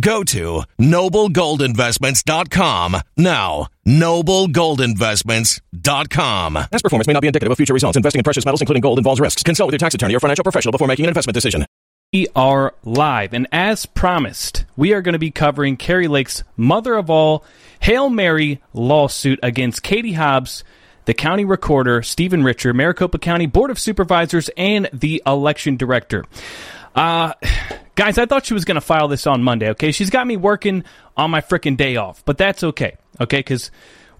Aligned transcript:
Go 0.00 0.24
to 0.24 0.62
noblegoldinvestments.com 0.78 2.96
now. 3.16 3.68
Noblegoldinvestments.com. 3.86 6.54
Past 6.54 6.82
performance 6.82 7.06
may 7.06 7.12
not 7.12 7.20
be 7.20 7.28
indicative 7.28 7.52
of 7.52 7.56
future 7.56 7.74
results. 7.74 7.96
Investing 7.96 8.18
in 8.20 8.24
precious 8.24 8.44
metals, 8.44 8.60
including 8.60 8.80
gold, 8.80 8.98
involves 8.98 9.20
risks. 9.20 9.42
Consult 9.42 9.68
with 9.68 9.74
your 9.74 9.78
tax 9.78 9.94
attorney 9.94 10.14
or 10.14 10.20
financial 10.20 10.42
professional 10.42 10.72
before 10.72 10.88
making 10.88 11.04
an 11.04 11.10
investment 11.10 11.34
decision. 11.34 11.64
We 12.12 12.26
are 12.34 12.74
live, 12.82 13.32
and 13.32 13.46
as 13.52 13.86
promised, 13.86 14.64
we 14.76 14.92
are 14.92 15.00
going 15.00 15.12
to 15.12 15.20
be 15.20 15.30
covering 15.30 15.76
Kari 15.76 16.08
Lake's 16.08 16.42
mother 16.56 16.96
of 16.96 17.08
all 17.08 17.44
Hail 17.78 18.10
Mary 18.10 18.60
lawsuit 18.72 19.38
against 19.44 19.84
Katie 19.84 20.14
Hobbs, 20.14 20.64
the 21.04 21.14
county 21.14 21.44
recorder, 21.44 22.02
Stephen 22.02 22.42
Richer, 22.42 22.74
Maricopa 22.74 23.18
County 23.18 23.46
Board 23.46 23.70
of 23.70 23.78
Supervisors, 23.78 24.50
and 24.56 24.90
the 24.92 25.22
election 25.24 25.76
director. 25.76 26.24
Uh, 26.94 27.34
guys, 27.94 28.18
I 28.18 28.26
thought 28.26 28.46
she 28.46 28.54
was 28.54 28.64
going 28.64 28.76
to 28.76 28.80
file 28.80 29.08
this 29.08 29.26
on 29.26 29.42
Monday, 29.42 29.70
okay? 29.70 29.92
She's 29.92 30.10
got 30.10 30.26
me 30.26 30.36
working 30.36 30.84
on 31.16 31.30
my 31.30 31.40
freaking 31.40 31.76
day 31.76 31.96
off, 31.96 32.24
but 32.24 32.38
that's 32.38 32.64
okay, 32.64 32.96
okay? 33.20 33.38
Because 33.38 33.70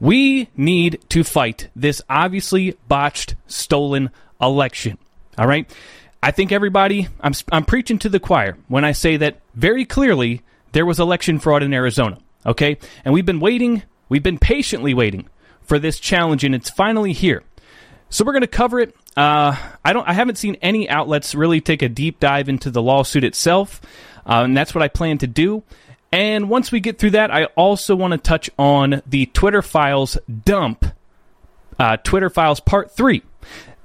we 0.00 0.48
need 0.56 1.00
to 1.10 1.24
fight 1.24 1.68
this 1.74 2.00
obviously 2.08 2.76
botched, 2.88 3.34
stolen 3.46 4.10
election, 4.40 4.98
all 5.36 5.46
right? 5.46 5.70
I 6.22 6.30
think 6.30 6.52
everybody, 6.52 7.08
I'm, 7.20 7.32
I'm 7.50 7.64
preaching 7.64 7.98
to 8.00 8.08
the 8.08 8.20
choir 8.20 8.56
when 8.68 8.84
I 8.84 8.92
say 8.92 9.16
that 9.18 9.40
very 9.54 9.84
clearly 9.84 10.42
there 10.72 10.86
was 10.86 11.00
election 11.00 11.38
fraud 11.38 11.62
in 11.62 11.72
Arizona, 11.74 12.18
okay? 12.46 12.78
And 13.04 13.12
we've 13.14 13.26
been 13.26 13.40
waiting, 13.40 13.82
we've 14.08 14.22
been 14.22 14.38
patiently 14.38 14.94
waiting 14.94 15.28
for 15.62 15.78
this 15.78 15.98
challenge, 15.98 16.44
and 16.44 16.54
it's 16.54 16.70
finally 16.70 17.12
here. 17.12 17.42
So 18.10 18.24
we're 18.24 18.32
going 18.32 18.42
to 18.42 18.48
cover 18.48 18.80
it. 18.80 18.94
Uh, 19.16 19.56
I 19.84 19.92
don't. 19.92 20.08
I 20.08 20.12
haven't 20.12 20.36
seen 20.38 20.56
any 20.62 20.88
outlets 20.88 21.34
really 21.34 21.60
take 21.60 21.82
a 21.82 21.88
deep 21.88 22.20
dive 22.20 22.48
into 22.48 22.70
the 22.70 22.80
lawsuit 22.82 23.24
itself, 23.24 23.80
uh, 24.26 24.42
and 24.44 24.56
that's 24.56 24.74
what 24.74 24.82
I 24.82 24.88
plan 24.88 25.18
to 25.18 25.26
do. 25.26 25.62
And 26.12 26.48
once 26.48 26.72
we 26.72 26.80
get 26.80 26.98
through 26.98 27.10
that, 27.10 27.30
I 27.30 27.44
also 27.56 27.94
want 27.94 28.12
to 28.12 28.18
touch 28.18 28.50
on 28.58 29.02
the 29.06 29.26
Twitter 29.26 29.62
files 29.62 30.18
dump, 30.44 30.84
uh, 31.78 31.96
Twitter 31.98 32.30
files 32.30 32.60
part 32.60 32.90
three. 32.90 33.22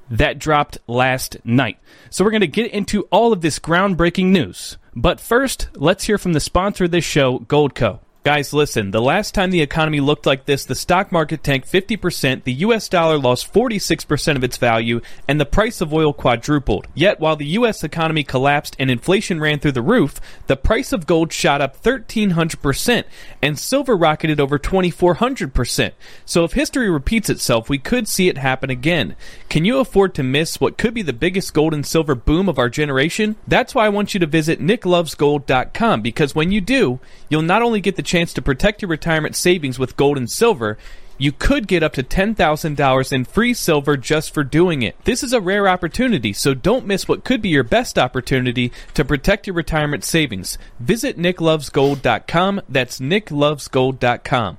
that 0.09 0.39
dropped 0.39 0.77
last 0.87 1.37
night. 1.43 1.77
So 2.09 2.23
we're 2.23 2.31
going 2.31 2.41
to 2.41 2.47
get 2.47 2.71
into 2.71 3.03
all 3.11 3.33
of 3.33 3.41
this 3.41 3.59
groundbreaking 3.59 4.27
news. 4.27 4.77
But 4.95 5.19
first, 5.19 5.69
let's 5.75 6.05
hear 6.05 6.17
from 6.17 6.33
the 6.33 6.39
sponsor 6.39 6.85
of 6.85 6.91
this 6.91 7.03
show, 7.03 7.39
Goldco. 7.39 7.99
Guys, 8.25 8.53
listen, 8.53 8.89
the 8.89 8.99
last 8.99 9.35
time 9.35 9.51
the 9.51 9.61
economy 9.61 9.99
looked 9.99 10.25
like 10.25 10.45
this, 10.45 10.65
the 10.65 10.73
stock 10.73 11.11
market 11.11 11.43
tanked 11.43 11.71
50%, 11.71 12.43
the 12.43 12.53
US 12.53 12.89
dollar 12.89 13.19
lost 13.19 13.53
46% 13.53 14.35
of 14.35 14.43
its 14.43 14.57
value, 14.57 14.99
and 15.27 15.39
the 15.39 15.45
price 15.45 15.79
of 15.79 15.93
oil 15.93 16.11
quadrupled. 16.11 16.87
Yet, 16.95 17.19
while 17.19 17.35
the 17.35 17.45
US 17.59 17.83
economy 17.83 18.23
collapsed 18.23 18.75
and 18.79 18.89
inflation 18.89 19.39
ran 19.39 19.59
through 19.59 19.73
the 19.73 19.83
roof, 19.83 20.19
the 20.47 20.57
price 20.57 20.91
of 20.91 21.05
gold 21.05 21.31
shot 21.31 21.61
up 21.61 21.79
1300%, 21.83 23.03
and 23.43 23.59
silver 23.59 23.95
rocketed 23.95 24.39
over 24.39 24.57
2400%. 24.57 25.91
So 26.25 26.43
if 26.43 26.53
history 26.53 26.89
repeats 26.89 27.29
itself, 27.29 27.69
we 27.69 27.77
could 27.77 28.07
see 28.07 28.27
it 28.27 28.39
happen 28.39 28.71
again. 28.71 29.15
Can 29.49 29.65
you 29.65 29.77
afford 29.77 30.15
to 30.15 30.23
miss 30.23 30.59
what 30.59 30.79
could 30.79 30.95
be 30.95 31.03
the 31.03 31.13
biggest 31.13 31.53
gold 31.53 31.75
and 31.75 31.85
silver 31.85 32.15
boom 32.15 32.49
of 32.49 32.57
our 32.57 32.69
generation? 32.69 33.35
That's 33.47 33.75
why 33.75 33.85
I 33.85 33.89
want 33.89 34.15
you 34.15 34.19
to 34.21 34.25
visit 34.25 34.59
nicklovesgold.com, 34.59 36.01
because 36.01 36.33
when 36.33 36.51
you 36.51 36.59
do, 36.59 36.99
you'll 37.29 37.43
not 37.43 37.61
only 37.61 37.81
get 37.81 37.97
the 37.97 38.14
chance 38.15 38.31
to 38.31 38.41
protect 38.41 38.81
your 38.81 38.87
retirement 38.87 39.35
savings 39.35 39.77
with 39.77 39.97
gold 39.97 40.17
and 40.17 40.31
silver, 40.31 40.77
you 41.17 41.33
could 41.33 41.67
get 41.67 41.83
up 41.83 41.91
to 41.91 42.01
$10,000 42.01 43.11
in 43.11 43.25
free 43.25 43.53
silver 43.53 43.97
just 43.97 44.33
for 44.33 44.41
doing 44.41 44.83
it. 44.83 44.95
This 45.03 45.21
is 45.21 45.33
a 45.33 45.41
rare 45.41 45.67
opportunity, 45.67 46.31
so 46.31 46.53
don't 46.53 46.87
miss 46.87 47.09
what 47.09 47.25
could 47.25 47.41
be 47.41 47.49
your 47.49 47.65
best 47.65 47.99
opportunity 47.99 48.71
to 48.93 49.03
protect 49.03 49.47
your 49.47 49.53
retirement 49.53 50.05
savings. 50.05 50.57
Visit 50.79 51.17
nicklovesgold.com. 51.17 52.61
That's 52.69 53.01
nicklovesgold.com. 53.01 54.57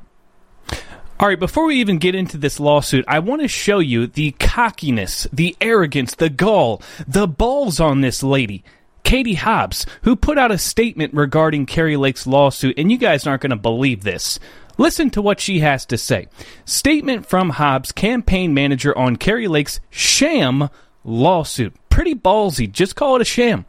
All 1.18 1.28
right, 1.28 1.40
before 1.40 1.64
we 1.64 1.76
even 1.76 1.96
get 1.96 2.14
into 2.14 2.36
this 2.36 2.60
lawsuit, 2.60 3.06
I 3.08 3.20
want 3.20 3.40
to 3.40 3.48
show 3.48 3.78
you 3.78 4.06
the 4.06 4.32
cockiness, 4.32 5.26
the 5.32 5.56
arrogance, 5.62 6.14
the 6.14 6.28
gall, 6.28 6.82
the 7.08 7.26
balls 7.26 7.80
on 7.80 8.02
this 8.02 8.22
lady. 8.22 8.64
Katie 9.06 9.34
Hobbs, 9.34 9.86
who 10.02 10.16
put 10.16 10.36
out 10.36 10.50
a 10.50 10.58
statement 10.58 11.14
regarding 11.14 11.64
Kari 11.64 11.96
Lake's 11.96 12.26
lawsuit, 12.26 12.76
and 12.76 12.90
you 12.90 12.98
guys 12.98 13.24
aren't 13.24 13.40
going 13.40 13.50
to 13.50 13.56
believe 13.56 14.02
this. 14.02 14.40
Listen 14.78 15.10
to 15.10 15.22
what 15.22 15.38
she 15.38 15.60
has 15.60 15.86
to 15.86 15.96
say. 15.96 16.26
Statement 16.64 17.24
from 17.24 17.50
Hobbs, 17.50 17.92
campaign 17.92 18.52
manager 18.52 18.98
on 18.98 19.14
Kari 19.14 19.46
Lake's 19.46 19.78
sham 19.90 20.70
lawsuit. 21.04 21.72
Pretty 21.88 22.16
ballsy. 22.16 22.70
Just 22.70 22.96
call 22.96 23.14
it 23.14 23.22
a 23.22 23.24
sham. 23.24 23.64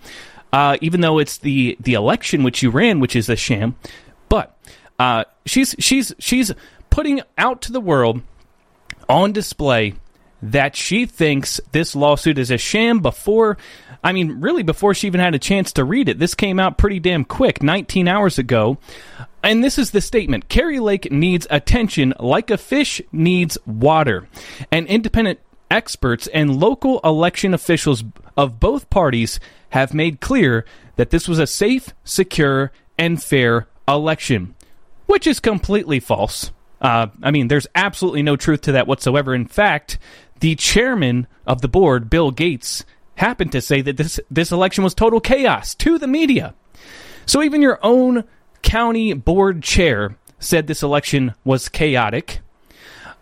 Uh, 0.51 0.77
even 0.81 1.01
though 1.01 1.19
it's 1.19 1.37
the, 1.37 1.77
the 1.79 1.93
election 1.93 2.41
which 2.41 2.63
you 2.63 2.71
ran, 2.71 2.99
which 2.99 3.15
is 3.15 3.29
a 3.29 3.35
sham. 3.35 3.75
But 4.29 4.57
uh, 4.97 5.25
she's 5.45 5.75
she's 5.77 6.15
she's 6.17 6.51
putting 6.89 7.21
out 7.37 7.61
to 7.61 7.71
the 7.71 7.79
world 7.79 8.23
on 9.07 9.33
display 9.33 9.93
that 10.41 10.75
she 10.75 11.05
thinks 11.05 11.59
this 11.71 11.95
lawsuit 11.95 12.37
is 12.37 12.51
a 12.51 12.57
sham 12.57 12.99
before 12.99 13.57
I 14.03 14.11
mean, 14.11 14.39
really, 14.41 14.63
before 14.63 14.93
she 14.93 15.07
even 15.07 15.19
had 15.19 15.35
a 15.35 15.39
chance 15.39 15.73
to 15.73 15.83
read 15.83 16.09
it. 16.09 16.19
This 16.19 16.35
came 16.35 16.59
out 16.59 16.77
pretty 16.77 16.99
damn 16.99 17.25
quick, 17.25 17.61
19 17.61 18.07
hours 18.07 18.37
ago. 18.37 18.77
And 19.43 19.63
this 19.63 19.77
is 19.77 19.91
the 19.91 20.01
statement 20.01 20.49
Kari 20.49 20.79
Lake 20.79 21.11
needs 21.11 21.47
attention 21.49 22.13
like 22.19 22.51
a 22.51 22.57
fish 22.57 23.01
needs 23.11 23.57
water. 23.65 24.27
And 24.71 24.87
independent 24.87 25.39
experts 25.69 26.27
and 26.27 26.59
local 26.59 26.99
election 27.03 27.53
officials 27.53 28.03
of 28.35 28.59
both 28.59 28.89
parties 28.89 29.39
have 29.69 29.93
made 29.93 30.21
clear 30.21 30.65
that 30.95 31.09
this 31.09 31.27
was 31.27 31.39
a 31.39 31.47
safe, 31.47 31.93
secure, 32.03 32.71
and 32.97 33.21
fair 33.21 33.67
election, 33.87 34.55
which 35.05 35.27
is 35.27 35.39
completely 35.39 35.99
false. 35.99 36.51
Uh, 36.81 37.07
I 37.23 37.31
mean, 37.31 37.47
there's 37.47 37.67
absolutely 37.75 38.23
no 38.23 38.35
truth 38.35 38.61
to 38.61 38.73
that 38.73 38.87
whatsoever. 38.87 39.33
In 39.33 39.45
fact, 39.45 39.97
the 40.39 40.55
chairman 40.55 41.27
of 41.45 41.61
the 41.61 41.67
board, 41.67 42.09
Bill 42.09 42.31
Gates, 42.31 42.85
happened 43.17 43.51
to 43.51 43.61
say 43.61 43.81
that 43.81 43.97
this 43.97 44.19
this 44.31 44.51
election 44.51 44.83
was 44.83 44.93
total 44.93 45.19
chaos 45.19 45.75
to 45.75 45.97
the 45.97 46.07
media. 46.07 46.53
So 47.25 47.43
even 47.43 47.61
your 47.61 47.79
own 47.83 48.23
county 48.61 49.13
board 49.13 49.61
chair 49.61 50.15
said 50.39 50.67
this 50.67 50.83
election 50.83 51.33
was 51.43 51.67
chaotic. 51.67 52.39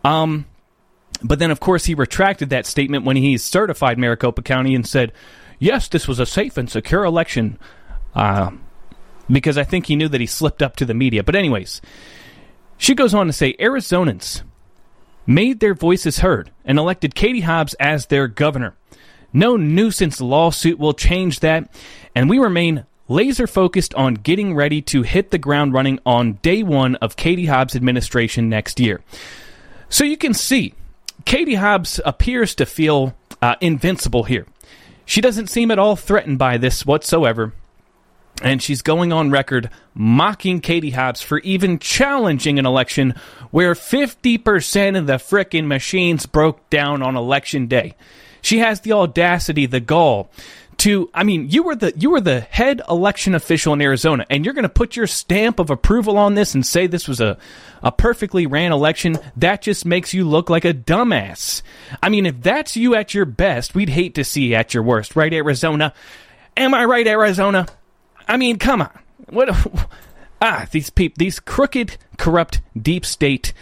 Um, 0.04 0.46
but 1.24 1.40
then, 1.40 1.50
of 1.50 1.60
course, 1.60 1.86
he 1.86 1.96
retracted 1.96 2.50
that 2.50 2.66
statement 2.66 3.06
when 3.06 3.16
he 3.16 3.38
certified 3.38 3.98
Maricopa 3.98 4.44
County 4.44 4.76
and 4.76 4.88
said, 4.88 5.12
"Yes, 5.60 5.88
this 5.88 6.08
was 6.08 6.20
a 6.20 6.26
safe 6.26 6.58
and 6.58 6.70
secure 6.70 7.04
election." 7.04 7.58
Uh, 8.14 8.52
because 9.30 9.58
I 9.58 9.64
think 9.64 9.88
he 9.88 9.96
knew 9.96 10.08
that 10.08 10.22
he 10.22 10.28
slipped 10.28 10.62
up 10.62 10.76
to 10.76 10.86
the 10.86 10.94
media. 10.94 11.24
But 11.24 11.36
anyways, 11.36 11.82
she 12.78 12.94
goes 12.94 13.14
on 13.14 13.28
to 13.28 13.34
say 13.34 13.54
Arizonans 13.54 14.44
made 15.26 15.60
their 15.60 15.74
voices 15.74 16.20
heard 16.20 16.52
and 16.64 16.78
elected 16.78 17.16
Katie 17.16 17.42
Hobbs 17.42 17.74
as 17.76 18.06
their 18.06 18.28
governor. 18.28 18.76
No 19.36 19.58
nuisance 19.58 20.22
lawsuit 20.22 20.80
will 20.80 20.94
change 20.94 21.42
that, 21.42 21.70
and 22.16 22.30
we 22.30 22.40
remain 22.40 22.86
laser 23.10 23.48
focused 23.48 23.94
on 23.96 24.14
getting 24.14 24.56
ready 24.56 24.82
to 24.84 25.02
hit 25.02 25.32
the 25.32 25.38
ground 25.38 25.74
running 25.74 26.00
on 26.06 26.36
day 26.36 26.64
one 26.64 26.96
of 26.96 27.18
Katie 27.18 27.48
Hobbs' 27.48 27.76
administration 27.76 28.48
next 28.48 28.80
year. 28.80 29.02
So 29.90 30.06
you 30.06 30.16
can 30.16 30.34
see, 30.34 30.74
Katie 31.26 31.56
Hobbs 31.56 32.00
appears 32.06 32.56
to 32.56 32.66
feel 32.66 33.14
uh, 33.42 33.56
invincible 33.60 34.24
here. 34.24 34.48
She 35.06 35.20
doesn't 35.20 35.48
seem 35.48 35.70
at 35.70 35.80
all 35.80 35.98
threatened 35.98 36.40
by 36.40 36.58
this 36.58 36.86
whatsoever. 36.86 37.52
And 38.42 38.64
she's 38.64 38.82
going 38.82 39.12
on 39.12 39.32
record 39.32 39.70
mocking 39.94 40.62
Katie 40.62 40.92
Hobbs 40.92 41.22
for 41.22 41.40
even 41.40 41.78
challenging 41.78 42.58
an 42.58 42.66
election 42.66 43.16
where 43.52 43.74
50% 43.74 44.98
of 44.98 45.08
the 45.08 45.16
frickin' 45.16 45.68
machines 45.68 46.26
broke 46.26 46.70
down 46.70 47.02
on 47.02 47.18
election 47.18 47.68
day. 47.68 47.96
She 48.46 48.60
has 48.60 48.82
the 48.82 48.94
audacity, 48.94 49.66
the 49.66 49.80
gall 49.80 50.30
to 50.78 51.10
I 51.16 51.24
mean, 51.24 51.50
you 51.50 51.64
were 51.64 51.76
the 51.76 51.94
you 51.98 52.12
were 52.12 52.22
the 52.22 52.42
head 52.42 52.80
election 52.88 53.34
official 53.34 53.74
in 53.74 53.82
Arizona 53.82 54.24
and 54.30 54.46
you're 54.46 54.54
going 54.54 54.64
to 54.64 54.70
put 54.70 54.96
your 54.96 55.08
stamp 55.08 55.58
of 55.58 55.72
approval 55.72 56.20
on 56.20 56.36
this 56.36 56.54
and 56.54 56.64
say 56.64 56.86
this 56.86 57.08
was 57.08 57.22
a 57.22 57.40
a 57.82 57.92
perfectly 57.92 58.46
ran 58.46 58.72
election. 58.72 59.18
That 59.38 59.64
just 59.64 59.84
makes 59.84 60.14
you 60.14 60.26
look 60.26 60.48
like 60.52 60.64
a 60.64 60.76
dumbass. 60.76 61.64
I 62.04 62.10
mean, 62.10 62.28
if 62.28 62.40
that's 62.40 62.78
you 62.78 62.94
at 62.94 63.16
your 63.16 63.26
best, 63.26 63.74
we'd 63.74 63.90
hate 63.90 64.14
to 64.14 64.24
see 64.24 64.50
you 64.50 64.56
at 64.56 64.76
your 64.76 64.84
worst, 64.84 65.16
right 65.16 65.34
Arizona? 65.34 65.92
Am 66.56 66.76
I 66.76 66.86
right 66.86 67.08
Arizona? 67.08 67.66
I 68.28 68.38
mean, 68.38 68.60
come 68.60 68.84
on. 68.84 69.00
What 69.30 69.50
ah, 70.42 70.68
these 70.70 70.92
people, 70.92 71.16
these 71.18 71.40
crooked, 71.40 71.98
corrupt 72.20 72.62
deep 72.80 73.08
state 73.08 73.54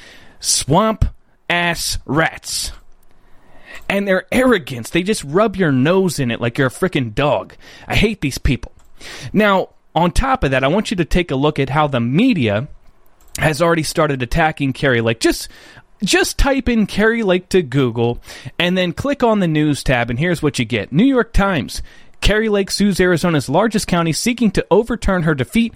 swamp 0.42 1.06
ass 1.50 2.00
rats 2.06 2.74
and 3.90 4.08
their 4.08 4.26
arrogance. 4.32 4.90
They 4.90 5.04
just 5.04 5.24
rub 5.24 5.56
your 5.56 5.72
nose 5.72 6.20
in 6.20 6.32
it 6.32 6.42
like 6.42 6.58
you're 6.58 6.68
a 6.68 6.72
freaking 6.72 7.14
dog. 7.14 7.56
I 7.88 7.96
hate 7.96 8.22
these 8.22 8.38
people. 8.38 8.72
Now, 9.32 9.70
on 9.96 10.12
top 10.12 10.44
of 10.44 10.52
that, 10.52 10.64
I 10.64 10.68
want 10.68 10.92
you 10.92 10.98
to 10.98 11.06
take 11.06 11.32
a 11.32 11.36
look 11.36 11.60
at 11.60 11.70
how 11.70 11.88
the 11.88 12.00
media 12.00 12.68
has 13.38 13.62
already 13.62 13.84
started 13.84 14.22
attacking 14.22 14.74
Kari 14.74 15.02
Lake. 15.02 15.20
Just 15.20 15.50
just 16.04 16.38
type 16.38 16.68
in 16.68 16.86
Kari 16.86 17.24
Lake 17.24 17.48
to 17.50 17.62
Google 17.62 18.22
and 18.60 18.78
then 18.78 18.92
click 18.92 19.24
on 19.24 19.40
the 19.40 19.48
news 19.48 19.84
tab, 19.84 20.10
and 20.10 20.20
here's 20.20 20.42
what 20.42 20.60
you 20.60 20.66
get 20.66 20.92
New 20.92 21.06
York 21.06 21.34
Times. 21.34 21.82
Kari 22.22 22.50
Lake 22.50 22.72
sues 22.72 23.00
Arizona's 23.00 23.50
largest 23.50 23.88
county 23.88 24.14
seeking 24.14 24.52
to 24.52 24.66
overturn 24.72 25.24
her 25.24 25.36
defeat. 25.36 25.74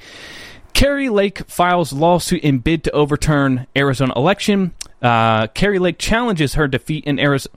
Kari 0.74 1.10
Lake 1.10 1.40
files 1.50 1.92
lawsuit 1.92 2.42
in 2.44 2.60
bid 2.60 2.84
to 2.86 2.92
overturn 2.92 3.68
Arizona 3.76 4.14
election. 4.16 4.74
Uh, 5.02 5.48
Kari 5.48 5.80
Lake 5.80 5.98
challenges 5.98 6.54
her 6.54 6.68
defeat 6.68 7.06
in 7.06 7.20
Arizona. 7.20 7.56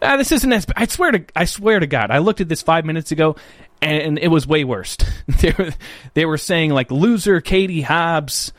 Ah, 0.00 0.16
this 0.16 0.32
isn't 0.32 0.52
as. 0.52 0.66
I 0.76 0.86
swear 0.86 1.12
to. 1.12 1.24
I 1.34 1.44
swear 1.44 1.80
to 1.80 1.86
God, 1.86 2.10
I 2.10 2.18
looked 2.18 2.40
at 2.40 2.48
this 2.48 2.62
five 2.62 2.84
minutes 2.84 3.10
ago, 3.12 3.36
and 3.82 4.18
it 4.18 4.28
was 4.28 4.46
way 4.46 4.64
worse. 4.64 4.96
they 5.40 5.52
were 5.56 5.70
they 6.14 6.24
were 6.24 6.38
saying 6.38 6.70
like 6.70 6.90
loser 6.90 7.40
Katie 7.40 7.82
Hobbs 7.82 8.52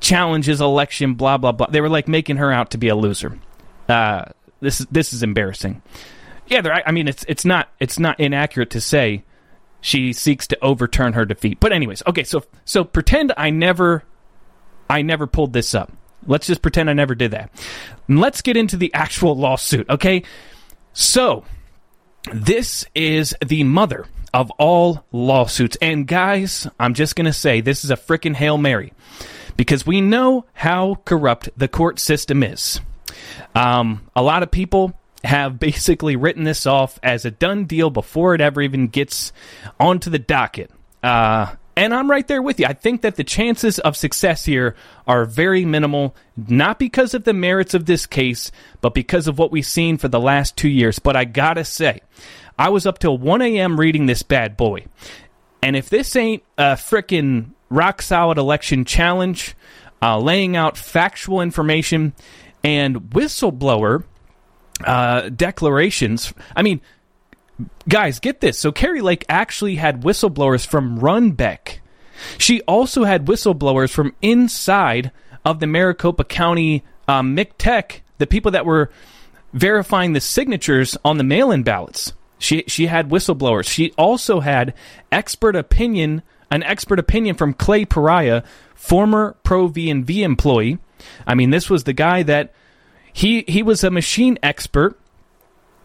challenges 0.00 0.60
election, 0.60 1.14
blah 1.14 1.38
blah 1.38 1.52
blah. 1.52 1.68
They 1.68 1.80
were 1.80 1.88
like 1.88 2.08
making 2.08 2.36
her 2.36 2.52
out 2.52 2.70
to 2.72 2.78
be 2.78 2.88
a 2.88 2.94
loser. 2.94 3.38
Uh, 3.88 4.26
this 4.60 4.80
is 4.80 4.86
this 4.90 5.12
is 5.12 5.22
embarrassing. 5.22 5.82
Yeah, 6.48 6.82
I 6.86 6.92
mean 6.92 7.08
it's 7.08 7.24
it's 7.28 7.44
not 7.44 7.68
it's 7.80 7.98
not 7.98 8.18
inaccurate 8.20 8.70
to 8.70 8.80
say 8.80 9.24
she 9.80 10.12
seeks 10.12 10.46
to 10.48 10.58
overturn 10.62 11.12
her 11.12 11.24
defeat. 11.24 11.60
But 11.60 11.72
anyways, 11.72 12.02
okay, 12.06 12.24
so 12.24 12.44
so 12.64 12.84
pretend 12.84 13.32
I 13.36 13.50
never 13.50 14.04
I 14.88 15.02
never 15.02 15.26
pulled 15.26 15.52
this 15.52 15.74
up. 15.74 15.92
Let's 16.26 16.46
just 16.46 16.62
pretend 16.62 16.90
I 16.90 16.94
never 16.94 17.14
did 17.14 17.30
that. 17.30 17.50
Let's 18.08 18.42
get 18.42 18.56
into 18.56 18.76
the 18.76 18.92
actual 18.92 19.36
lawsuit, 19.36 19.88
okay? 19.88 20.24
So, 21.00 21.44
this 22.32 22.84
is 22.92 23.32
the 23.46 23.62
mother 23.62 24.06
of 24.34 24.50
all 24.58 25.04
lawsuits. 25.12 25.76
And 25.80 26.08
guys, 26.08 26.66
I'm 26.80 26.92
just 26.92 27.14
going 27.14 27.26
to 27.26 27.32
say 27.32 27.60
this 27.60 27.84
is 27.84 27.92
a 27.92 27.96
freaking 27.96 28.34
Hail 28.34 28.58
Mary 28.58 28.92
because 29.56 29.86
we 29.86 30.00
know 30.00 30.44
how 30.54 30.96
corrupt 31.04 31.50
the 31.56 31.68
court 31.68 32.00
system 32.00 32.42
is. 32.42 32.80
Um, 33.54 34.10
a 34.16 34.22
lot 34.24 34.42
of 34.42 34.50
people 34.50 34.92
have 35.22 35.60
basically 35.60 36.16
written 36.16 36.42
this 36.42 36.66
off 36.66 36.98
as 37.00 37.24
a 37.24 37.30
done 37.30 37.66
deal 37.66 37.90
before 37.90 38.34
it 38.34 38.40
ever 38.40 38.60
even 38.60 38.88
gets 38.88 39.32
onto 39.78 40.10
the 40.10 40.18
docket. 40.18 40.72
Uh, 41.00 41.54
And 41.78 41.94
I'm 41.94 42.10
right 42.10 42.26
there 42.26 42.42
with 42.42 42.58
you. 42.58 42.66
I 42.66 42.72
think 42.72 43.02
that 43.02 43.14
the 43.14 43.22
chances 43.22 43.78
of 43.78 43.96
success 43.96 44.44
here 44.44 44.74
are 45.06 45.24
very 45.24 45.64
minimal, 45.64 46.16
not 46.36 46.80
because 46.80 47.14
of 47.14 47.22
the 47.22 47.32
merits 47.32 47.72
of 47.72 47.86
this 47.86 48.04
case, 48.04 48.50
but 48.80 48.94
because 48.94 49.28
of 49.28 49.38
what 49.38 49.52
we've 49.52 49.64
seen 49.64 49.96
for 49.96 50.08
the 50.08 50.18
last 50.18 50.56
two 50.56 50.68
years. 50.68 50.98
But 50.98 51.14
I 51.14 51.24
gotta 51.24 51.64
say, 51.64 52.00
I 52.58 52.70
was 52.70 52.84
up 52.84 52.98
till 52.98 53.16
1 53.16 53.42
a.m. 53.42 53.78
reading 53.78 54.06
this 54.06 54.24
bad 54.24 54.56
boy. 54.56 54.86
And 55.62 55.76
if 55.76 55.88
this 55.88 56.16
ain't 56.16 56.42
a 56.58 56.72
frickin' 56.72 57.52
rock 57.70 58.02
solid 58.02 58.38
election 58.38 58.84
challenge, 58.84 59.54
uh, 60.02 60.18
laying 60.18 60.56
out 60.56 60.76
factual 60.76 61.40
information 61.40 62.12
and 62.64 62.96
whistleblower 63.10 64.02
uh, 64.84 65.28
declarations, 65.28 66.34
I 66.56 66.62
mean, 66.62 66.80
guys, 67.88 68.20
get 68.20 68.40
this. 68.40 68.58
So 68.58 68.72
Kari 68.72 69.00
Lake 69.00 69.24
actually 69.28 69.76
had 69.76 70.02
whistleblowers 70.02 70.66
from 70.66 70.98
Runbeck. 70.98 71.78
She 72.36 72.62
also 72.62 73.04
had 73.04 73.26
whistleblowers 73.26 73.90
from 73.90 74.14
inside 74.22 75.12
of 75.44 75.60
the 75.60 75.66
Maricopa 75.66 76.24
County 76.24 76.84
um, 77.06 77.36
MCTEC, 77.36 78.00
the 78.18 78.26
people 78.26 78.50
that 78.52 78.66
were 78.66 78.90
verifying 79.52 80.12
the 80.12 80.20
signatures 80.20 80.96
on 81.04 81.18
the 81.18 81.24
mail-in 81.24 81.62
ballots. 81.62 82.12
She 82.38 82.64
she 82.68 82.86
had 82.86 83.08
whistleblowers. 83.08 83.68
She 83.68 83.92
also 83.92 84.40
had 84.40 84.74
expert 85.10 85.56
opinion, 85.56 86.22
an 86.50 86.62
expert 86.62 86.98
opinion 86.98 87.34
from 87.34 87.54
Clay 87.54 87.84
Pariah, 87.84 88.42
former 88.74 89.36
Pro 89.42 89.66
V&V 89.66 90.22
employee. 90.22 90.78
I 91.26 91.34
mean, 91.34 91.50
this 91.50 91.68
was 91.68 91.84
the 91.84 91.92
guy 91.92 92.22
that 92.24 92.52
he 93.12 93.44
he 93.48 93.62
was 93.62 93.82
a 93.82 93.90
machine 93.90 94.38
expert 94.42 94.98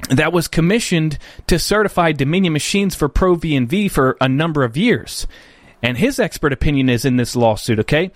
that 0.09 0.33
was 0.33 0.47
commissioned 0.47 1.17
to 1.47 1.57
certify 1.59 2.11
Dominion 2.11 2.53
machines 2.53 2.95
for 2.95 3.09
Pro 3.09 3.35
V&V 3.35 3.87
for 3.87 4.17
a 4.19 4.27
number 4.27 4.63
of 4.63 4.77
years. 4.77 5.27
And 5.81 5.97
his 5.97 6.19
expert 6.19 6.53
opinion 6.53 6.89
is 6.89 7.05
in 7.05 7.17
this 7.17 7.35
lawsuit, 7.35 7.79
okay? 7.79 8.11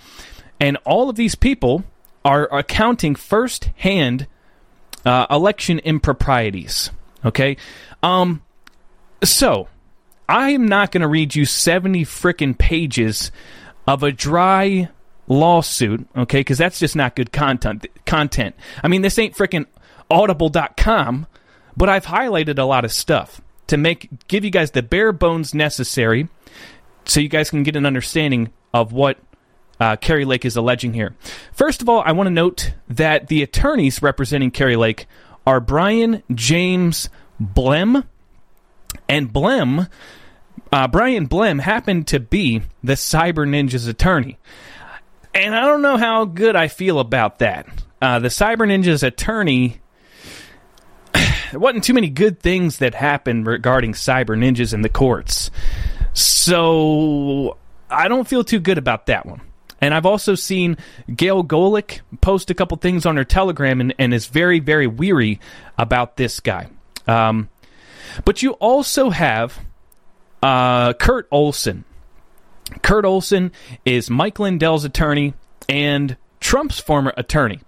And 0.60 0.77
all 0.86 1.10
of 1.10 1.15
these 1.15 1.36
people 1.36 1.84
are 2.24 2.51
accounting 2.53 3.15
firsthand 3.15 4.27
uh, 5.06 5.27
election 5.29 5.79
improprieties, 5.79 6.91
okay? 7.24 7.58
Um, 8.03 8.41
so, 9.24 9.67
I 10.29 10.51
am 10.51 10.67
not 10.67 10.91
going 10.91 11.01
to 11.01 11.08
read 11.08 11.36
you 11.36 11.46
70 11.46 12.03
frickin' 12.06 12.58
pages 12.58 13.32
of 13.88 14.03
a 14.03 14.12
dry 14.12 14.89
lawsuit, 15.27 16.08
okay? 16.15 16.41
Because 16.41 16.58
that's 16.58 16.79
just 16.79 16.96
not 16.96 17.15
good 17.15 17.32
content. 17.32 17.86
Content. 18.06 18.56
I 18.84 18.88
mean, 18.88 19.01
this 19.01 19.17
ain't 19.20 19.36
frickin' 19.36 19.65
audible.com 20.10 21.27
but 21.77 21.88
I've 21.88 22.07
highlighted 22.07 22.57
a 22.57 22.63
lot 22.63 22.84
of 22.84 22.91
stuff 22.91 23.39
to 23.67 23.77
make 23.77 24.10
give 24.27 24.43
you 24.43 24.50
guys 24.50 24.72
the 24.72 24.84
bare 24.84 25.13
bones 25.13 25.53
necessary 25.53 26.27
so 27.05 27.19
you 27.19 27.29
guys 27.29 27.50
can 27.50 27.63
get 27.63 27.75
an 27.75 27.86
understanding 27.86 28.51
of 28.74 28.91
what 28.91 29.17
uh, 29.79 29.96
Kari 29.96 30.25
Lake 30.25 30.43
is 30.43 30.55
alleging 30.55 30.93
here. 30.93 31.15
First 31.53 31.81
of 31.81 31.88
all, 31.88 32.01
I 32.05 32.12
want 32.12 32.27
to 32.27 32.31
note 32.31 32.74
that 32.89 33.27
the 33.27 33.43
attorneys 33.43 34.01
representing 34.01 34.51
Kari 34.51 34.75
Lake 34.75 35.05
are 35.46 35.60
Brian 35.60 36.24
James 36.34 37.10
Blehm, 37.41 38.03
and 39.07 39.31
Blehm, 39.31 39.89
uh, 40.72 40.88
Brian 40.88 41.27
Blehm 41.27 41.62
happened 41.62 42.07
to 42.07 42.19
be 42.19 42.63
the 42.84 42.93
Cyber 42.93 43.48
Ninja's 43.48 43.88
attorney. 43.88 44.38
And 45.34 45.55
I 45.55 45.62
don't 45.62 45.84
know 45.84 45.98
how 45.98 46.25
good 46.25 46.55
I 46.55 46.67
feel 46.67 47.00
about 47.00 47.39
that. 47.39 47.67
Uh, 48.01 48.19
the 48.19 48.29
Cyber 48.29 48.67
Ninja's 48.67 49.03
attorney 49.03 49.79
there 51.51 51.59
wasn't 51.59 51.83
too 51.83 51.93
many 51.93 52.09
good 52.09 52.39
things 52.39 52.77
that 52.77 52.95
happened 52.95 53.47
regarding 53.47 53.93
cyber 53.93 54.37
ninjas 54.37 54.73
in 54.73 54.81
the 54.81 54.89
courts. 54.89 55.51
So 56.13 57.57
I 57.89 58.07
don't 58.07 58.27
feel 58.27 58.43
too 58.43 58.59
good 58.59 58.77
about 58.77 59.05
that 59.07 59.25
one. 59.25 59.41
And 59.79 59.93
I've 59.93 60.05
also 60.05 60.35
seen 60.35 60.77
Gail 61.13 61.43
Golec 61.43 62.01
post 62.21 62.49
a 62.49 62.55
couple 62.55 62.77
things 62.77 63.05
on 63.05 63.17
her 63.17 63.23
Telegram 63.23 63.79
and, 63.79 63.93
and 63.99 64.13
is 64.13 64.25
very, 64.25 64.59
very 64.59 64.87
weary 64.87 65.39
about 65.77 66.17
this 66.17 66.39
guy. 66.39 66.67
Um, 67.07 67.49
but 68.25 68.41
you 68.41 68.53
also 68.53 69.11
have 69.11 69.59
uh, 70.41 70.93
Kurt 70.93 71.27
Olsen. 71.31 71.85
Kurt 72.81 73.05
Olsen 73.05 73.51
is 73.85 74.09
Mike 74.09 74.39
Lindell's 74.39 74.83
attorney 74.83 75.35
and 75.69 76.17
Trump's 76.39 76.79
former 76.79 77.13
attorney. 77.15 77.59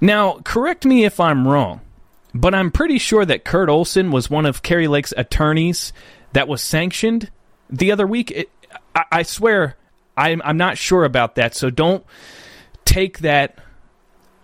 Now, 0.00 0.38
correct 0.44 0.84
me 0.84 1.04
if 1.04 1.18
I'm 1.18 1.46
wrong, 1.46 1.80
but 2.38 2.54
I'm 2.54 2.70
pretty 2.70 2.98
sure 2.98 3.24
that 3.24 3.44
Kurt 3.44 3.68
Olsen 3.68 4.12
was 4.12 4.30
one 4.30 4.46
of 4.46 4.62
Kari 4.62 4.86
Lake's 4.86 5.12
attorneys 5.16 5.92
that 6.34 6.46
was 6.46 6.62
sanctioned 6.62 7.30
the 7.68 7.90
other 7.90 8.06
week. 8.06 8.30
It, 8.30 8.50
I, 8.94 9.04
I, 9.10 9.22
swear, 9.24 9.76
I'm, 10.16 10.40
I'm 10.44 10.56
not 10.56 10.78
sure 10.78 11.04
about 11.04 11.34
that, 11.34 11.56
so 11.56 11.68
don't 11.68 12.04
take 12.84 13.20
that 13.20 13.58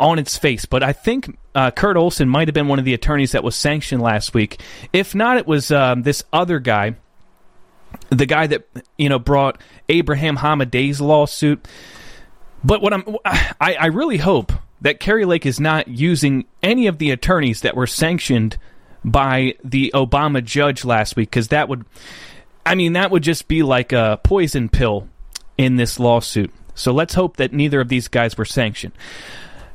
on 0.01 0.19
its 0.19 0.37
face. 0.37 0.65
But 0.65 0.83
I 0.83 0.93
think 0.93 1.39
uh, 1.55 1.71
Kurt 1.71 1.97
Olsen 1.97 2.29
might 2.29 2.49
have 2.49 2.55
been 2.55 2.67
one 2.67 2.81
of 2.81 2.85
the 2.85 2.95
attorneys 2.95 3.33
that 3.33 3.45
was 3.45 3.55
sanctioned 3.55 4.03
last 4.03 4.35
week. 4.35 4.61
If 4.93 5.15
not, 5.15 5.37
it 5.37 5.47
was 5.47 5.71
um, 5.71 6.03
this 6.03 6.25
other 6.33 6.59
guy, 6.59 6.97
the 8.11 8.27
guy 8.27 8.49
that 8.49 8.67
you 8.99 9.09
know 9.09 9.21
brought 9.21 9.61
Abraham 9.89 10.37
Hamadeh's 10.37 11.01
lawsuit. 11.01 11.65
But 12.65 12.83
what 12.83 12.93
I'm, 12.93 13.05
I, 13.25 13.75
I 13.75 13.87
really 13.87 14.17
hope 14.17 14.53
that 14.85 15.01
Kari 15.01 15.25
Lake 15.25 15.47
is 15.47 15.59
not 15.59 15.89
using 15.89 16.45
any 16.63 16.87
of 16.87 16.99
the 16.99 17.11
attorneys 17.11 17.63
that 17.63 17.75
were 17.75 17.87
sanctioned 17.87 18.59
by 19.03 19.55
the 19.65 19.91
Obama 19.95 20.45
judge 20.45 20.85
last 20.85 21.17
week 21.17 21.31
because 21.31 21.49
that 21.49 21.71
would, 21.71 21.87
I 22.67 22.75
mean, 22.75 22.93
that 22.93 23.11
would 23.11 23.23
just 23.23 23.49
be 23.49 23.63
like 23.63 23.93
a 23.93 24.21
poison 24.23 24.69
pill 24.69 25.09
in 25.57 25.77
this 25.77 25.99
lawsuit. 25.99 26.53
So 26.75 26.93
let's 26.93 27.15
hope 27.15 27.39
that 27.39 27.53
neither 27.55 27.81
of 27.81 27.89
these 27.89 28.09
guys 28.09 28.37
were 28.37 28.45
sanctioned. 28.45 28.93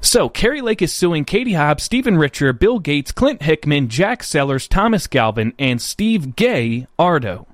So, 0.01 0.29
Kari 0.29 0.61
Lake 0.61 0.81
is 0.81 0.93
suing 0.93 1.25
Katie 1.25 1.53
Hobbs, 1.53 1.83
Stephen 1.83 2.17
Richer, 2.17 2.53
Bill 2.53 2.79
Gates, 2.79 3.11
Clint 3.11 3.41
Hickman, 3.41 3.89
Jack 3.89 4.23
Sellers, 4.23 4.65
Thomas 4.65 5.07
Galvin, 5.07 5.53
and 5.59 5.81
Steve 5.81 6.37
Gay 6.37 6.87
Ardo, 6.97 7.47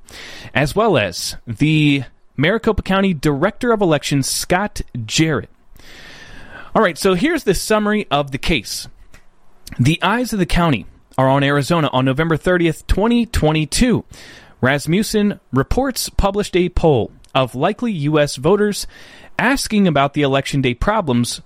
as 0.53 0.75
well 0.75 0.95
as 0.95 1.37
the 1.47 2.03
Maricopa 2.37 2.83
County 2.83 3.15
Director 3.15 3.71
of 3.71 3.81
Elections, 3.81 4.29
Scott 4.29 4.81
Jarrett. 5.07 5.49
All 6.75 6.81
right, 6.81 6.97
so 6.97 7.13
here's 7.13 7.45
the 7.45 7.53
summary 7.53 8.05
of 8.11 8.31
the 8.31 8.37
case. 8.37 8.89
The 9.79 9.97
eyes 10.03 10.33
of 10.33 10.39
the 10.39 10.45
county 10.45 10.85
are 11.17 11.29
on 11.29 11.41
Arizona 11.41 11.89
on 11.93 12.03
November 12.03 12.35
30th, 12.35 12.85
2022. 12.87 14.03
Rasmussen 14.59 15.39
Reports 15.53 16.09
published 16.09 16.53
a 16.57 16.67
poll 16.67 17.13
of 17.33 17.55
likely 17.55 17.93
U.S. 17.93 18.35
voters 18.35 18.87
asking 19.39 19.87
about 19.87 20.15
the 20.15 20.21
election 20.23 20.61
day 20.61 20.73
problems 20.73 21.41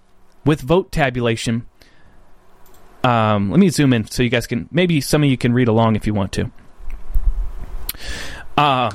with 0.48 0.62
vote 0.62 0.92
tabulation. 0.92 1.68
Um, 3.04 3.52
let 3.52 3.60
me 3.60 3.70
zoom 3.70 3.94
in 3.94 4.08
so 4.08 4.24
you 4.24 4.30
guys 4.30 4.48
can, 4.48 4.68
maybe 4.72 5.00
some 5.00 5.22
of 5.22 5.30
you 5.30 5.38
can 5.38 5.54
read 5.54 5.68
along 5.68 5.96
if 5.96 6.08
you 6.08 6.14
want 6.16 6.32
to. 6.32 6.52
Uh, 8.58 8.90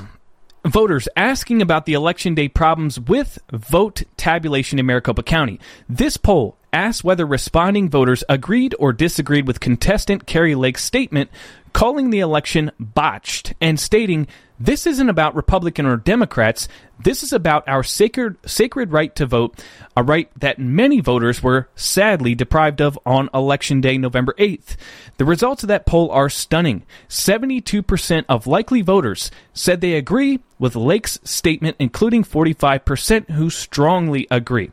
voters 0.65 1.07
asking 1.15 1.61
about 1.61 1.85
the 1.85 1.93
election 1.93 2.33
day 2.35 2.47
problems 2.47 2.99
with 2.99 3.39
vote 3.51 4.03
tabulation 4.17 4.79
in 4.79 4.85
Maricopa 4.85 5.23
County. 5.23 5.59
This 5.87 6.17
poll 6.17 6.57
asked 6.73 7.03
whether 7.03 7.25
responding 7.25 7.89
voters 7.89 8.23
agreed 8.27 8.75
or 8.79 8.91
disagreed 8.91 9.47
with 9.47 9.59
contestant 9.59 10.25
Kari 10.25 10.55
Lake's 10.55 10.83
statement 10.83 11.29
calling 11.71 12.09
the 12.09 12.19
election 12.19 12.71
botched 12.79 13.53
and 13.61 13.79
stating 13.79 14.27
this 14.59 14.87
isn't 14.87 15.09
about 15.09 15.35
Republican 15.35 15.85
or 15.85 15.97
Democrats. 15.97 16.67
This 17.03 17.23
is 17.23 17.33
about 17.33 17.67
our 17.67 17.83
sacred 17.83 18.37
sacred 18.45 18.91
right 18.91 19.13
to 19.15 19.25
vote, 19.25 19.61
a 19.97 20.03
right 20.03 20.29
that 20.39 20.59
many 20.59 21.01
voters 21.01 21.43
were 21.43 21.67
sadly 21.75 22.35
deprived 22.35 22.81
of 22.81 22.97
on 23.05 23.29
election 23.33 23.81
day 23.81 23.97
November 23.97 24.33
8th. 24.39 24.77
The 25.17 25.25
results 25.25 25.63
of 25.63 25.67
that 25.67 25.85
poll 25.85 26.09
are 26.11 26.29
stunning. 26.29 26.83
72% 27.09 28.25
of 28.29 28.47
likely 28.47 28.81
voters 28.81 29.29
said 29.53 29.81
they 29.81 29.95
agree 29.95 30.39
with 30.57 30.75
Lake's 30.75 31.19
statement, 31.23 31.75
including 31.79 32.23
45% 32.23 33.31
who 33.31 33.49
strongly 33.49 34.25
agree. 34.31 34.71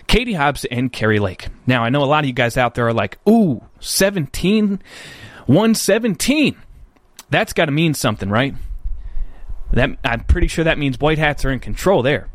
Katie 0.08 0.34
Hobbs 0.34 0.66
and 0.66 0.92
Kari 0.92 1.20
Lake. 1.20 1.48
Now, 1.66 1.84
I 1.84 1.90
know 1.90 2.04
a 2.04 2.06
lot 2.06 2.24
of 2.24 2.28
you 2.28 2.34
guys 2.34 2.58
out 2.58 2.76
there 2.76 2.88
are 2.88 2.94
like, 2.94 3.18
ooh, 3.28 3.64
17, 3.80 4.82
117. 5.46 6.56
That's 7.30 7.54
got 7.54 7.66
to 7.66 7.72
mean 7.72 7.94
something, 7.94 8.30
right? 8.30 8.54
That 9.72 9.98
I'm 10.04 10.26
pretty 10.26 10.48
sure 10.48 10.66
that 10.66 10.78
means 10.78 11.00
white 11.00 11.18
hats 11.18 11.46
are 11.46 11.52
in 11.52 11.60
control 11.60 12.04
there. 12.04 12.28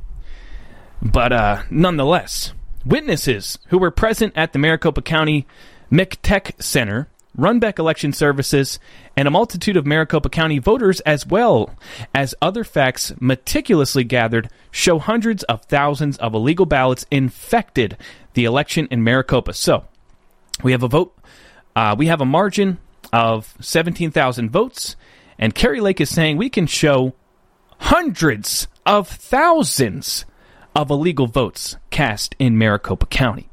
But 1.02 1.32
uh, 1.32 1.62
nonetheless, 1.70 2.54
Witnesses 2.86 3.58
who 3.68 3.78
were 3.78 3.90
present 3.90 4.32
at 4.36 4.52
the 4.52 4.58
Maricopa 4.58 5.02
County 5.02 5.46
MCTEC 5.90 6.62
Center 6.62 7.08
Runbeck 7.36 7.78
Election 7.78 8.12
Services, 8.12 8.78
and 9.16 9.28
a 9.28 9.30
multitude 9.30 9.76
of 9.76 9.86
Maricopa 9.86 10.30
County 10.30 10.58
voters, 10.58 11.00
as 11.00 11.26
well 11.26 11.74
as 12.14 12.34
other 12.40 12.64
facts 12.64 13.12
meticulously 13.20 14.04
gathered, 14.04 14.48
show 14.70 14.98
hundreds 14.98 15.42
of 15.44 15.62
thousands 15.62 16.16
of 16.18 16.34
illegal 16.34 16.66
ballots 16.66 17.04
infected 17.10 17.96
the 18.34 18.44
election 18.44 18.88
in 18.90 19.04
Maricopa. 19.04 19.52
So, 19.52 19.84
we 20.62 20.72
have 20.72 20.82
a 20.82 20.88
vote. 20.88 21.16
Uh, 21.74 21.94
we 21.98 22.06
have 22.06 22.22
a 22.22 22.26
margin 22.26 22.78
of 23.12 23.54
17,000 23.60 24.50
votes, 24.50 24.96
and 25.38 25.54
Kari 25.54 25.80
Lake 25.80 26.00
is 26.00 26.08
saying 26.08 26.36
we 26.38 26.48
can 26.48 26.66
show 26.66 27.12
hundreds 27.78 28.66
of 28.86 29.08
thousands 29.08 30.24
of 30.76 30.90
illegal 30.90 31.26
votes 31.26 31.76
cast 31.90 32.36
in 32.38 32.58
Maricopa 32.58 33.06
County. 33.06 33.48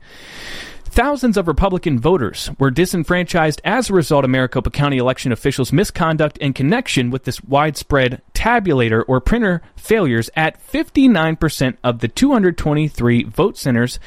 Thousands 0.83 1.37
of 1.37 1.47
Republican 1.47 1.97
voters 1.97 2.51
were 2.59 2.69
disenfranchised 2.69 3.61
as 3.63 3.89
a 3.89 3.93
result 3.93 4.25
of 4.25 4.29
Maricopa 4.29 4.69
County 4.69 4.97
election 4.97 5.31
officials' 5.31 5.73
misconduct 5.73 6.37
in 6.37 6.53
connection 6.53 7.09
with 7.09 7.23
this 7.23 7.41
widespread 7.43 8.21
tabulator 8.33 9.03
or 9.07 9.21
printer 9.21 9.61
failures 9.75 10.29
at 10.35 10.61
59% 10.67 11.77
of 11.83 11.99
the 11.99 12.09
223 12.09 13.23
vote 13.23 13.57
centers 13.57 13.99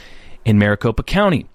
in 0.44 0.58
Maricopa 0.58 1.02
County. 1.02 1.46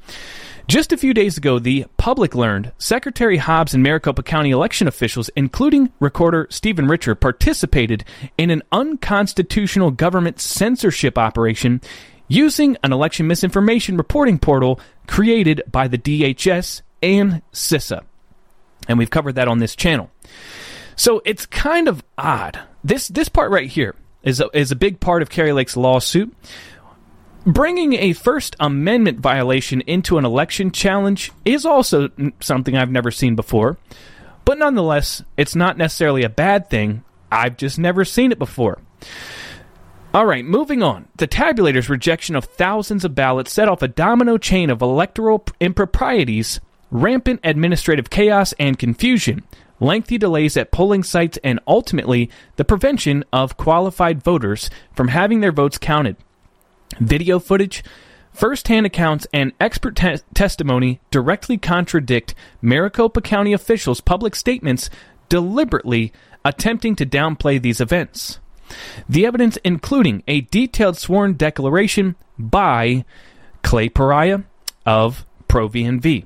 Just 0.68 0.94
a 0.94 0.98
few 0.98 1.14
days 1.14 1.38
ago, 1.38 1.60
the 1.60 1.86
public 1.98 2.36
learned 2.36 2.72
Secretary 2.78 3.38
Hobbs 3.38 3.74
and 3.74 3.84
Maricopa 3.84 4.24
County 4.24 4.52
election 4.52 4.88
officials, 4.88 5.30
including 5.36 5.92
Recorder 6.00 6.48
Stephen 6.50 6.88
Richer, 6.88 7.16
participated 7.16 8.06
in 8.38 8.50
an 8.50 8.64
unconstitutional 8.72 9.92
government 9.92 10.40
censorship 10.40 11.18
operation 11.18 11.82
using 12.28 12.78
an 12.84 12.94
election 12.94 13.28
misinformation 13.28 13.98
reporting 13.98 14.40
portal 14.40 14.80
created 15.08 15.62
by 15.70 15.88
the 15.88 15.98
DHS 15.98 16.82
and 17.04 17.42
CISA. 17.52 18.02
And 18.88 18.98
we've 18.98 19.10
covered 19.10 19.36
that 19.36 19.48
on 19.48 19.60
this 19.60 19.76
channel. 19.76 20.10
So 20.96 21.22
it's 21.26 21.46
kind 21.46 21.88
of 21.88 22.04
odd. 22.18 22.60
This 22.84 23.08
this 23.10 23.30
part 23.30 23.52
right 23.52 23.70
here 23.70 23.96
is 24.24 24.40
a, 24.40 24.50
is 24.54 24.72
a 24.72 24.76
big 24.76 25.00
part 25.00 25.22
of 25.22 25.30
Kari 25.30 25.52
Lake's 25.52 25.76
lawsuit 25.76 26.34
Bringing 27.46 27.94
a 27.94 28.14
First 28.14 28.56
Amendment 28.60 29.20
violation 29.20 29.82
into 29.82 30.20
an 30.20 30.26
election 30.26 30.70
challenge 30.72 31.32
is 31.44 31.66
also 31.66 32.10
something 32.40 32.78
I've 32.78 32.92
never 32.92 33.10
seen 33.10 33.36
before. 33.36 33.78
But 34.46 34.60
nonetheless, 34.60 35.24
it's 35.38 35.56
not 35.56 35.76
necessarily 35.76 36.22
a 36.22 36.30
bad 36.30 36.70
thing. 36.70 37.04
I've 37.32 37.58
just 37.58 37.80
never 37.80 38.06
seen 38.06 38.32
it 38.32 38.38
before. 38.38 38.78
All 40.14 40.28
right, 40.28 40.46
moving 40.46 40.84
on. 40.84 41.08
The 41.16 41.26
tabulator's 41.26 41.90
rejection 41.90 42.36
of 42.36 42.46
thousands 42.46 43.04
of 43.06 43.16
ballots 43.16 43.52
set 43.52 43.68
off 43.68 43.82
a 43.82 43.88
domino 43.88 44.38
chain 44.38 44.70
of 44.70 44.84
electoral 44.84 45.44
improprieties, 45.60 46.60
rampant 46.92 47.40
administrative 47.44 48.12
chaos 48.12 48.54
and 48.60 48.78
confusion, 48.78 49.42
lengthy 49.80 50.20
delays 50.20 50.58
at 50.58 50.72
polling 50.72 51.02
sites, 51.02 51.40
and 51.44 51.60
ultimately 51.66 52.30
the 52.58 52.66
prevention 52.66 53.24
of 53.34 53.58
qualified 53.58 54.22
voters 54.22 54.70
from 54.94 55.08
having 55.08 55.40
their 55.40 55.52
votes 55.52 55.80
counted. 55.80 56.18
Video 57.00 57.40
footage, 57.40 57.84
first-hand 58.32 58.86
accounts, 58.86 59.28
and 59.34 59.54
expert 59.60 59.96
te- 59.96 60.18
testimony 60.34 61.00
directly 61.10 61.58
contradict 61.58 62.34
Maricopa 62.62 63.22
County 63.22 63.54
officials' 63.54 64.02
public 64.02 64.36
statements 64.36 64.90
deliberately 65.30 66.12
attempting 66.44 66.96
to 66.96 67.06
downplay 67.06 67.62
these 67.62 67.82
events. 67.82 68.40
The 69.08 69.26
evidence 69.26 69.58
including 69.64 70.24
a 70.28 70.42
detailed 70.42 70.98
sworn 70.98 71.34
declaration 71.34 72.16
by 72.38 73.06
Clay 73.64 73.90
Pariah 73.90 74.42
of 74.86 75.26
ProVNV. 75.48 76.26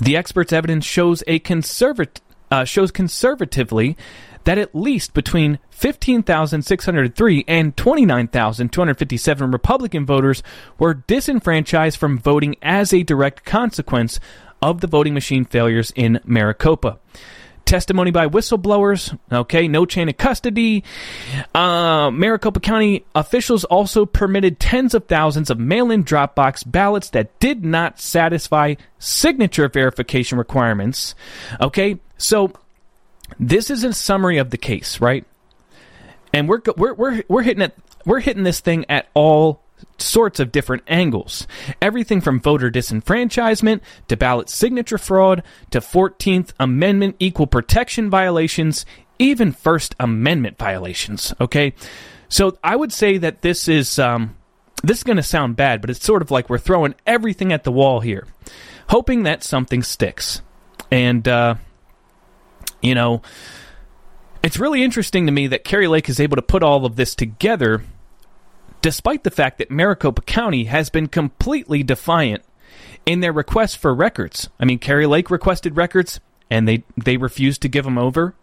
The 0.00 0.16
expert's 0.16 0.52
evidence 0.52 0.84
shows 0.84 1.22
a 1.26 1.38
conservat- 1.40 2.20
uh, 2.50 2.64
shows 2.64 2.90
conservatively 2.90 3.96
that 4.44 4.58
at 4.58 4.74
least 4.74 5.14
between 5.14 5.58
15,603 5.70 7.44
and 7.48 7.76
29,257 7.76 9.50
Republican 9.50 10.06
voters 10.06 10.42
were 10.78 10.94
disenfranchised 10.94 11.98
from 11.98 12.18
voting 12.18 12.56
as 12.62 12.92
a 12.92 13.02
direct 13.02 13.44
consequence 13.44 14.20
of 14.62 14.80
the 14.80 14.86
voting 14.86 15.14
machine 15.14 15.44
failures 15.44 15.92
in 15.96 16.20
Maricopa. 16.24 16.98
Testimony 17.64 18.10
by 18.10 18.26
whistleblowers, 18.26 19.16
okay, 19.30 19.68
no 19.68 19.86
chain 19.86 20.08
of 20.08 20.16
custody. 20.16 20.82
Uh, 21.54 22.10
Maricopa 22.10 22.58
County 22.58 23.04
officials 23.14 23.62
also 23.64 24.04
permitted 24.04 24.58
tens 24.58 24.92
of 24.92 25.06
thousands 25.06 25.50
of 25.50 25.58
mail 25.60 25.90
in 25.92 26.02
Dropbox 26.02 26.68
ballots 26.68 27.10
that 27.10 27.38
did 27.38 27.64
not 27.64 28.00
satisfy 28.00 28.74
signature 28.98 29.68
verification 29.68 30.36
requirements. 30.36 31.14
Okay, 31.60 32.00
so 32.18 32.52
this 33.38 33.70
is 33.70 33.84
a 33.84 33.92
summary 33.92 34.38
of 34.38 34.50
the 34.50 34.58
case, 34.58 35.00
right? 35.00 35.24
And 36.32 36.48
we're 36.48 36.60
we're 36.76 36.94
we're 36.94 37.22
we're 37.28 37.42
hitting 37.42 37.62
it. 37.62 37.76
We're 38.04 38.20
hitting 38.20 38.44
this 38.44 38.60
thing 38.60 38.86
at 38.88 39.08
all 39.14 39.62
sorts 39.98 40.40
of 40.40 40.52
different 40.52 40.82
angles. 40.86 41.46
Everything 41.80 42.20
from 42.20 42.40
voter 42.40 42.70
disenfranchisement 42.70 43.80
to 44.08 44.16
ballot 44.16 44.48
signature 44.48 44.98
fraud 44.98 45.42
to 45.70 45.80
14th 45.80 46.52
Amendment 46.58 47.16
equal 47.18 47.46
protection 47.46 48.10
violations, 48.10 48.86
even 49.18 49.52
First 49.52 49.94
Amendment 50.00 50.58
violations. 50.58 51.34
Okay, 51.40 51.74
so 52.28 52.58
I 52.62 52.76
would 52.76 52.92
say 52.92 53.18
that 53.18 53.42
this 53.42 53.68
is 53.68 53.98
um, 53.98 54.36
this 54.82 54.98
is 54.98 55.04
going 55.04 55.16
to 55.16 55.22
sound 55.22 55.56
bad, 55.56 55.80
but 55.80 55.90
it's 55.90 56.04
sort 56.04 56.22
of 56.22 56.30
like 56.30 56.48
we're 56.48 56.58
throwing 56.58 56.94
everything 57.06 57.52
at 57.52 57.64
the 57.64 57.72
wall 57.72 58.00
here, 58.00 58.26
hoping 58.88 59.24
that 59.24 59.42
something 59.42 59.82
sticks. 59.82 60.42
And 60.90 61.26
uh, 61.28 61.56
you 62.82 62.94
know, 62.94 63.22
it's 64.42 64.58
really 64.58 64.82
interesting 64.82 65.26
to 65.26 65.32
me 65.32 65.46
that 65.48 65.64
Kari 65.64 65.86
Lake 65.86 66.08
is 66.08 66.20
able 66.20 66.36
to 66.36 66.42
put 66.42 66.62
all 66.62 66.84
of 66.86 66.96
this 66.96 67.14
together 67.14 67.82
despite 68.82 69.24
the 69.24 69.30
fact 69.30 69.58
that 69.58 69.70
Maricopa 69.70 70.22
County 70.22 70.64
has 70.64 70.88
been 70.88 71.06
completely 71.06 71.82
defiant 71.82 72.42
in 73.04 73.20
their 73.20 73.32
request 73.32 73.76
for 73.76 73.94
records. 73.94 74.48
I 74.58 74.64
mean, 74.64 74.78
Kari 74.78 75.06
Lake 75.06 75.30
requested 75.30 75.76
records 75.76 76.20
and 76.50 76.66
they, 76.66 76.84
they 76.96 77.16
refused 77.16 77.62
to 77.62 77.68
give 77.68 77.84
them 77.84 77.98
over. 77.98 78.34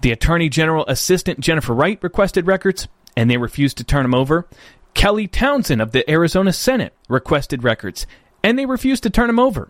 The 0.00 0.12
Attorney 0.12 0.48
General 0.48 0.84
Assistant 0.86 1.40
Jennifer 1.40 1.74
Wright 1.74 1.98
requested 2.02 2.46
records 2.46 2.88
and 3.16 3.30
they 3.30 3.36
refused 3.36 3.76
to 3.78 3.84
turn 3.84 4.04
them 4.04 4.14
over. 4.14 4.46
Kelly 4.94 5.26
Townsend 5.26 5.82
of 5.82 5.92
the 5.92 6.08
Arizona 6.10 6.52
Senate 6.52 6.94
requested 7.08 7.64
records 7.64 8.06
and 8.42 8.58
they 8.58 8.66
refused 8.66 9.02
to 9.02 9.10
turn 9.10 9.26
them 9.26 9.40
over. 9.40 9.68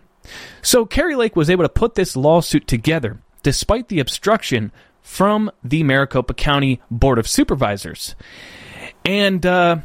So 0.61 0.85
Kari 0.85 1.15
Lake 1.15 1.35
was 1.35 1.49
able 1.49 1.63
to 1.63 1.69
put 1.69 1.95
this 1.95 2.15
lawsuit 2.15 2.67
together 2.67 3.19
despite 3.43 3.87
the 3.87 3.99
obstruction 3.99 4.71
from 5.01 5.51
the 5.63 5.83
Maricopa 5.83 6.33
County 6.33 6.81
Board 6.91 7.19
of 7.19 7.27
Supervisors. 7.27 8.15
And 9.05 9.45
uh, 9.45 9.77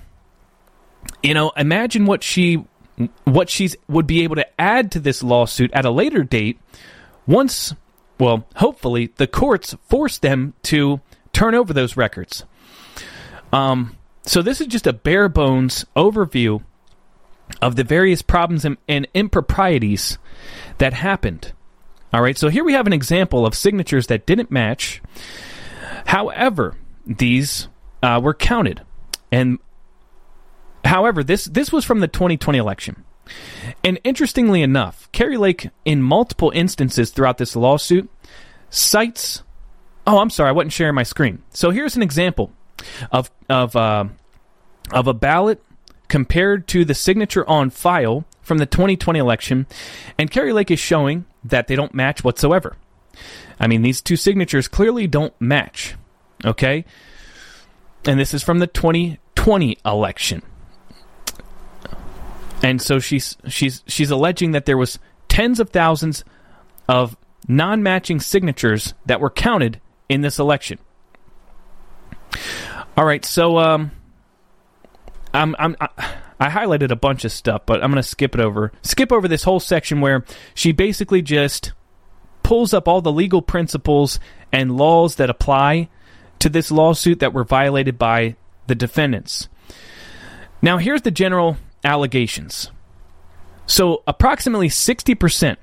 you 1.23 1.35
know, 1.35 1.51
imagine 1.57 2.05
what 2.05 2.23
she 2.23 2.64
what 3.25 3.49
she's 3.49 3.77
would 3.88 4.07
be 4.07 4.23
able 4.23 4.37
to 4.37 4.61
add 4.61 4.93
to 4.93 5.01
this 5.01 5.23
lawsuit 5.23 5.73
at 5.73 5.85
a 5.85 5.90
later 5.90 6.23
date 6.23 6.61
once 7.27 7.75
well, 8.19 8.47
hopefully 8.57 9.12
the 9.17 9.27
courts 9.27 9.75
force 9.88 10.19
them 10.19 10.55
to 10.62 11.01
turn 11.33 11.55
over 11.55 11.73
those 11.73 11.97
records. 11.97 12.45
Um, 13.53 13.97
so 14.23 14.40
this 14.40 14.61
is 14.61 14.69
just 14.69 14.87
a 14.87 14.93
bare 14.93 15.29
bones 15.29 15.85
overview 15.97 16.62
of 17.61 17.77
the 17.77 17.85
various 17.85 18.23
problems 18.23 18.64
and, 18.64 18.77
and 18.88 19.07
improprieties 19.14 20.19
that 20.79 20.93
happened 20.93 21.53
all 22.14 22.22
right, 22.22 22.38
so 22.38 22.48
here 22.48 22.62
we 22.62 22.74
have 22.74 22.87
an 22.87 22.92
example 22.92 23.44
of 23.44 23.57
signatures 23.57 24.07
that 24.07 24.24
didn't 24.24 24.48
match. 24.48 25.03
However, 26.07 26.77
these 27.05 27.66
uh, 28.05 28.20
were 28.22 28.35
counted, 28.35 28.83
and 29.33 29.59
however, 30.85 31.24
this 31.24 31.46
this 31.46 31.72
was 31.72 31.85
from 31.85 31.98
the 31.98 32.07
2020 32.07 32.57
election. 32.57 33.03
And 33.83 33.98
interestingly 34.05 34.62
enough, 34.62 35.11
Kari 35.11 35.37
Lake, 35.37 35.70
in 35.85 36.03
multiple 36.03 36.53
instances 36.55 37.11
throughout 37.11 37.38
this 37.38 37.57
lawsuit, 37.57 38.09
cites. 38.70 39.42
Oh, 40.07 40.20
I'm 40.20 40.31
sorry, 40.31 40.50
I 40.50 40.53
wasn't 40.53 40.72
sharing 40.72 40.94
my 40.94 41.03
screen. 41.03 41.42
So 41.50 41.70
here's 41.70 41.96
an 41.96 42.03
example 42.03 42.53
of 43.11 43.29
of 43.50 43.74
uh, 43.74 44.05
of 44.92 45.09
a 45.09 45.14
ballot 45.14 45.61
compared 46.07 46.68
to 46.68 46.85
the 46.85 46.94
signature 46.94 47.48
on 47.50 47.70
file 47.70 48.24
from 48.40 48.59
the 48.59 48.66
2020 48.66 49.18
election, 49.18 49.66
and 50.16 50.31
Kari 50.31 50.53
Lake 50.53 50.70
is 50.70 50.79
showing 50.79 51.24
that 51.45 51.67
they 51.67 51.77
don't 51.77 51.95
match 51.95 52.25
whatsoever. 52.25 52.77
I 53.61 53.67
mean, 53.67 53.83
these 53.83 54.03
two 54.03 54.17
signatures 54.17 54.69
clearly 54.69 55.07
don't 55.07 55.39
match. 55.41 55.95
Okay? 56.45 56.85
And 58.07 58.19
this 58.19 58.35
is 58.35 58.43
from 58.43 58.59
the 58.59 58.67
2020 58.67 59.79
election. 59.85 60.43
And 62.63 62.81
so 62.81 62.99
she's 62.99 63.37
she's 63.47 63.83
she's 63.87 64.11
alleging 64.11 64.53
that 64.53 64.65
there 64.65 64.79
was 64.79 64.99
tens 65.29 65.61
of 65.61 65.71
thousands 65.71 66.25
of 66.89 67.17
non-matching 67.47 68.21
signatures 68.21 68.95
that 69.05 69.21
were 69.21 69.31
counted 69.31 69.81
in 70.09 70.23
this 70.23 70.39
election. 70.39 70.79
All 72.97 73.05
right, 73.05 73.25
so 73.25 73.59
um 73.59 73.91
I'm 75.35 75.55
I'm 75.59 75.77
I, 75.79 75.89
I 76.45 76.51
highlighted 76.51 76.91
a 76.91 76.97
bunch 76.97 77.25
of 77.25 77.33
stuff, 77.33 77.63
but 77.65 77.83
I'm 77.83 77.91
going 77.91 78.03
to 78.03 78.07
skip 78.07 78.35
it 78.35 78.41
over. 78.41 78.71
Skip 78.83 79.11
over 79.11 79.27
this 79.27 79.45
whole 79.45 79.61
section 79.61 80.03
where 80.03 80.27
she 80.55 80.73
basically 80.73 81.23
just 81.23 81.73
pulls 82.43 82.75
up 82.75 82.87
all 82.87 83.01
the 83.01 83.11
legal 83.11 83.41
principles 83.41 84.21
and 84.53 84.77
laws 84.77 85.15
that 85.15 85.31
apply 85.31 85.89
to 86.41 86.51
this 86.51 86.71
lawsuit 86.71 87.21
that 87.21 87.33
were 87.33 87.45
violated 87.45 87.99
by 87.99 88.37
the 88.67 88.75
defendants. 88.75 89.49
Now, 90.61 90.77
here's 90.77 91.01
the 91.01 91.11
general 91.11 91.57
allegations. 91.83 92.71
So, 93.65 94.03
approximately 94.07 94.69
60% 94.69 95.57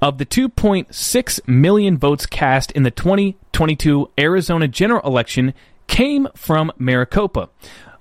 of 0.00 0.18
the 0.18 0.26
2.6 0.26 1.48
million 1.48 1.98
votes 1.98 2.24
cast 2.24 2.70
in 2.70 2.84
the 2.84 2.92
2022 2.92 4.12
Arizona 4.16 4.68
general 4.68 5.04
election 5.04 5.54
came 5.88 6.28
from 6.36 6.70
Maricopa. 6.78 7.48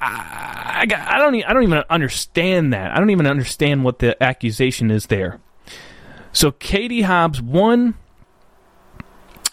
I, 0.00 0.84
don't. 1.18 1.34
I 1.44 1.52
don't 1.52 1.64
even 1.64 1.82
understand 1.90 2.72
that. 2.72 2.92
I 2.92 2.98
don't 2.98 3.10
even 3.10 3.26
understand 3.26 3.82
what 3.82 3.98
the 3.98 4.22
accusation 4.22 4.92
is 4.92 5.06
there. 5.06 5.40
So 6.38 6.52
Katie 6.52 7.02
Hobbs 7.02 7.42
won 7.42 7.94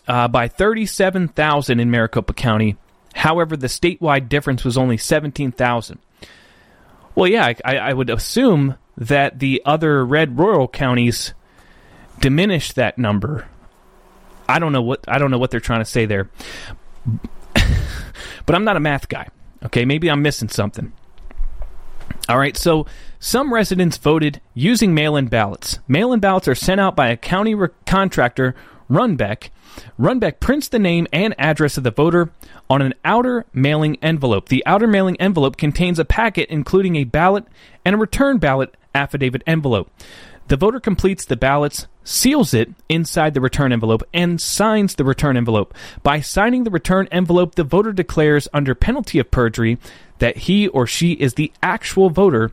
uh, 0.08 0.28
by 0.28 0.48
thirty-seven 0.48 1.30
thousand 1.30 1.80
in 1.80 1.90
Maricopa 1.90 2.34
County. 2.34 2.78
However, 3.16 3.58
the 3.58 3.66
statewide 3.66 4.30
difference 4.30 4.64
was 4.64 4.78
only 4.78 4.98
seventeen 4.98 5.52
thousand. 5.52 5.98
Well, 7.16 7.28
yeah, 7.28 7.54
I, 7.66 7.78
I 7.78 7.92
would 7.92 8.12
assume 8.12 8.76
that 8.98 9.40
the 9.40 9.64
other 9.66 10.06
red 10.06 10.38
rural 10.38 10.68
counties 10.68 11.34
diminished 12.20 12.76
that 12.76 13.00
number. 13.00 13.48
I 14.48 14.60
don't 14.60 14.72
know 14.72 14.84
what 14.84 15.06
I 15.08 15.18
don't 15.18 15.32
know 15.32 15.40
what 15.40 15.50
they're 15.50 15.60
trying 15.60 15.82
to 15.82 15.86
say 15.86 16.06
there. 16.06 16.30
but 18.46 18.54
I'm 18.54 18.64
not 18.64 18.78
a 18.78 18.80
math 18.80 19.10
guy. 19.10 19.30
Okay, 19.64 19.86
maybe 19.86 20.08
I'm 20.08 20.22
missing 20.22 20.50
something. 20.50 20.94
All 22.30 22.38
right, 22.38 22.56
so 22.56 22.86
some 23.26 23.52
residents 23.52 23.98
voted 23.98 24.40
using 24.54 24.94
mail 24.94 25.16
in 25.16 25.26
ballots. 25.26 25.80
Mail 25.88 26.14
in 26.14 26.20
ballots 26.20 26.48
are 26.48 26.54
sent 26.54 26.80
out 26.80 26.96
by 26.96 27.08
a 27.08 27.18
county 27.18 27.56
re- 27.56 27.70
contractor, 27.88 28.54
Runbeck. 28.88 29.50
Runbeck 30.00 30.40
prints 30.40 30.68
the 30.68 30.78
name 30.78 31.08
and 31.12 31.34
address 31.40 31.76
of 31.76 31.84
the 31.84 31.90
voter 31.90 32.30
on 32.70 32.84
an 32.84 32.94
outer 33.04 33.48
mailing 33.52 33.98
envelope. 34.04 34.50
The 34.50 34.64
outer 34.68 34.86
mailing 34.86 35.20
envelope 35.20 35.58
contains 35.58 35.98
a 35.98 36.06
packet 36.06 36.50
including 36.52 36.98
a 36.98 37.04
ballot 37.04 37.46
and 37.84 37.96
a 37.96 37.98
return 37.98 38.38
ballot 38.38 38.78
affidavit 38.94 39.42
envelope. 39.48 39.90
The 40.48 40.58
voter 40.58 40.80
completes 40.80 41.26
the 41.26 41.36
ballots, 41.36 41.88
seals 42.04 42.54
it 42.54 42.70
inside 42.90 43.34
the 43.34 43.42
return 43.42 43.74
envelope, 43.74 44.04
and 44.14 44.40
signs 44.40 44.94
the 44.94 45.04
return 45.04 45.36
envelope. 45.36 45.74
By 46.04 46.20
signing 46.20 46.64
the 46.64 46.70
return 46.70 47.08
envelope, 47.12 47.56
the 47.56 47.64
voter 47.64 47.92
declares 47.92 48.48
under 48.54 48.76
penalty 48.76 49.18
of 49.18 49.32
perjury 49.32 49.80
that 50.20 50.38
he 50.38 50.68
or 50.68 50.86
she 50.86 51.14
is 51.14 51.34
the 51.34 51.52
actual 51.64 52.12
voter 52.12 52.52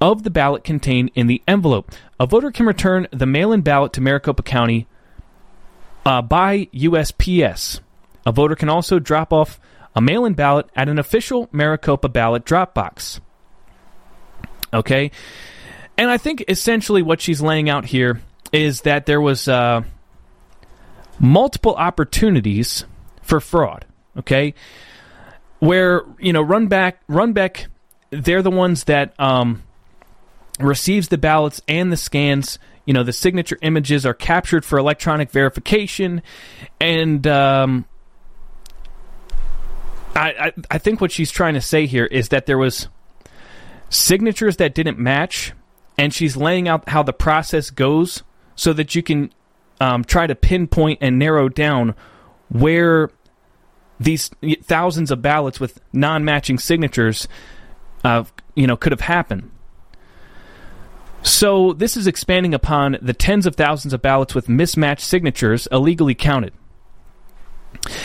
of 0.00 0.22
the 0.22 0.30
ballot 0.30 0.64
contained 0.64 1.10
in 1.14 1.26
the 1.26 1.42
envelope. 1.46 1.90
A 2.20 2.26
voter 2.26 2.50
can 2.50 2.66
return 2.66 3.08
the 3.10 3.26
mail 3.26 3.52
in 3.52 3.62
ballot 3.62 3.92
to 3.94 4.00
Maricopa 4.00 4.42
County 4.42 4.86
uh, 6.04 6.22
by 6.22 6.66
USPS. 6.74 7.80
A 8.24 8.32
voter 8.32 8.54
can 8.54 8.68
also 8.68 8.98
drop 8.98 9.32
off 9.32 9.60
a 9.94 10.00
mail 10.00 10.24
in 10.24 10.34
ballot 10.34 10.68
at 10.74 10.88
an 10.88 10.98
official 10.98 11.48
Maricopa 11.52 12.08
ballot 12.08 12.44
drop 12.44 12.74
box. 12.74 13.20
Okay? 14.72 15.10
And 15.96 16.10
I 16.10 16.18
think 16.18 16.44
essentially 16.48 17.02
what 17.02 17.20
she's 17.20 17.40
laying 17.40 17.70
out 17.70 17.86
here 17.86 18.20
is 18.52 18.82
that 18.82 19.06
there 19.06 19.20
was 19.20 19.48
uh, 19.48 19.82
multiple 21.18 21.74
opportunities 21.74 22.84
for 23.22 23.40
fraud. 23.40 23.86
Okay? 24.18 24.54
where 25.58 26.02
you 26.18 26.32
know 26.32 26.42
run 26.42 26.66
back 26.66 27.06
Runbeck 27.08 27.66
they're 28.10 28.42
the 28.42 28.50
ones 28.50 28.84
that 28.84 29.18
um, 29.18 29.62
receives 30.58 31.08
the 31.08 31.18
ballots 31.18 31.60
and 31.68 31.92
the 31.92 31.96
scans 31.96 32.58
you 32.86 32.94
know 32.94 33.02
the 33.02 33.12
signature 33.12 33.58
images 33.62 34.06
are 34.06 34.14
captured 34.14 34.64
for 34.64 34.78
electronic 34.78 35.30
verification 35.30 36.22
and 36.80 37.26
um, 37.26 37.84
I, 40.14 40.30
I, 40.30 40.52
I 40.70 40.78
think 40.78 41.00
what 41.00 41.12
she's 41.12 41.30
trying 41.30 41.54
to 41.54 41.60
say 41.60 41.86
here 41.86 42.06
is 42.06 42.30
that 42.30 42.46
there 42.46 42.56
was 42.56 42.88
signatures 43.90 44.56
that 44.56 44.74
didn't 44.74 44.98
match 44.98 45.52
and 45.98 46.12
she's 46.12 46.36
laying 46.36 46.68
out 46.68 46.88
how 46.88 47.02
the 47.02 47.12
process 47.12 47.70
goes 47.70 48.22
so 48.54 48.72
that 48.72 48.94
you 48.94 49.02
can 49.02 49.32
um, 49.80 50.04
try 50.04 50.26
to 50.26 50.34
pinpoint 50.34 51.00
and 51.02 51.18
narrow 51.18 51.48
down 51.48 51.94
where 52.48 53.10
these 53.98 54.30
thousands 54.62 55.10
of 55.10 55.22
ballots 55.22 55.58
with 55.58 55.80
non-matching 55.92 56.58
signatures, 56.58 57.28
uh, 58.04 58.24
you 58.54 58.66
know, 58.66 58.76
could 58.76 58.92
have 58.92 59.00
happened. 59.00 59.50
So 61.26 61.72
this 61.72 61.96
is 61.96 62.06
expanding 62.06 62.54
upon 62.54 62.98
the 63.02 63.12
tens 63.12 63.46
of 63.46 63.56
thousands 63.56 63.92
of 63.92 64.00
ballots 64.00 64.32
with 64.32 64.48
mismatched 64.48 65.04
signatures 65.04 65.66
illegally 65.72 66.14
counted. 66.14 66.52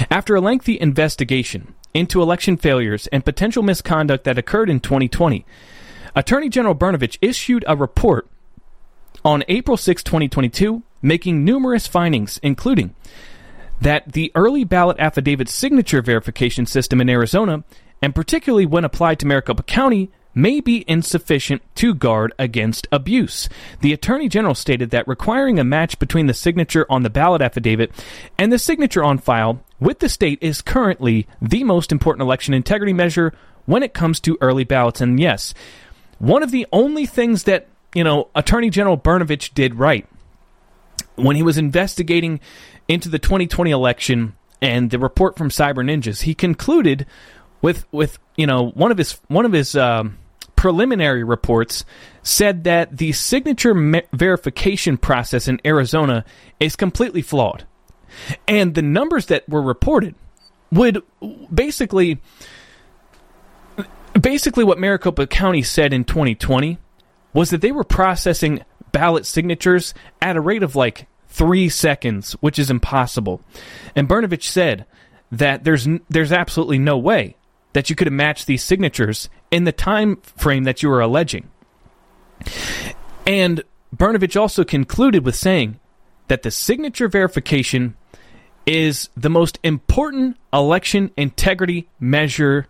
After 0.10 0.36
a 0.36 0.42
lengthy 0.42 0.82
investigation 0.82 1.76
into 1.94 2.24
election 2.24 2.58
failures 2.58 3.06
and 3.08 3.24
potential 3.24 3.62
misconduct 3.62 4.24
that 4.24 4.40
occurred 4.40 4.72
in 4.72 4.80
2020, 4.80 5.46
Attorney 6.16 6.50
General 6.50 6.74
Brnovich 6.74 7.20
issued 7.22 7.64
a 7.68 7.76
report 7.76 8.28
on 9.24 9.44
April 9.48 9.78
6, 9.78 10.04
2022, 10.04 10.82
making 11.04 11.46
numerous 11.46 11.86
findings, 11.86 12.40
including 12.42 12.96
that 13.80 14.14
the 14.14 14.32
early 14.34 14.64
ballot 14.64 14.98
affidavit 15.00 15.48
signature 15.48 16.02
verification 16.02 16.66
system 16.66 17.00
in 17.00 17.08
Arizona, 17.08 17.64
and 18.02 18.16
particularly 18.16 18.66
when 18.66 18.84
applied 18.84 19.20
to 19.20 19.28
Maricopa 19.28 19.62
County, 19.62 20.10
may 20.34 20.60
be 20.60 20.86
insufficient 20.88 21.62
to 21.76 21.94
guard 21.94 22.34
against 22.40 22.88
abuse. 22.92 23.50
The 23.82 23.94
Attorney 23.94 24.30
General 24.30 24.56
stated 24.56 24.90
that 24.92 25.08
requiring 25.08 25.60
a 25.60 25.64
match 25.64 26.00
between 26.00 26.28
the 26.28 26.34
signature 26.34 26.86
on 26.90 27.04
the 27.04 27.10
ballot 27.10 27.42
affidavit 27.42 27.92
and 28.38 28.52
the 28.52 28.60
signature 28.60 29.04
on 29.04 29.18
file 29.18 29.64
with 29.80 30.00
the 30.00 30.10
state 30.10 30.40
is 30.42 30.62
currently 30.62 31.28
the 31.42 31.64
most 31.64 31.92
important 31.92 32.22
election 32.22 32.54
integrity 32.54 32.94
measure 32.94 33.34
when 33.66 33.84
it 33.84 33.94
comes 33.94 34.20
to 34.22 34.38
early 34.42 34.64
ballots. 34.64 35.02
And 35.02 35.20
yes, 35.20 35.54
one 36.20 36.44
of 36.44 36.52
the 36.52 36.68
only 36.72 37.06
things 37.06 37.44
that, 37.44 37.68
you 37.94 38.04
know, 38.04 38.30
Attorney 38.36 38.70
General 38.70 38.98
Brnovich 38.98 39.54
did 39.54 39.76
right 39.76 40.08
when 41.16 41.36
he 41.36 41.44
was 41.44 41.58
investigating 41.58 42.40
into 42.88 43.10
the 43.10 43.20
2020 43.20 43.72
election 43.72 44.36
and 44.62 44.92
the 44.92 45.00
report 45.00 45.38
from 45.38 45.50
Cyber 45.50 45.84
Ninjas, 45.84 46.22
he 46.22 46.36
concluded 46.36 47.06
with 47.62 47.86
with 47.92 48.20
you 48.36 48.48
know 48.48 48.70
one 48.70 48.92
of 48.92 48.98
his 48.98 49.20
one 49.28 49.46
of 49.46 49.54
his 49.54 49.76
um, 49.76 50.18
preliminary 50.56 51.24
reports 51.24 51.86
said 52.24 52.64
that 52.66 52.98
the 52.98 53.12
signature 53.12 53.74
me- 53.74 54.04
verification 54.14 54.98
process 54.98 55.48
in 55.48 55.60
Arizona 55.66 56.26
is 56.60 56.76
completely 56.76 57.22
flawed, 57.22 57.66
and 58.48 58.76
the 58.76 58.82
numbers 58.82 59.28
that 59.28 59.48
were 59.48 59.62
reported 59.62 60.16
would 60.72 61.04
basically 61.54 62.22
basically 64.20 64.64
what 64.64 64.80
Maricopa 64.80 65.28
County 65.28 65.62
said 65.62 65.94
in 65.94 66.04
2020 66.04 66.78
was 67.34 67.50
that 67.50 67.62
they 67.62 67.72
were 67.72 67.84
processing 67.84 68.64
ballot 68.92 69.26
signatures 69.26 69.94
at 70.22 70.36
a 70.36 70.42
rate 70.42 70.64
of 70.64 70.76
like 70.76 71.08
three 71.28 71.70
seconds, 71.70 72.34
which 72.34 72.60
is 72.60 72.70
impossible. 72.70 73.42
And 73.96 74.08
Brnovich 74.08 74.44
said 74.44 74.86
that 75.32 75.64
there's 75.64 75.88
there's 76.10 76.32
absolutely 76.32 76.78
no 76.78 76.98
way 76.98 77.36
that 77.74 77.90
you 77.90 77.96
could 77.96 78.08
have 78.08 78.14
matched 78.14 78.48
these 78.48 78.64
signatures 78.64 79.30
in 79.50 79.64
the 79.64 79.72
time 79.72 80.18
frame 80.18 80.64
that 80.64 80.84
you 80.84 80.90
were 80.90 81.02
alleging. 81.02 81.50
And 83.26 83.64
Brnovich 83.96 84.40
also 84.40 84.64
concluded 84.64 85.26
with 85.26 85.36
saying 85.36 85.80
that 86.28 86.44
the 86.44 86.52
signature 86.52 87.08
verification 87.08 87.96
is 88.66 89.10
the 89.16 89.30
most 89.30 89.60
important 89.64 90.38
election 90.54 91.12
integrity 91.18 91.90
measure 92.00 92.68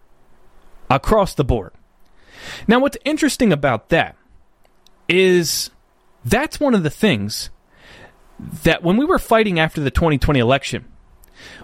across 0.89 1.33
the 1.33 1.43
board. 1.43 1.71
Now, 2.67 2.79
what's 2.79 2.97
interesting 3.05 3.53
about 3.53 3.89
that 3.89 4.15
is 5.07 5.69
that's 6.25 6.59
one 6.59 6.73
of 6.73 6.83
the 6.83 6.89
things 6.89 7.49
that 8.63 8.83
when 8.83 8.97
we 8.97 9.05
were 9.05 9.19
fighting 9.19 9.59
after 9.59 9.81
the 9.81 9.91
2020 9.91 10.39
election, 10.39 10.85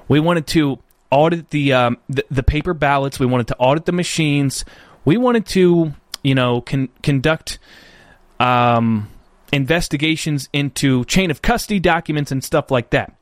we 0.07 0.19
wanted 0.19 0.47
to 0.47 0.79
audit 1.11 1.49
the, 1.49 1.73
um, 1.73 1.97
the, 2.09 2.25
the 2.29 2.43
paper 2.43 2.73
ballots. 2.73 3.19
We 3.19 3.25
wanted 3.25 3.47
to 3.47 3.57
audit 3.57 3.85
the 3.85 3.91
machines. 3.91 4.65
We 5.05 5.17
wanted 5.17 5.45
to, 5.47 5.93
you 6.23 6.35
know, 6.35 6.61
con- 6.61 6.89
conduct 7.01 7.59
um, 8.39 9.09
investigations 9.51 10.49
into 10.53 11.05
chain 11.05 11.31
of 11.31 11.41
custody 11.41 11.79
documents 11.79 12.31
and 12.31 12.43
stuff 12.43 12.71
like 12.71 12.89
that. 12.91 13.13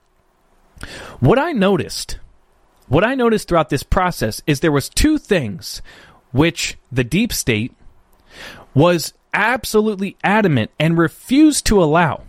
What 1.20 1.40
I 1.40 1.52
noticed, 1.52 2.20
what 2.88 3.04
I 3.04 3.16
noticed 3.16 3.48
throughout 3.48 3.70
this 3.70 3.84
process 3.84 4.42
is 4.46 4.60
there 4.60 4.72
was 4.72 4.90
two 4.90 5.18
things 5.18 5.82
which 6.32 6.78
the 6.92 7.04
deep 7.04 7.32
state 7.32 7.74
was 8.74 9.14
absolutely 9.34 10.18
adamant 10.24 10.72
and 10.80 10.98
refused 10.98 11.66
to 11.68 11.82
allow. 11.82 12.24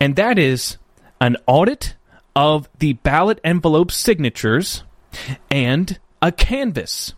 And 0.00 0.16
that 0.16 0.38
is 0.38 0.78
an 1.20 1.36
audit 1.46 1.94
of 2.36 2.68
the 2.78 2.94
ballot 2.94 3.40
envelope 3.44 3.90
signatures 3.90 4.82
and 5.50 5.98
a 6.20 6.32
canvas. 6.32 7.14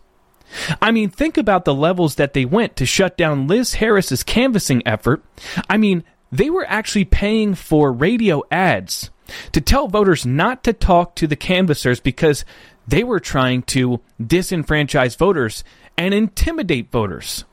I 0.81 0.91
mean, 0.91 1.09
think 1.09 1.37
about 1.37 1.65
the 1.65 1.73
levels 1.73 2.15
that 2.15 2.33
they 2.33 2.45
went 2.45 2.75
to 2.77 2.85
shut 2.85 3.17
down 3.17 3.47
Liz 3.47 3.75
Harris's 3.75 4.23
canvassing 4.23 4.81
effort. 4.85 5.23
I 5.69 5.77
mean, 5.77 6.03
they 6.31 6.49
were 6.49 6.65
actually 6.67 7.05
paying 7.05 7.55
for 7.55 7.91
radio 7.91 8.43
ads 8.51 9.11
to 9.51 9.61
tell 9.61 9.87
voters 9.87 10.25
not 10.25 10.63
to 10.63 10.73
talk 10.73 11.15
to 11.15 11.27
the 11.27 11.35
canvassers 11.35 11.99
because 11.99 12.45
they 12.87 13.03
were 13.03 13.19
trying 13.19 13.63
to 13.63 13.99
disenfranchise 14.21 15.17
voters 15.17 15.63
and 15.97 16.13
intimidate 16.13 16.91
voters. 16.91 17.43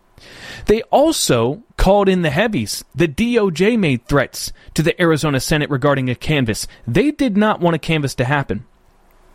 They 0.66 0.82
also 0.82 1.62
called 1.76 2.08
in 2.08 2.22
the 2.22 2.30
heavies. 2.30 2.84
The 2.94 3.08
DOJ 3.08 3.78
made 3.78 4.06
threats 4.06 4.52
to 4.74 4.82
the 4.82 5.00
Arizona 5.00 5.40
Senate 5.40 5.70
regarding 5.70 6.08
a 6.08 6.14
canvass. 6.14 6.66
They 6.86 7.10
did 7.10 7.36
not 7.36 7.60
want 7.60 7.76
a 7.76 7.78
canvass 7.78 8.14
to 8.16 8.24
happen. 8.24 8.66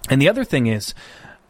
And 0.09 0.21
the 0.21 0.29
other 0.29 0.43
thing 0.43 0.67
is 0.67 0.93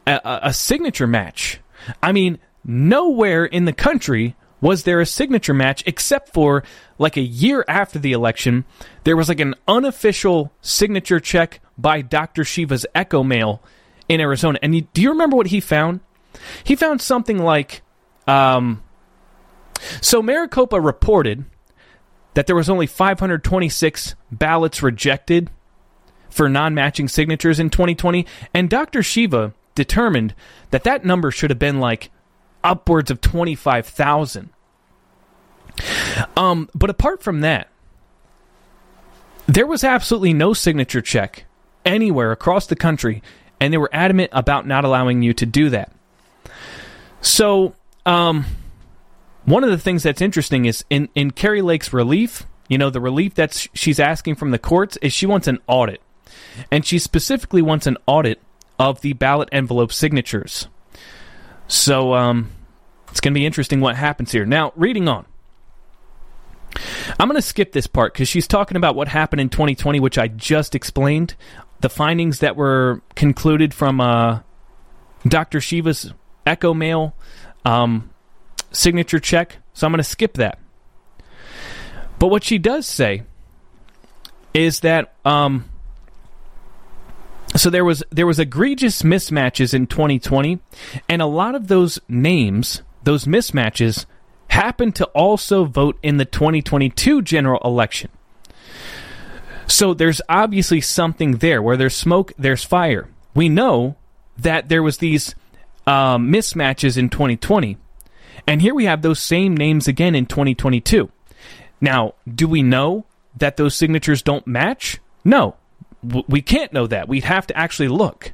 a, 0.06 0.40
a 0.44 0.54
signature 0.54 1.08
match. 1.08 1.60
I 2.04 2.12
mean, 2.12 2.40
nowhere 2.64 3.46
in 3.46 3.66
the 3.66 3.74
country 3.74 4.36
was 4.62 4.84
there 4.84 5.00
a 5.00 5.06
signature 5.06 5.54
match 5.54 5.84
except 5.86 6.34
for 6.34 6.64
like 6.98 7.18
a 7.18 7.22
year 7.22 7.64
after 7.68 7.98
the 7.98 8.12
election 8.12 8.66
there 9.06 9.16
was 9.16 9.30
like 9.30 9.40
an 9.40 9.56
unofficial 9.68 10.52
signature 10.62 11.20
check 11.20 11.62
by 11.78 12.02
dr 12.02 12.44
shiva's 12.44 12.86
EchoMail 12.94 13.60
in 14.10 14.20
arizona 14.20 14.60
and 14.62 14.92
do 14.94 15.02
you 15.02 15.10
remember 15.10 15.38
what 15.38 15.48
he 15.48 15.60
found 15.60 16.02
he 16.64 16.76
found 16.76 17.02
something 17.02 17.38
like 17.40 17.82
um, 18.28 18.84
so 20.02 20.22
maricopa 20.22 20.80
reported 20.80 21.46
that 22.34 22.48
there 22.48 22.56
was 22.56 22.70
only 22.70 22.88
526 22.88 24.16
ballots 24.32 24.84
rejected 24.84 25.50
for 26.30 26.48
non-matching 26.48 27.08
signatures 27.08 27.60
in 27.60 27.70
2020 27.70 28.26
and 28.54 28.70
dr 28.70 29.02
shiva 29.04 29.54
determined 29.76 30.36
that 30.72 30.84
that 30.84 31.06
number 31.06 31.32
should 31.32 31.50
have 31.50 31.60
been 31.60 31.80
like 31.80 32.12
upwards 32.64 33.10
of 33.10 33.22
25,000. 33.22 34.50
Um, 36.36 36.70
but 36.76 36.90
apart 36.90 37.24
from 37.24 37.42
that, 37.42 37.70
there 39.48 39.66
was 39.66 39.84
absolutely 39.84 40.34
no 40.34 40.54
signature 40.54 41.02
check 41.02 41.46
anywhere 41.86 42.32
across 42.32 42.68
the 42.68 42.76
country, 42.76 43.24
and 43.60 43.74
they 43.74 43.78
were 43.78 43.90
adamant 43.94 44.32
about 44.34 44.68
not 44.68 44.84
allowing 44.84 45.22
you 45.22 45.34
to 45.34 45.46
do 45.46 45.70
that. 45.70 45.92
So, 47.22 47.74
um, 48.06 48.46
one 49.50 49.64
of 49.64 49.70
the 49.70 49.78
things 49.78 50.04
that's 50.04 50.22
interesting 50.22 50.66
is 50.66 50.84
in, 50.90 51.10
in 51.16 51.32
Kari 51.32 51.62
Lake's 51.62 51.92
relief, 51.92 52.46
you 52.68 52.78
know, 52.78 52.90
the 52.90 53.02
relief 53.02 53.36
that 53.36 53.68
she's 53.74 54.00
asking 54.00 54.36
from 54.36 54.52
the 54.52 54.60
courts 54.60 54.98
is 55.02 55.14
she 55.14 55.26
wants 55.26 55.48
an 55.48 55.60
audit. 55.68 56.02
And 56.72 56.86
she 56.86 57.00
specifically 57.00 57.62
wants 57.62 57.88
an 57.88 57.98
audit 58.06 58.42
of 58.78 59.02
the 59.02 59.14
ballot 59.14 59.50
envelope 59.52 59.92
signatures. 59.92 60.68
So 61.68 62.14
um, 62.14 62.52
it's 63.10 63.20
going 63.20 63.34
to 63.34 63.40
be 63.40 63.46
interesting 63.46 63.82
what 63.82 63.96
happens 63.96 64.32
here. 64.32 64.46
Now, 64.46 64.72
reading 64.76 65.08
on. 65.08 65.26
I'm 67.20 67.28
going 67.28 67.36
to 67.36 67.42
skip 67.42 67.72
this 67.72 67.88
part 67.88 68.14
because 68.14 68.30
she's 68.30 68.48
talking 68.48 68.78
about 68.78 68.96
what 68.96 69.08
happened 69.08 69.42
in 69.42 69.50
2020, 69.50 70.00
which 70.00 70.18
I 70.18 70.28
just 70.28 70.76
explained. 70.76 71.36
The 71.82 71.90
findings 71.90 72.40
that 72.40 72.56
were 72.56 73.02
concluded 73.16 73.74
from 73.74 74.00
uh, 74.00 74.42
Dr. 75.28 75.60
Shiva's 75.60 76.14
EchoMail 76.46 77.14
um, 77.66 78.10
signature 78.72 79.20
check. 79.20 79.58
So 79.74 79.86
I'm 79.86 79.92
going 79.92 79.98
to 80.00 80.04
skip 80.04 80.34
that. 80.34 80.60
But 82.20 82.28
what 82.28 82.44
she 82.44 82.58
does 82.58 82.86
say 82.86 83.24
is 84.54 84.82
that 84.82 85.14
um, 85.24 85.70
so 87.56 87.70
there 87.70 87.86
was 87.86 88.04
there 88.10 88.28
was 88.28 88.40
egregious 88.40 89.02
mismatches 89.02 89.74
in 89.74 89.88
2020 89.88 90.60
and 91.08 91.22
a 91.22 91.26
lot 91.26 91.56
of 91.56 91.68
those 91.68 92.00
names 92.08 92.82
those 93.04 93.26
mismatches 93.26 94.06
happened 94.50 94.96
to 94.96 95.06
also 95.08 95.66
vote 95.66 95.98
in 96.04 96.18
the 96.18 96.26
2022 96.26 97.22
general 97.22 97.62
election 97.64 98.10
so 99.68 99.94
there's 99.94 100.22
obviously 100.28 100.82
something 100.82 101.38
there 101.38 101.62
where 101.62 101.78
there's 101.78 101.96
smoke 101.96 102.34
there's 102.38 102.64
fire 102.64 103.08
we 103.34 103.50
know 103.50 103.96
that 104.38 104.70
there 104.70 104.84
was 104.84 104.98
these 104.98 105.36
um, 105.86 106.32
mismatches 106.32 106.98
in 106.98 107.10
2020 107.10 107.78
and 108.48 108.62
here 108.62 108.74
we 108.74 108.86
have 108.86 109.02
those 109.02 109.20
same 109.20 109.56
names 109.56 109.88
again 109.88 110.16
in 110.16 110.26
2022 110.26 111.12
now 111.82 112.14
do 112.34 112.48
we 112.48 112.62
know 112.64 113.06
that 113.38 113.58
those 113.58 113.76
signatures 113.76 114.22
don't 114.22 114.46
match 114.48 115.00
no 115.24 115.56
we 116.02 116.42
can't 116.42 116.72
know 116.72 116.88
that. 116.88 117.08
We'd 117.08 117.26
have 117.26 117.48
to 117.48 117.58
actually 117.58 117.90
look, 117.90 118.34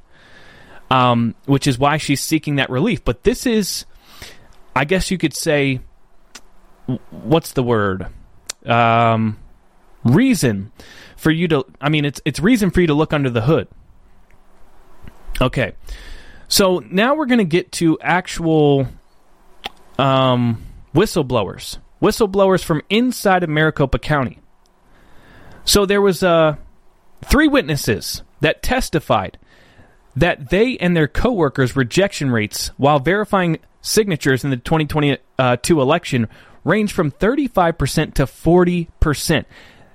um, 0.91 1.35
which 1.45 1.67
is 1.67 1.79
why 1.79 1.97
she's 1.97 2.21
seeking 2.21 2.57
that 2.57 2.69
relief. 2.69 3.03
But 3.03 3.23
this 3.23 3.45
is, 3.45 3.85
I 4.75 4.85
guess 4.85 5.09
you 5.09 5.17
could 5.17 5.35
say, 5.35 5.81
what's 7.09 7.53
the 7.53 7.63
word? 7.63 8.07
Um, 8.65 9.39
reason 10.03 10.71
for 11.17 11.31
you 11.31 11.47
to. 11.49 11.65
I 11.81 11.89
mean, 11.89 12.05
it's 12.05 12.21
it's 12.25 12.39
reason 12.39 12.71
for 12.71 12.81
you 12.81 12.87
to 12.87 12.93
look 12.93 13.13
under 13.13 13.29
the 13.29 13.41
hood. 13.41 13.67
Okay, 15.41 15.73
so 16.47 16.83
now 16.89 17.15
we're 17.15 17.25
going 17.25 17.39
to 17.39 17.43
get 17.43 17.71
to 17.73 17.99
actual 17.99 18.87
um, 19.97 20.63
whistleblowers, 20.93 21.77
whistleblowers 22.01 22.63
from 22.63 22.81
inside 22.89 23.43
of 23.43 23.49
Maricopa 23.49 23.99
County. 23.99 24.39
So 25.63 25.85
there 25.85 26.01
was 26.01 26.21
a 26.21 26.59
Three 27.25 27.47
witnesses 27.47 28.21
that 28.41 28.61
testified 28.61 29.37
that 30.15 30.49
they 30.49 30.77
and 30.77 30.95
their 30.95 31.07
coworkers' 31.07 31.75
rejection 31.75 32.31
rates 32.31 32.71
while 32.77 32.99
verifying 32.99 33.59
signatures 33.81 34.43
in 34.43 34.51
the 34.51 34.57
2022 34.57 35.81
election 35.81 36.27
range 36.63 36.93
from 36.93 37.11
35% 37.11 38.13
to 38.13 38.25
40%. 38.25 39.45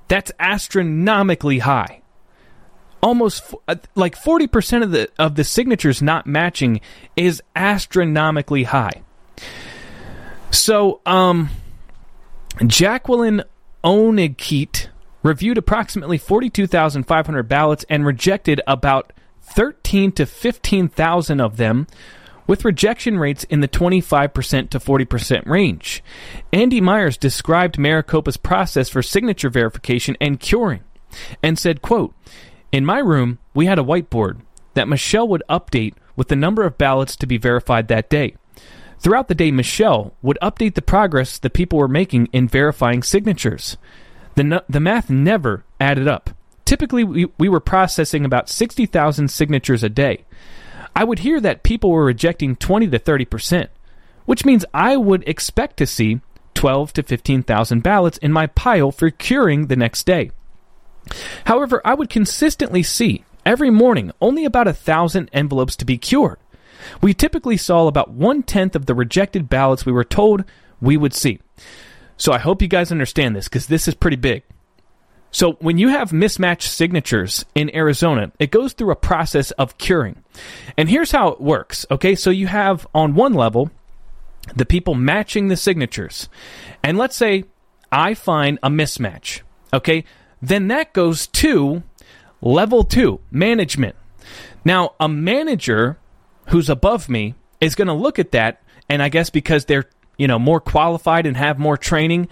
That's 0.09 0.33
astronomically 0.41 1.61
high. 1.61 2.03
Almost 3.03 3.55
uh, 3.69 3.77
like 3.95 4.21
40% 4.21 4.83
of 4.83 4.91
the 4.91 5.09
of 5.19 5.37
the 5.37 5.45
signatures 5.45 6.03
not 6.03 6.27
matching 6.27 6.81
is 7.17 7.43
astronomically 7.57 8.65
high. 8.65 9.03
So, 10.51 11.01
um 11.07 11.51
Jacqueline 12.67 13.43
Onigkeet 13.85 14.89
reviewed 15.23 15.59
approximately 15.59 16.19
42,500 16.19 17.49
ballots 17.49 17.85
and 17.89 18.05
rejected 18.05 18.61
about 18.67 19.13
13 19.43 20.13
to 20.13 20.27
15,000 20.27 21.41
of 21.41 21.57
them 21.57 21.87
with 22.47 22.65
rejection 22.65 23.19
rates 23.19 23.45
in 23.45 23.61
the 23.61 23.69
25% 23.69 24.71
to 24.71 24.79
40% 24.81 25.47
range. 25.47 26.03
Andy 26.53 26.81
Myers 26.81 27.17
described 27.17 27.79
Maricopa's 27.79 28.37
process 28.37 28.89
for 28.89 29.03
signature 29.03 29.51
verification 29.51 30.17
and 30.21 30.41
curing 30.41 30.81
and 31.43 31.59
said, 31.59 31.83
quote, 31.83 32.15
"In 32.73 32.85
my 32.85 32.99
room, 32.99 33.39
we 33.55 33.67
had 33.67 33.79
a 33.79 33.85
whiteboard 33.85 34.41
that 34.75 34.89
Michelle 34.89 35.29
would 35.29 35.43
update 35.49 35.95
with 36.17 36.29
the 36.29 36.37
number 36.37 36.65
of 36.65 36.79
ballots 36.79 37.17
to 37.17 37.27
be 37.27 37.39
verified 37.39 37.89
that 37.89 38.11
day. 38.11 38.35
Throughout 39.01 39.29
the 39.29 39.35
day, 39.35 39.51
Michelle 39.51 40.13
would 40.21 40.39
update 40.43 40.75
the 40.75 40.83
progress 40.83 41.39
the 41.39 41.49
people 41.49 41.79
were 41.79 41.89
making 41.89 42.29
in 42.33 42.47
verifying 42.47 43.03
signatures. 43.03 43.79
The, 44.35 44.63
the 44.69 44.81
math 44.81 45.09
never 45.09 45.65
added 45.81 46.07
up. 46.07 46.31
Typically, 46.67 47.03
we, 47.03 47.27
we 47.39 47.49
were 47.49 47.61
processing 47.61 48.25
about 48.25 48.51
60,000 48.51 49.29
signatures 49.29 49.83
a 49.83 49.89
day. 49.89 50.25
I 50.95 51.05
would 51.05 51.21
hear 51.21 51.41
that 51.41 51.63
people 51.63 51.91
were 51.91 52.05
rejecting 52.05 52.57
20 52.57 52.89
to 52.89 52.99
30%, 52.99 53.69
which 54.27 54.45
means 54.45 54.67
I 54.75 54.99
would 54.99 55.27
expect 55.27 55.79
to 55.79 55.87
see 55.87 56.21
12 56.55 56.93
to 56.93 57.03
15,000 57.03 57.83
ballots 57.83 58.19
in 58.19 58.33
my 58.33 58.49
pile 58.49 58.93
for 58.93 59.09
curing 59.11 59.69
the 59.69 59.77
next 59.77 60.05
day. 60.05 60.31
However, 61.47 61.81
I 61.85 61.95
would 61.95 62.11
consistently 62.11 62.83
see 62.83 63.25
every 63.47 63.71
morning 63.71 64.13
only 64.21 64.45
about 64.45 64.69
a 64.69 64.75
thousand 64.75 65.31
envelopes 65.33 65.75
to 65.77 65.87
be 65.87 65.97
cured. 65.97 66.39
We 67.01 67.15
typically 67.15 67.57
saw 67.57 67.87
about 67.87 68.11
one 68.11 68.43
tenth 68.43 68.77
of 68.77 68.87
the 68.87 68.95
rejected 68.95 69.49
ballots 69.49 69.87
we 69.87 69.93
were 69.93 70.05
told 70.05 70.45
we 70.81 70.97
would 70.97 71.15
see. 71.15 71.41
So 72.17 72.33
I 72.33 72.39
hope 72.39 72.63
you 72.63 72.69
guys 72.69 72.93
understand 72.93 73.35
this 73.35 73.49
because 73.49 73.67
this 73.67 73.89
is 73.89 73.95
pretty 73.95 74.17
big. 74.17 74.43
So 75.31 75.53
when 75.61 75.79
you 75.79 75.89
have 75.89 76.13
mismatched 76.13 76.71
signatures 76.71 77.45
in 77.55 77.75
Arizona, 77.75 78.33
it 78.39 78.51
goes 78.51 78.73
through 78.73 78.91
a 78.91 78.97
process 78.97 79.53
of 79.53 79.79
curing. 79.79 80.23
And 80.77 80.89
here's 80.89 81.13
how 81.13 81.29
it 81.29 81.41
works. 81.41 81.87
Okay, 81.91 82.15
so 82.15 82.31
you 82.31 82.49
have 82.49 82.87
on 82.95 83.15
one 83.15 83.35
level 83.35 83.71
the 84.57 84.67
people 84.67 84.95
matching 84.95 85.49
the 85.49 85.57
signatures. 85.57 86.29
And 86.83 86.99
let's 86.99 87.17
say 87.17 87.45
I 87.93 88.15
find 88.15 88.59
a 88.63 88.71
mismatch. 88.71 89.43
Okay, 89.73 90.05
then 90.43 90.69
that 90.69 90.93
goes 90.93 91.27
to 91.29 91.83
level 92.41 92.83
two, 92.83 93.21
management. 93.31 93.95
Now, 94.65 94.95
a 94.99 95.09
manager 95.09 95.99
who's 96.49 96.69
above 96.69 97.09
me 97.09 97.35
is 97.61 97.75
going 97.75 97.89
to 97.89 97.95
look 97.95 98.19
at 98.19 98.33
that, 98.33 98.63
and 98.89 99.03
I 99.03 99.09
guess 99.09 99.31
because 99.31 99.65
they're 99.65 99.87
you 100.17 100.27
know 100.27 100.39
more 100.39 100.61
qualified 100.61 101.27
and 101.27 101.37
have 101.37 101.59
more 101.59 101.77
training, 101.77 102.29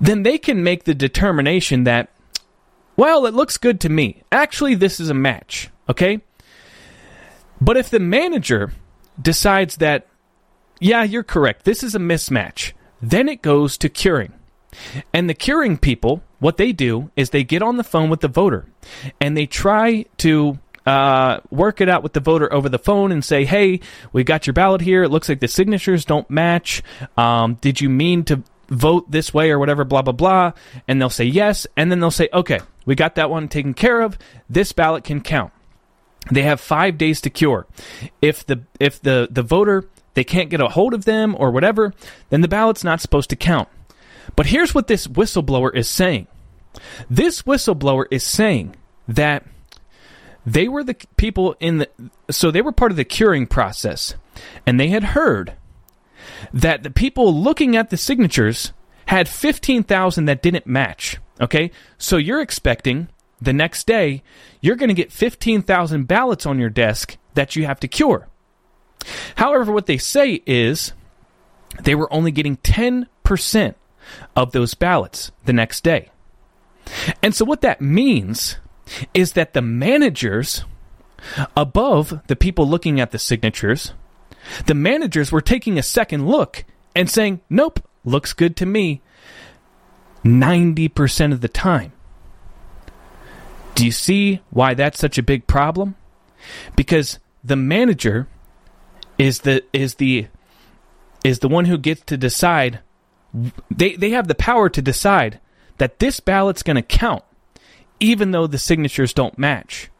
then 0.00 0.22
they 0.22 0.38
can 0.38 0.62
make 0.62 0.84
the 0.84 0.94
determination 0.94 1.84
that 1.84 2.10
well, 2.96 3.26
it 3.26 3.34
looks 3.34 3.56
good 3.56 3.80
to 3.80 3.88
me. 3.88 4.22
Actually, 4.30 4.74
this 4.74 5.00
is 5.00 5.10
a 5.10 5.14
match, 5.14 5.68
okay? 5.88 6.20
But 7.60 7.76
if 7.76 7.90
the 7.90 7.98
manager 7.98 8.72
decides 9.20 9.76
that, 9.76 10.06
yeah, 10.80 11.02
you're 11.02 11.24
correct, 11.24 11.64
this 11.64 11.82
is 11.82 11.94
a 11.94 11.98
mismatch, 11.98 12.72
then 13.00 13.28
it 13.28 13.42
goes 13.42 13.76
to 13.78 13.88
curing. 13.88 14.32
And 15.12 15.28
the 15.28 15.34
curing 15.34 15.78
people, 15.78 16.22
what 16.40 16.56
they 16.56 16.72
do 16.72 17.10
is 17.16 17.30
they 17.30 17.44
get 17.44 17.62
on 17.62 17.76
the 17.76 17.84
phone 17.84 18.10
with 18.10 18.20
the 18.20 18.28
voter 18.28 18.66
and 19.20 19.36
they 19.36 19.46
try 19.46 20.04
to 20.18 20.58
uh, 20.86 21.40
work 21.50 21.80
it 21.80 21.88
out 21.88 22.02
with 22.02 22.12
the 22.12 22.20
voter 22.20 22.52
over 22.52 22.68
the 22.68 22.78
phone 22.78 23.12
and 23.12 23.24
say, 23.24 23.44
hey, 23.44 23.80
we 24.12 24.24
got 24.24 24.46
your 24.46 24.54
ballot 24.54 24.80
here. 24.80 25.02
It 25.02 25.10
looks 25.10 25.28
like 25.28 25.40
the 25.40 25.48
signatures 25.48 26.04
don't 26.04 26.28
match. 26.28 26.82
Um, 27.16 27.54
did 27.60 27.80
you 27.80 27.88
mean 27.88 28.24
to 28.24 28.42
vote 28.68 29.10
this 29.10 29.32
way 29.32 29.50
or 29.50 29.58
whatever, 29.58 29.84
blah, 29.84 30.02
blah, 30.02 30.12
blah. 30.12 30.52
And 30.88 31.00
they'll 31.00 31.10
say 31.10 31.24
yes. 31.24 31.66
And 31.76 31.90
then 31.90 32.00
they'll 32.00 32.10
say, 32.10 32.28
okay, 32.32 32.60
we 32.86 32.94
got 32.94 33.14
that 33.16 33.30
one 33.30 33.48
taken 33.48 33.74
care 33.74 34.00
of. 34.00 34.18
This 34.48 34.72
ballot 34.72 35.04
can 35.04 35.20
count. 35.20 35.52
They 36.30 36.42
have 36.42 36.60
five 36.60 36.96
days 36.96 37.20
to 37.22 37.30
cure. 37.30 37.66
If 38.22 38.46
the 38.46 38.62
if 38.80 39.00
the, 39.02 39.28
the 39.30 39.42
voter 39.42 39.88
they 40.14 40.24
can't 40.24 40.48
get 40.48 40.60
a 40.60 40.68
hold 40.68 40.94
of 40.94 41.04
them 41.04 41.36
or 41.38 41.50
whatever, 41.50 41.92
then 42.30 42.40
the 42.40 42.48
ballot's 42.48 42.84
not 42.84 43.00
supposed 43.00 43.30
to 43.30 43.36
count. 43.36 43.68
But 44.36 44.46
here's 44.46 44.74
what 44.74 44.86
this 44.86 45.06
whistleblower 45.06 45.74
is 45.74 45.88
saying. 45.88 46.28
This 47.10 47.42
whistleblower 47.42 48.06
is 48.10 48.24
saying 48.24 48.74
that 49.06 49.44
they 50.46 50.68
were 50.68 50.84
the 50.84 50.96
people 51.16 51.56
in 51.60 51.78
the 51.78 51.88
so 52.30 52.50
they 52.50 52.62
were 52.62 52.72
part 52.72 52.90
of 52.90 52.96
the 52.96 53.04
curing 53.04 53.46
process 53.46 54.14
and 54.66 54.78
they 54.78 54.88
had 54.88 55.04
heard 55.04 55.54
that 56.52 56.82
the 56.82 56.90
people 56.90 57.34
looking 57.34 57.76
at 57.76 57.90
the 57.90 57.96
signatures 57.96 58.72
had 59.06 59.28
15,000 59.28 60.24
that 60.24 60.42
didn't 60.42 60.66
match. 60.66 61.18
Okay? 61.40 61.70
So 61.98 62.16
you're 62.16 62.40
expecting 62.40 63.08
the 63.40 63.52
next 63.52 63.86
day 63.86 64.22
you're 64.60 64.76
going 64.76 64.88
to 64.88 64.94
get 64.94 65.12
15,000 65.12 66.06
ballots 66.06 66.46
on 66.46 66.58
your 66.58 66.70
desk 66.70 67.16
that 67.34 67.56
you 67.56 67.66
have 67.66 67.80
to 67.80 67.88
cure. 67.88 68.28
However, 69.36 69.72
what 69.72 69.86
they 69.86 69.98
say 69.98 70.42
is 70.46 70.92
they 71.82 71.94
were 71.94 72.12
only 72.12 72.30
getting 72.30 72.56
10% 72.58 73.74
of 74.36 74.52
those 74.52 74.74
ballots 74.74 75.32
the 75.44 75.52
next 75.52 75.82
day. 75.82 76.10
And 77.22 77.34
so 77.34 77.44
what 77.44 77.62
that 77.62 77.80
means 77.80 78.58
is 79.12 79.32
that 79.32 79.54
the 79.54 79.62
managers 79.62 80.64
above 81.56 82.20
the 82.26 82.36
people 82.36 82.68
looking 82.68 83.00
at 83.00 83.10
the 83.10 83.18
signatures 83.18 83.92
the 84.66 84.74
managers 84.74 85.32
were 85.32 85.40
taking 85.40 85.78
a 85.78 85.82
second 85.82 86.26
look 86.26 86.64
and 86.94 87.10
saying, 87.10 87.40
nope, 87.48 87.80
looks 88.04 88.32
good 88.32 88.56
to 88.56 88.66
me 88.66 89.02
90% 90.24 91.32
of 91.32 91.40
the 91.40 91.48
time. 91.48 91.92
Do 93.74 93.84
you 93.84 93.92
see 93.92 94.40
why 94.50 94.74
that's 94.74 95.00
such 95.00 95.18
a 95.18 95.22
big 95.22 95.46
problem? 95.46 95.96
Because 96.76 97.18
the 97.42 97.56
manager 97.56 98.28
is 99.18 99.40
the 99.40 99.64
is 99.72 99.96
the 99.96 100.26
is 101.22 101.38
the 101.38 101.48
one 101.48 101.64
who 101.66 101.78
gets 101.78 102.02
to 102.02 102.16
decide 102.16 102.80
they 103.70 103.94
they 103.96 104.10
have 104.10 104.28
the 104.28 104.34
power 104.34 104.68
to 104.68 104.82
decide 104.82 105.40
that 105.78 105.98
this 105.98 106.20
ballot's 106.20 106.62
going 106.62 106.76
to 106.76 106.82
count 106.82 107.24
even 108.00 108.30
though 108.30 108.46
the 108.46 108.58
signatures 108.58 109.12
don't 109.12 109.38
match. 109.38 109.90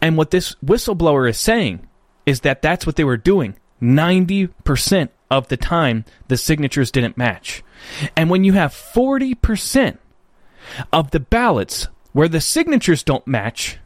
And 0.00 0.16
what 0.16 0.30
this 0.30 0.54
whistleblower 0.64 1.28
is 1.28 1.38
saying 1.38 1.86
is 2.26 2.40
that 2.40 2.62
that's 2.62 2.86
what 2.86 2.96
they 2.96 3.04
were 3.04 3.16
doing. 3.16 3.56
90% 3.80 5.08
of 5.30 5.48
the 5.48 5.56
time 5.56 6.04
the 6.28 6.36
signatures 6.36 6.90
didn't 6.90 7.16
match. 7.16 7.64
And 8.16 8.30
when 8.30 8.44
you 8.44 8.52
have 8.52 8.72
40% 8.72 9.98
of 10.92 11.10
the 11.10 11.20
ballots 11.20 11.88
where 12.12 12.28
the 12.28 12.40
signatures 12.40 13.02
don't 13.02 13.26
match, 13.26 13.78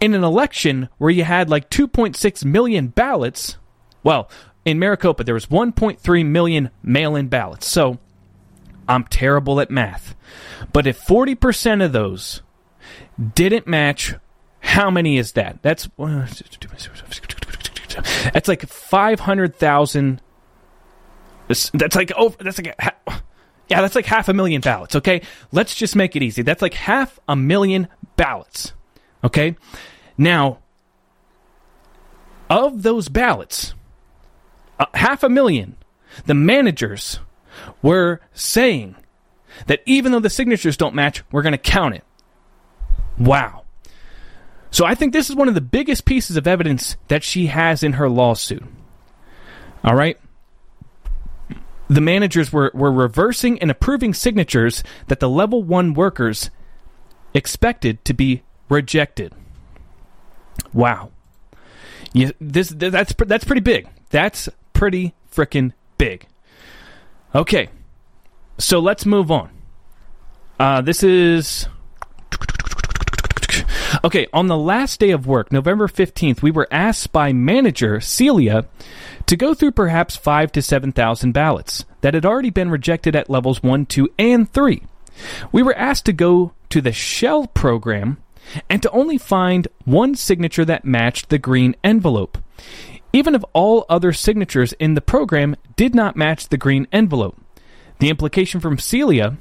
in 0.00 0.14
an 0.14 0.24
election 0.24 0.88
where 0.98 1.10
you 1.10 1.24
had 1.24 1.48
like 1.48 1.70
2.6 1.70 2.44
million 2.44 2.88
ballots, 2.88 3.56
well, 4.02 4.28
in 4.64 4.78
Maricopa 4.78 5.24
there 5.24 5.34
was 5.34 5.46
1.3 5.46 6.26
million 6.26 6.70
mail 6.82 7.16
in 7.16 7.28
ballots. 7.28 7.68
So 7.68 7.98
I'm 8.88 9.04
terrible 9.04 9.60
at 9.60 9.70
math. 9.70 10.14
But 10.72 10.86
if 10.86 11.00
40% 11.04 11.84
of 11.84 11.92
those 11.92 12.42
didn't 13.34 13.66
match, 13.66 14.14
how 14.60 14.90
many 14.90 15.18
is 15.18 15.32
that? 15.32 15.62
That's 15.62 15.88
that's 18.32 18.48
like 18.48 18.66
five 18.68 19.20
hundred 19.20 19.56
thousand. 19.56 20.20
That's 21.48 21.96
like 21.96 22.12
oh, 22.16 22.34
that's 22.38 22.58
like 22.58 22.74
a, 22.78 22.92
yeah, 23.68 23.80
that's 23.80 23.94
like 23.94 24.06
half 24.06 24.28
a 24.28 24.34
million 24.34 24.60
ballots. 24.60 24.96
Okay, 24.96 25.22
let's 25.50 25.74
just 25.74 25.96
make 25.96 26.16
it 26.16 26.22
easy. 26.22 26.42
That's 26.42 26.62
like 26.62 26.74
half 26.74 27.18
a 27.28 27.36
million 27.36 27.88
ballots. 28.16 28.72
Okay, 29.24 29.56
now 30.16 30.58
of 32.48 32.82
those 32.82 33.08
ballots, 33.08 33.74
uh, 34.78 34.86
half 34.94 35.22
a 35.22 35.28
million, 35.28 35.76
the 36.26 36.34
managers 36.34 37.18
were 37.80 38.20
saying 38.32 38.94
that 39.66 39.80
even 39.86 40.12
though 40.12 40.20
the 40.20 40.30
signatures 40.30 40.76
don't 40.76 40.94
match, 40.94 41.22
we're 41.32 41.42
going 41.42 41.52
to 41.52 41.58
count 41.58 41.94
it. 41.94 42.04
Wow. 43.22 43.64
So 44.70 44.84
I 44.84 44.94
think 44.94 45.12
this 45.12 45.30
is 45.30 45.36
one 45.36 45.48
of 45.48 45.54
the 45.54 45.60
biggest 45.60 46.04
pieces 46.04 46.36
of 46.36 46.46
evidence 46.46 46.96
that 47.08 47.22
she 47.22 47.46
has 47.46 47.82
in 47.82 47.94
her 47.94 48.08
lawsuit. 48.08 48.64
All 49.84 49.94
right? 49.94 50.18
The 51.88 52.00
managers 52.00 52.52
were, 52.52 52.70
were 52.74 52.90
reversing 52.90 53.60
and 53.60 53.70
approving 53.70 54.14
signatures 54.14 54.82
that 55.08 55.20
the 55.20 55.28
level 55.28 55.62
one 55.62 55.94
workers 55.94 56.50
expected 57.34 58.04
to 58.06 58.14
be 58.14 58.42
rejected. 58.68 59.34
Wow. 60.72 61.10
Yeah, 62.12 62.30
this 62.40 62.68
that's 62.68 63.14
that's 63.14 63.44
pretty 63.44 63.62
big. 63.62 63.88
That's 64.10 64.48
pretty 64.74 65.14
freaking 65.30 65.72
big. 65.96 66.26
Okay, 67.34 67.70
so 68.58 68.80
let's 68.80 69.06
move 69.06 69.30
on. 69.30 69.50
Uh, 70.60 70.82
this 70.82 71.02
is 71.02 71.68
Okay, 74.04 74.26
on 74.32 74.46
the 74.46 74.56
last 74.56 75.00
day 75.00 75.10
of 75.10 75.26
work, 75.26 75.52
November 75.52 75.86
15th, 75.86 76.40
we 76.40 76.50
were 76.50 76.68
asked 76.70 77.12
by 77.12 77.32
manager 77.32 78.00
Celia 78.00 78.66
to 79.26 79.36
go 79.36 79.54
through 79.54 79.72
perhaps 79.72 80.16
5 80.16 80.52
to 80.52 80.62
7,000 80.62 81.32
ballots 81.32 81.84
that 82.00 82.14
had 82.14 82.24
already 82.24 82.50
been 82.50 82.70
rejected 82.70 83.14
at 83.14 83.30
levels 83.30 83.62
1, 83.62 83.86
2, 83.86 84.08
and 84.18 84.50
3. 84.50 84.82
We 85.52 85.62
were 85.62 85.76
asked 85.76 86.06
to 86.06 86.12
go 86.12 86.52
to 86.70 86.80
the 86.80 86.92
shell 86.92 87.46
program 87.48 88.22
and 88.68 88.82
to 88.82 88.90
only 88.90 89.18
find 89.18 89.68
one 89.84 90.14
signature 90.14 90.64
that 90.64 90.84
matched 90.84 91.28
the 91.28 91.38
green 91.38 91.76
envelope. 91.84 92.38
Even 93.12 93.34
if 93.34 93.44
all 93.52 93.84
other 93.88 94.12
signatures 94.12 94.72
in 94.74 94.94
the 94.94 95.02
program 95.02 95.54
did 95.76 95.94
not 95.94 96.16
match 96.16 96.48
the 96.48 96.56
green 96.56 96.86
envelope. 96.92 97.38
The 97.98 98.08
implication 98.08 98.58
from 98.58 98.78
Celia 98.78 99.36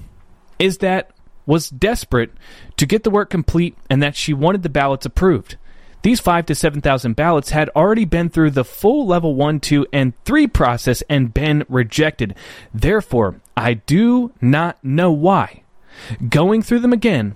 is 0.59 0.79
that 0.79 1.11
was 1.45 1.69
desperate 1.69 2.31
to 2.77 2.85
get 2.85 3.03
the 3.03 3.09
work 3.09 3.29
complete 3.29 3.77
and 3.89 4.01
that 4.01 4.15
she 4.15 4.33
wanted 4.33 4.63
the 4.63 4.69
ballots 4.69 5.05
approved. 5.05 5.57
These 6.03 6.19
5 6.19 6.47
to 6.47 6.55
7,000 6.55 7.15
ballots 7.15 7.51
had 7.51 7.69
already 7.69 8.05
been 8.05 8.29
through 8.29 8.51
the 8.51 8.65
full 8.65 9.05
level 9.05 9.35
1, 9.35 9.59
2, 9.59 9.87
and 9.93 10.13
3 10.25 10.47
process 10.47 11.03
and 11.09 11.33
been 11.33 11.63
rejected. 11.69 12.35
Therefore, 12.73 13.39
I 13.55 13.75
do 13.75 14.33
not 14.41 14.83
know 14.83 15.11
why. 15.11 15.63
Going 16.27 16.63
through 16.63 16.79
them 16.79 16.93
again, 16.93 17.35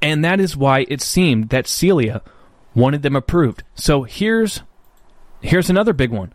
and 0.00 0.24
that 0.24 0.40
is 0.40 0.56
why 0.56 0.86
it 0.88 1.02
seemed 1.02 1.50
that 1.50 1.66
Celia 1.66 2.22
wanted 2.74 3.02
them 3.02 3.16
approved. 3.16 3.62
So 3.74 4.04
here's 4.04 4.62
here's 5.42 5.68
another 5.68 5.92
big 5.92 6.10
one. 6.10 6.32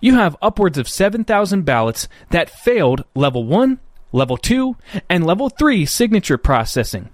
You 0.00 0.14
have 0.14 0.36
upwards 0.40 0.78
of 0.78 0.88
7,000 0.88 1.62
ballots 1.62 2.08
that 2.30 2.50
failed 2.50 3.04
level 3.14 3.44
1, 3.44 3.80
level 4.12 4.36
2, 4.36 4.76
and 5.08 5.26
level 5.26 5.48
3 5.48 5.84
signature 5.86 6.38
processing. 6.38 7.10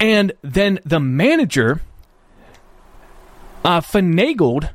And 0.00 0.32
then 0.42 0.80
the 0.84 1.00
manager 1.00 1.80
uh, 3.64 3.80
finagled, 3.80 4.70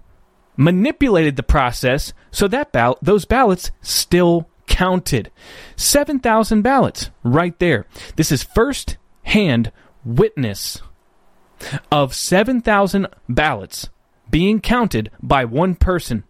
manipulated 0.55 1.36
the 1.36 1.43
process 1.43 2.13
so 2.32 2.47
that 2.47 2.71
ball- 2.71 2.97
those 3.01 3.25
ballots 3.25 3.71
still 3.82 4.49
counted. 4.67 5.32
7,000 5.75 6.61
ballots 6.61 7.09
right 7.23 7.57
there. 7.59 7.86
This 8.15 8.32
is 8.32 8.43
first 8.43 8.97
hand 9.23 9.71
witness 10.05 10.82
of 11.91 12.13
7,000 12.13 13.07
ballots 13.28 13.89
being 14.30 14.59
counted 14.59 15.09
by 15.21 15.45
one 15.45 15.75
person. 15.75 16.23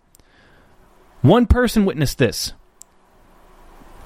One 1.22 1.46
person 1.46 1.86
witnessed 1.86 2.18
this. 2.18 2.54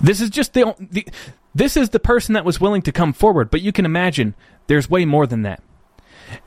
This 0.02 0.22
is 0.22 0.30
just 0.30 0.54
the, 0.54 0.76
the 0.80 1.08
this 1.54 1.78
is 1.78 1.90
the 1.90 2.00
person 2.00 2.34
that 2.34 2.46
was 2.46 2.62
willing 2.62 2.82
to 2.84 2.92
come 2.92 3.14
forward, 3.14 3.52
but 3.52 3.62
you 3.62 3.72
can 3.72 3.86
imagine 3.86 4.36
there's 4.68 4.90
way 4.90 5.06
more 5.06 5.28
than 5.28 5.44
that. 5.44 5.62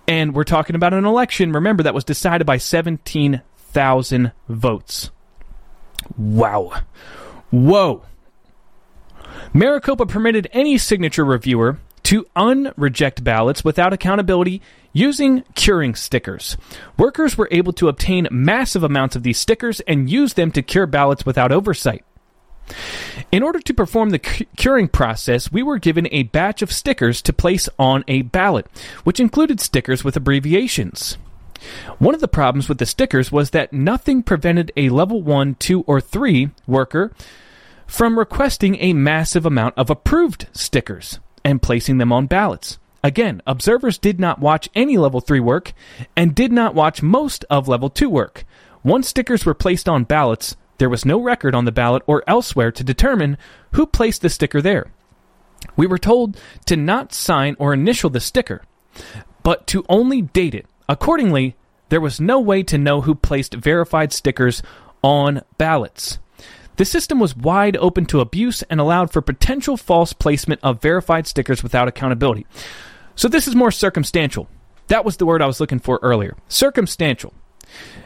And 0.08 0.34
we're 0.34 0.44
talking 0.44 0.76
about 0.76 0.94
an 0.94 1.04
election, 1.04 1.52
remember, 1.52 1.82
that 1.82 1.94
was 1.94 2.04
decided 2.04 2.46
by 2.46 2.56
17,000 2.56 4.32
votes. 4.48 5.10
Wow. 6.16 6.72
Whoa. 7.50 8.02
Maricopa 9.52 10.06
permitted 10.06 10.48
any 10.52 10.78
signature 10.78 11.24
reviewer 11.24 11.78
to 12.04 12.26
unreject 12.36 13.24
ballots 13.24 13.64
without 13.64 13.92
accountability 13.92 14.60
using 14.92 15.42
curing 15.54 15.94
stickers. 15.94 16.56
Workers 16.98 17.36
were 17.36 17.48
able 17.50 17.72
to 17.74 17.88
obtain 17.88 18.28
massive 18.30 18.82
amounts 18.82 19.16
of 19.16 19.22
these 19.22 19.38
stickers 19.38 19.80
and 19.80 20.10
use 20.10 20.34
them 20.34 20.50
to 20.52 20.62
cure 20.62 20.86
ballots 20.86 21.24
without 21.24 21.52
oversight. 21.52 22.04
In 23.34 23.42
order 23.42 23.58
to 23.58 23.74
perform 23.74 24.10
the 24.10 24.20
curing 24.20 24.86
process, 24.86 25.50
we 25.50 25.60
were 25.60 25.78
given 25.78 26.06
a 26.12 26.22
batch 26.22 26.62
of 26.62 26.70
stickers 26.70 27.20
to 27.22 27.32
place 27.32 27.68
on 27.80 28.04
a 28.06 28.22
ballot, 28.22 28.68
which 29.02 29.18
included 29.18 29.60
stickers 29.60 30.04
with 30.04 30.14
abbreviations. 30.14 31.18
One 31.98 32.14
of 32.14 32.20
the 32.20 32.28
problems 32.28 32.68
with 32.68 32.78
the 32.78 32.86
stickers 32.86 33.32
was 33.32 33.50
that 33.50 33.72
nothing 33.72 34.22
prevented 34.22 34.70
a 34.76 34.88
level 34.88 35.20
1, 35.20 35.56
2, 35.56 35.82
or 35.82 36.00
3 36.00 36.50
worker 36.68 37.10
from 37.88 38.20
requesting 38.20 38.76
a 38.76 38.92
massive 38.92 39.44
amount 39.44 39.74
of 39.76 39.90
approved 39.90 40.46
stickers 40.52 41.18
and 41.44 41.60
placing 41.60 41.98
them 41.98 42.12
on 42.12 42.28
ballots. 42.28 42.78
Again, 43.02 43.42
observers 43.48 43.98
did 43.98 44.20
not 44.20 44.38
watch 44.38 44.68
any 44.76 44.96
level 44.96 45.20
3 45.20 45.40
work 45.40 45.72
and 46.14 46.36
did 46.36 46.52
not 46.52 46.76
watch 46.76 47.02
most 47.02 47.44
of 47.50 47.66
level 47.66 47.90
2 47.90 48.08
work. 48.08 48.44
Once 48.84 49.08
stickers 49.08 49.44
were 49.44 49.54
placed 49.54 49.88
on 49.88 50.04
ballots, 50.04 50.54
there 50.78 50.88
was 50.88 51.04
no 51.04 51.20
record 51.20 51.54
on 51.54 51.64
the 51.64 51.72
ballot 51.72 52.02
or 52.06 52.24
elsewhere 52.26 52.72
to 52.72 52.84
determine 52.84 53.38
who 53.72 53.86
placed 53.86 54.22
the 54.22 54.28
sticker 54.28 54.60
there. 54.60 54.86
We 55.76 55.86
were 55.86 55.98
told 55.98 56.40
to 56.66 56.76
not 56.76 57.12
sign 57.12 57.56
or 57.58 57.72
initial 57.72 58.10
the 58.10 58.20
sticker, 58.20 58.62
but 59.42 59.66
to 59.68 59.84
only 59.88 60.22
date 60.22 60.54
it. 60.54 60.66
Accordingly, 60.88 61.56
there 61.88 62.00
was 62.00 62.20
no 62.20 62.40
way 62.40 62.62
to 62.64 62.78
know 62.78 63.02
who 63.02 63.14
placed 63.14 63.54
verified 63.54 64.12
stickers 64.12 64.62
on 65.02 65.42
ballots. 65.58 66.18
The 66.76 66.84
system 66.84 67.20
was 67.20 67.36
wide 67.36 67.76
open 67.76 68.04
to 68.06 68.20
abuse 68.20 68.62
and 68.64 68.80
allowed 68.80 69.12
for 69.12 69.22
potential 69.22 69.76
false 69.76 70.12
placement 70.12 70.60
of 70.62 70.82
verified 70.82 71.26
stickers 71.26 71.62
without 71.62 71.86
accountability. 71.86 72.46
So 73.14 73.28
this 73.28 73.46
is 73.46 73.54
more 73.54 73.70
circumstantial. 73.70 74.48
That 74.88 75.04
was 75.04 75.16
the 75.16 75.26
word 75.26 75.40
I 75.40 75.46
was 75.46 75.60
looking 75.60 75.78
for 75.78 76.00
earlier. 76.02 76.36
Circumstantial. 76.48 77.32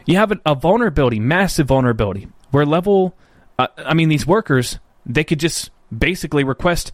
You 0.06 0.16
have 0.16 0.32
a, 0.44 0.54
vulnerability, 0.54 1.18
massive 1.18 1.68
vulnerability, 1.68 2.28
where 2.50 2.66
level, 2.66 3.14
uh, 3.58 3.68
I 3.76 3.94
mean, 3.94 4.08
these 4.08 4.26
workers, 4.26 4.78
they 5.06 5.24
could 5.24 5.40
just 5.40 5.70
basically 5.96 6.44
request 6.44 6.92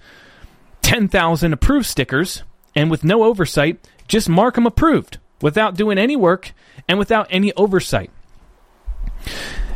10,000 0.82 1.52
approved 1.52 1.86
stickers 1.86 2.42
and 2.74 2.90
with 2.90 3.04
no 3.04 3.24
oversight, 3.24 3.78
just 4.08 4.28
mark 4.28 4.54
them 4.54 4.66
approved 4.66 5.18
without 5.40 5.76
doing 5.76 5.98
any 5.98 6.16
work 6.16 6.52
and 6.88 6.98
without 6.98 7.26
any 7.30 7.52
oversight. 7.54 8.10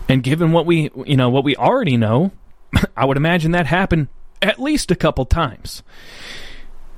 And 0.08 0.22
given 0.22 0.52
what 0.52 0.66
we, 0.66 0.90
you 1.04 1.16
know, 1.16 1.28
what 1.28 1.44
we 1.44 1.54
already 1.56 1.96
know, 1.96 2.32
I 2.96 3.04
would 3.04 3.16
imagine 3.16 3.52
that 3.52 3.66
happened 3.66 4.08
at 4.40 4.58
least 4.58 4.90
a 4.90 4.96
couple 4.96 5.24
times. 5.24 5.82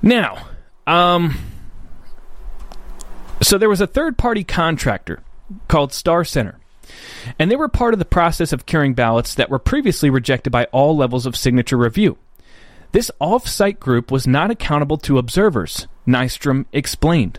Now, 0.02 0.48
um, 0.86 1.36
so 3.42 3.58
there 3.58 3.68
was 3.68 3.80
a 3.80 3.86
third 3.86 4.16
party 4.16 4.44
contractor 4.44 5.22
called 5.68 5.92
Star 5.92 6.24
Center. 6.24 6.59
And 7.38 7.50
they 7.50 7.56
were 7.56 7.68
part 7.68 7.94
of 7.94 7.98
the 7.98 8.04
process 8.04 8.52
of 8.52 8.66
curing 8.66 8.94
ballots 8.94 9.34
that 9.34 9.50
were 9.50 9.58
previously 9.58 10.10
rejected 10.10 10.50
by 10.50 10.64
all 10.66 10.96
levels 10.96 11.26
of 11.26 11.36
signature 11.36 11.76
review. 11.76 12.18
This 12.92 13.10
off 13.20 13.46
site 13.46 13.78
group 13.78 14.10
was 14.10 14.26
not 14.26 14.50
accountable 14.50 14.98
to 14.98 15.18
observers, 15.18 15.86
Nystrom 16.06 16.66
explained. 16.72 17.38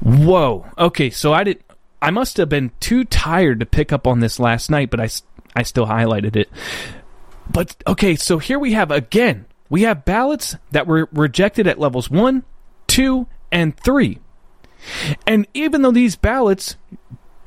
Whoa. 0.00 0.66
Okay, 0.78 1.10
so 1.10 1.32
I 1.32 1.44
did 1.44 1.64
I 2.00 2.10
must 2.10 2.36
have 2.36 2.48
been 2.48 2.72
too 2.80 3.04
tired 3.04 3.60
to 3.60 3.66
pick 3.66 3.92
up 3.92 4.06
on 4.08 4.18
this 4.20 4.40
last 4.40 4.70
night, 4.70 4.90
but 4.90 5.00
I 5.00 5.08
I 5.54 5.62
still 5.62 5.86
highlighted 5.86 6.36
it. 6.36 6.50
But 7.50 7.76
okay, 7.86 8.16
so 8.16 8.38
here 8.38 8.58
we 8.58 8.72
have 8.72 8.90
again, 8.90 9.46
we 9.68 9.82
have 9.82 10.04
ballots 10.04 10.56
that 10.70 10.86
were 10.86 11.08
rejected 11.12 11.66
at 11.66 11.78
levels 11.78 12.10
1, 12.10 12.44
2, 12.88 13.26
and 13.50 13.76
3. 13.76 14.18
And 15.26 15.46
even 15.54 15.82
though 15.82 15.92
these 15.92 16.16
ballots 16.16 16.76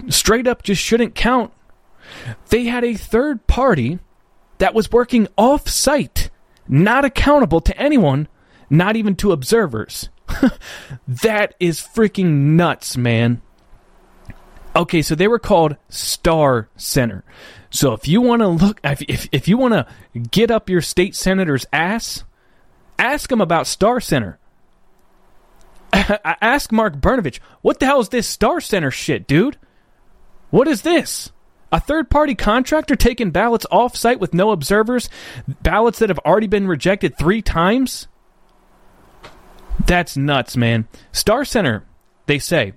straight 0.09 0.47
up 0.47 0.63
just 0.63 0.81
shouldn't 0.81 1.15
count, 1.15 1.51
they 2.49 2.65
had 2.65 2.83
a 2.83 2.95
third 2.95 3.47
party 3.47 3.99
that 4.57 4.73
was 4.73 4.91
working 4.91 5.27
off 5.37 5.67
site, 5.67 6.29
not 6.67 7.05
accountable 7.05 7.61
to 7.61 7.77
anyone, 7.77 8.27
not 8.69 8.95
even 8.95 9.15
to 9.17 9.31
observers. 9.31 10.09
that 11.07 11.55
is 11.59 11.79
freaking 11.79 12.55
nuts, 12.55 12.97
man. 12.97 13.41
Okay, 14.75 15.01
so 15.01 15.15
they 15.15 15.27
were 15.27 15.39
called 15.39 15.77
Star 15.87 16.67
Center. 16.75 17.23
So 17.69 17.93
if 17.93 18.07
you 18.07 18.21
want 18.21 18.41
to 18.41 18.47
look, 18.47 18.79
if, 18.83 19.01
if 19.03 19.29
if 19.31 19.47
you 19.47 19.57
want 19.57 19.73
to 19.73 19.87
get 20.19 20.51
up 20.51 20.69
your 20.69 20.81
state 20.81 21.15
senator's 21.15 21.65
ass, 21.71 22.23
ask 22.99 23.31
him 23.31 23.41
about 23.41 23.67
Star 23.67 23.99
Center. 23.99 24.37
ask 25.93 26.71
Mark 26.71 26.97
Brnovich, 26.97 27.39
what 27.61 27.79
the 27.79 27.85
hell 27.85 28.01
is 28.01 28.09
this 28.09 28.27
Star 28.27 28.59
Center 28.59 28.91
shit, 28.91 29.27
dude? 29.27 29.57
What 30.55 30.69
is 30.69 30.83
this? 30.83 31.33
A 31.73 31.81
third 31.81 32.09
party 32.09 32.33
contractor 32.33 32.95
taking 32.95 33.31
ballots 33.31 33.65
off 33.69 33.97
site 33.97 34.21
with 34.21 34.33
no 34.33 34.51
observers, 34.51 35.09
ballots 35.61 35.99
that 35.99 36.07
have 36.07 36.19
already 36.19 36.47
been 36.47 36.65
rejected 36.65 37.17
three 37.17 37.41
times? 37.41 38.07
That's 39.85 40.15
nuts, 40.15 40.55
man. 40.55 40.87
Star 41.11 41.43
Center, 41.43 41.83
they 42.27 42.39
say, 42.39 42.71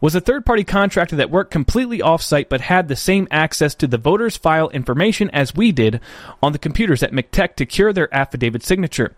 was 0.00 0.14
a 0.14 0.22
third 0.22 0.46
party 0.46 0.64
contractor 0.64 1.16
that 1.16 1.28
worked 1.30 1.50
completely 1.50 2.00
off 2.00 2.22
site 2.22 2.48
but 2.48 2.62
had 2.62 2.88
the 2.88 2.96
same 2.96 3.28
access 3.30 3.74
to 3.74 3.86
the 3.86 3.98
voters' 3.98 4.38
file 4.38 4.70
information 4.70 5.28
as 5.34 5.54
we 5.54 5.70
did 5.70 6.00
on 6.42 6.52
the 6.52 6.58
computers 6.58 7.02
at 7.02 7.12
MCTEC 7.12 7.56
to 7.56 7.66
cure 7.66 7.92
their 7.92 8.08
affidavit 8.14 8.62
signature. 8.62 9.14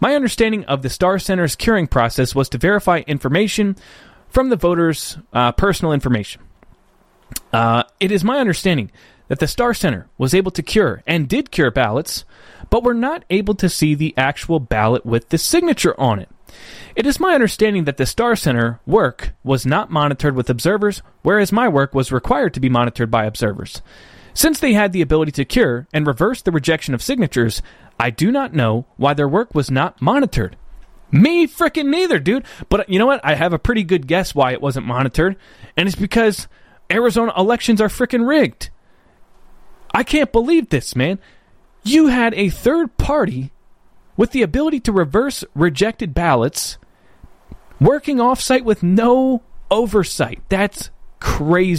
My 0.00 0.14
understanding 0.14 0.66
of 0.66 0.82
the 0.82 0.90
Star 0.90 1.18
Center's 1.18 1.56
curing 1.56 1.86
process 1.86 2.34
was 2.34 2.50
to 2.50 2.58
verify 2.58 3.04
information 3.06 3.74
from 4.28 4.50
the 4.50 4.56
voters' 4.56 5.16
uh, 5.32 5.52
personal 5.52 5.94
information. 5.94 6.42
Uh, 7.52 7.82
it 8.00 8.12
is 8.12 8.24
my 8.24 8.38
understanding 8.38 8.90
that 9.28 9.38
the 9.38 9.46
Star 9.46 9.74
Center 9.74 10.08
was 10.16 10.34
able 10.34 10.50
to 10.52 10.62
cure 10.62 11.02
and 11.06 11.28
did 11.28 11.50
cure 11.50 11.70
ballots, 11.70 12.24
but 12.70 12.82
were 12.82 12.94
not 12.94 13.24
able 13.30 13.54
to 13.54 13.68
see 13.68 13.94
the 13.94 14.14
actual 14.16 14.60
ballot 14.60 15.04
with 15.04 15.28
the 15.28 15.38
signature 15.38 15.98
on 16.00 16.18
it. 16.18 16.28
It 16.96 17.06
is 17.06 17.20
my 17.20 17.34
understanding 17.34 17.84
that 17.84 17.96
the 17.96 18.06
Star 18.06 18.34
Center 18.34 18.80
work 18.86 19.32
was 19.44 19.66
not 19.66 19.90
monitored 19.90 20.34
with 20.34 20.50
observers, 20.50 21.02
whereas 21.22 21.52
my 21.52 21.68
work 21.68 21.94
was 21.94 22.10
required 22.10 22.54
to 22.54 22.60
be 22.60 22.68
monitored 22.68 23.10
by 23.10 23.24
observers. 23.24 23.82
Since 24.34 24.60
they 24.60 24.72
had 24.72 24.92
the 24.92 25.02
ability 25.02 25.32
to 25.32 25.44
cure 25.44 25.86
and 25.92 26.06
reverse 26.06 26.42
the 26.42 26.52
rejection 26.52 26.94
of 26.94 27.02
signatures, 27.02 27.62
I 28.00 28.10
do 28.10 28.30
not 28.30 28.54
know 28.54 28.86
why 28.96 29.14
their 29.14 29.28
work 29.28 29.54
was 29.54 29.70
not 29.70 30.00
monitored. 30.00 30.56
Me 31.10 31.46
frickin' 31.46 31.86
neither, 31.86 32.18
dude. 32.18 32.44
But 32.68 32.88
you 32.88 32.98
know 32.98 33.06
what? 33.06 33.20
I 33.24 33.34
have 33.34 33.52
a 33.52 33.58
pretty 33.58 33.82
good 33.82 34.06
guess 34.06 34.34
why 34.34 34.52
it 34.52 34.60
wasn't 34.60 34.86
monitored, 34.86 35.36
and 35.76 35.88
it's 35.88 35.96
because 35.96 36.48
Arizona 36.90 37.32
elections 37.36 37.80
are 37.80 37.88
frickin' 37.88 38.26
rigged. 38.26 38.70
I 39.94 40.02
can't 40.02 40.32
believe 40.32 40.68
this, 40.68 40.94
man. 40.96 41.18
You 41.82 42.08
had 42.08 42.34
a 42.34 42.48
third 42.48 42.96
party 42.98 43.52
with 44.16 44.32
the 44.32 44.42
ability 44.42 44.80
to 44.80 44.92
reverse 44.92 45.44
rejected 45.54 46.12
ballots, 46.14 46.78
working 47.80 48.18
offsite 48.18 48.64
with 48.64 48.82
no 48.82 49.42
oversight. 49.70 50.40
That's 50.48 50.90
crazy. 51.20 51.78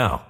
now. 0.00 0.29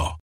now. 0.00 0.19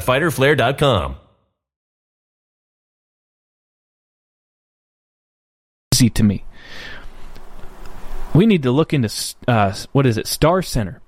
www.fighterflare.com. 0.00 1.16
Easy 5.94 6.10
to 6.10 6.22
me. 6.22 6.44
We 8.34 8.46
need 8.46 8.62
to 8.62 8.70
look 8.70 8.94
into 8.94 9.12
uh, 9.48 9.74
what 9.92 10.06
is 10.06 10.16
it, 10.16 10.26
Star 10.26 10.62
Center. 10.62 11.00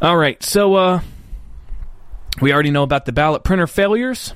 All 0.00 0.16
right, 0.16 0.42
so 0.42 0.74
uh, 0.74 1.00
we 2.40 2.52
already 2.52 2.70
know 2.70 2.82
about 2.82 3.04
the 3.04 3.12
ballot 3.12 3.44
printer 3.44 3.66
failures. 3.66 4.34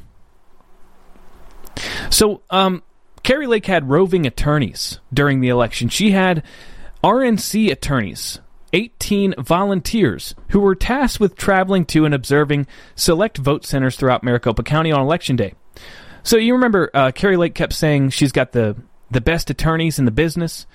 So, 2.11 2.43
um, 2.51 2.83
Kari 3.23 3.47
Lake 3.47 3.67
had 3.67 3.89
roving 3.89 4.27
attorneys 4.27 5.01
during 5.13 5.41
the 5.41 5.49
election. 5.49 5.89
She 5.89 6.13
had 6.13 6.43
RNC 7.03 7.71
attorneys 7.71 8.41
18 8.73 9.35
volunteers 9.39 10.35
who 10.49 10.61
were 10.61 10.75
tasked 10.75 11.21
with 11.21 11.37
traveling 11.37 11.85
to 11.87 12.05
and 12.05 12.15
observing 12.15 12.67
select 12.95 13.39
vote 13.39 13.65
centers 13.65 13.97
throughout 13.97 14.23
Maricopa 14.23 14.63
County 14.63 14.93
on 14.93 15.01
election 15.01 15.37
day. 15.37 15.55
So 16.23 16.37
you 16.37 16.55
remember 16.55 16.91
uh, 16.93 17.11
Kari 17.13 17.37
Lake 17.37 17.55
kept 17.55 17.73
saying 17.73 18.11
she's 18.11 18.33
got 18.33 18.53
the 18.53 18.77
the 19.11 19.21
best 19.21 19.49
attorneys 19.49 19.99
in 19.99 20.05
the 20.05 20.11
business. 20.11 20.67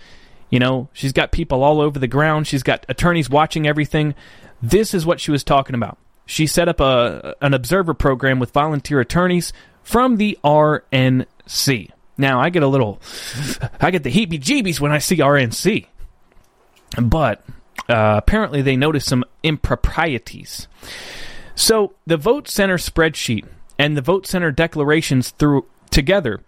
You 0.49 0.59
know, 0.59 0.89
she's 0.93 1.13
got 1.13 1.31
people 1.31 1.63
all 1.63 1.81
over 1.81 1.99
the 1.99 2.07
ground. 2.07 2.47
She's 2.47 2.63
got 2.63 2.85
attorneys 2.89 3.29
watching 3.29 3.67
everything. 3.67 4.15
This 4.61 4.93
is 4.93 5.05
what 5.05 5.19
she 5.19 5.31
was 5.31 5.43
talking 5.43 5.75
about. 5.75 5.97
She 6.25 6.47
set 6.47 6.69
up 6.69 6.79
a 6.79 7.35
an 7.41 7.53
observer 7.53 7.93
program 7.93 8.39
with 8.39 8.51
volunteer 8.51 8.99
attorneys 8.99 9.53
from 9.83 10.17
the 10.17 10.37
RNC. 10.43 11.91
Now 12.17 12.39
I 12.39 12.49
get 12.49 12.63
a 12.63 12.67
little, 12.67 13.01
I 13.81 13.91
get 13.91 14.03
the 14.03 14.11
heebie-jeebies 14.11 14.79
when 14.79 14.91
I 14.91 14.99
see 14.99 15.17
RNC, 15.17 15.87
but 17.01 17.43
uh, 17.89 18.15
apparently 18.17 18.61
they 18.61 18.75
noticed 18.75 19.07
some 19.07 19.23
improprieties. 19.43 20.67
So 21.55 21.93
the 22.05 22.17
vote 22.17 22.47
center 22.47 22.77
spreadsheet 22.77 23.45
and 23.77 23.97
the 23.97 24.01
vote 24.01 24.25
center 24.25 24.51
declarations 24.51 25.31
through 25.31 25.65
together 25.91 26.41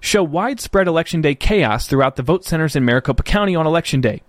show 0.00 0.22
widespread 0.22 0.86
election 0.86 1.20
day 1.20 1.34
chaos 1.34 1.86
throughout 1.86 2.16
the 2.16 2.22
vote 2.22 2.44
centers 2.44 2.76
in 2.76 2.84
Maricopa 2.84 3.22
County 3.22 3.56
on 3.56 3.66
election 3.66 4.00
day. 4.00 4.22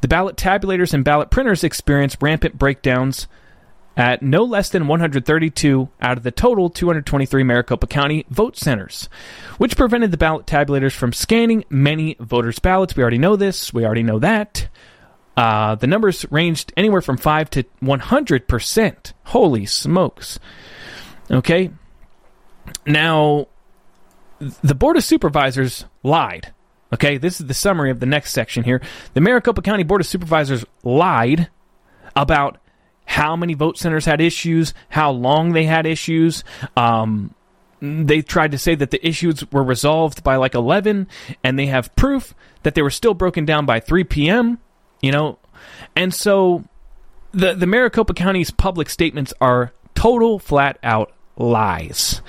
The 0.00 0.08
ballot 0.08 0.36
tabulators 0.36 0.94
and 0.94 1.04
ballot 1.04 1.30
printers 1.30 1.64
experienced 1.64 2.18
rampant 2.20 2.58
breakdowns 2.58 3.26
at 3.96 4.22
no 4.22 4.42
less 4.42 4.70
than 4.70 4.88
132 4.88 5.88
out 6.00 6.16
of 6.16 6.24
the 6.24 6.30
total 6.30 6.68
223 6.68 7.42
Maricopa 7.42 7.86
County 7.86 8.26
vote 8.28 8.56
centers, 8.56 9.08
which 9.58 9.76
prevented 9.76 10.10
the 10.10 10.16
ballot 10.16 10.46
tabulators 10.46 10.92
from 10.92 11.12
scanning 11.12 11.64
many 11.70 12.16
voters' 12.18 12.58
ballots. 12.58 12.96
We 12.96 13.02
already 13.02 13.18
know 13.18 13.36
this. 13.36 13.72
We 13.72 13.84
already 13.84 14.02
know 14.02 14.18
that. 14.18 14.68
Uh, 15.36 15.74
the 15.74 15.86
numbers 15.86 16.24
ranged 16.30 16.72
anywhere 16.76 17.00
from 17.00 17.16
5 17.16 17.50
to 17.50 17.64
100%. 17.82 19.12
Holy 19.24 19.66
smokes. 19.66 20.38
Okay. 21.30 21.70
Now, 22.86 23.48
the 24.38 24.74
Board 24.74 24.96
of 24.96 25.04
Supervisors 25.04 25.86
lied. 26.02 26.52
Okay, 26.92 27.18
this 27.18 27.40
is 27.40 27.46
the 27.46 27.54
summary 27.54 27.90
of 27.90 27.98
the 27.98 28.06
next 28.06 28.32
section 28.32 28.62
here. 28.62 28.80
The 29.14 29.20
Maricopa 29.20 29.62
County 29.62 29.82
Board 29.82 30.00
of 30.00 30.06
Supervisors 30.06 30.64
lied 30.84 31.48
about 32.14 32.58
how 33.06 33.34
many 33.36 33.54
vote 33.54 33.76
centers 33.76 34.04
had 34.04 34.20
issues, 34.20 34.72
how 34.88 35.10
long 35.10 35.52
they 35.52 35.64
had 35.64 35.86
issues. 35.86 36.44
Um, 36.76 37.34
they 37.80 38.22
tried 38.22 38.52
to 38.52 38.58
say 38.58 38.74
that 38.76 38.92
the 38.92 39.06
issues 39.06 39.50
were 39.50 39.64
resolved 39.64 40.22
by 40.22 40.36
like 40.36 40.54
11, 40.54 41.08
and 41.42 41.58
they 41.58 41.66
have 41.66 41.94
proof 41.96 42.34
that 42.62 42.74
they 42.74 42.82
were 42.82 42.90
still 42.90 43.14
broken 43.14 43.44
down 43.44 43.66
by 43.66 43.80
3 43.80 44.04
p.m 44.04 44.58
you 45.04 45.12
know, 45.12 45.38
and 45.94 46.12
so 46.12 46.64
the 47.32 47.54
the 47.54 47.66
Maricopa 47.66 48.14
County's 48.14 48.50
public 48.50 48.88
statements 48.88 49.32
are 49.40 49.72
total 49.94 50.38
flat 50.38 50.78
out 50.82 51.12
lies. 51.36 52.22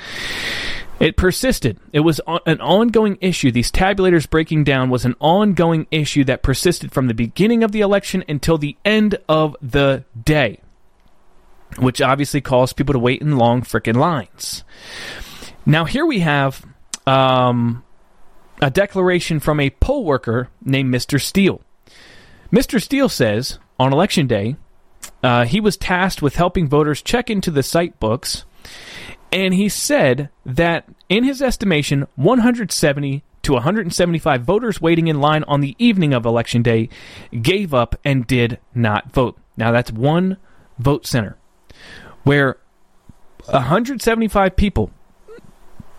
It 1.00 1.18
persisted. 1.18 1.78
It 1.92 2.00
was 2.02 2.22
an 2.46 2.62
ongoing 2.62 3.18
issue. 3.20 3.52
These 3.52 3.72
tabulators 3.72 4.30
breaking 4.30 4.64
down 4.64 4.90
was 4.90 5.04
an 5.04 5.16
ongoing 5.20 5.88
issue 5.92 6.24
that 6.24 6.42
persisted 6.42 6.94
from 6.94 7.08
the 7.08 7.14
beginning 7.14 7.64
of 7.64 7.74
the 7.74 7.82
election 7.82 8.24
until 8.30 8.58
the 8.58 8.78
end 8.86 9.18
of 9.28 9.58
the 9.62 10.06
day, 10.24 10.62
which 11.78 12.02
obviously 12.02 12.40
caused 12.40 12.78
people 12.78 12.94
to 12.94 13.00
wait 13.00 13.22
in 13.22 13.38
long 13.38 13.62
freaking 13.62 13.98
lines. 13.98 14.64
Now, 15.66 15.84
here 15.84 16.06
we 16.06 16.20
have 16.20 16.66
um, 17.06 17.84
a 18.62 18.72
declaration 18.72 19.42
from 19.42 19.60
a 19.60 19.72
poll 19.72 20.06
worker 20.06 20.50
named 20.64 20.94
Mr. 20.94 21.20
Steele. 21.20 21.62
Mr. 22.56 22.82
Steele 22.82 23.10
says 23.10 23.60
on 23.78 23.92
election 23.92 24.28
day, 24.28 24.56
uh, 25.22 25.44
he 25.44 25.60
was 25.60 25.76
tasked 25.76 26.22
with 26.22 26.38
helping 26.38 26.70
voters 26.70 27.02
check 27.02 27.30
into 27.30 27.52
the 27.52 27.62
site 27.62 28.00
books, 28.00 28.46
and 29.30 29.54
he 29.54 29.68
said 29.68 30.30
that 30.46 30.88
in 31.10 31.26
his 31.26 31.42
estimation, 31.42 32.08
170 32.16 33.24
to 33.42 33.54
175 33.54 34.42
voters 34.44 34.80
waiting 34.80 35.10
in 35.10 35.20
line 35.20 35.44
on 35.44 35.60
the 35.60 35.76
evening 35.78 36.14
of 36.14 36.26
election 36.26 36.64
day 36.64 36.88
gave 37.42 37.74
up 37.74 38.00
and 38.06 38.26
did 38.26 38.58
not 38.74 39.12
vote. 39.12 39.38
Now 39.58 39.74
that's 39.74 39.92
one 39.92 40.38
vote 40.80 41.06
center 41.06 41.38
where 42.24 42.58
175 43.48 44.56
people 44.56 44.92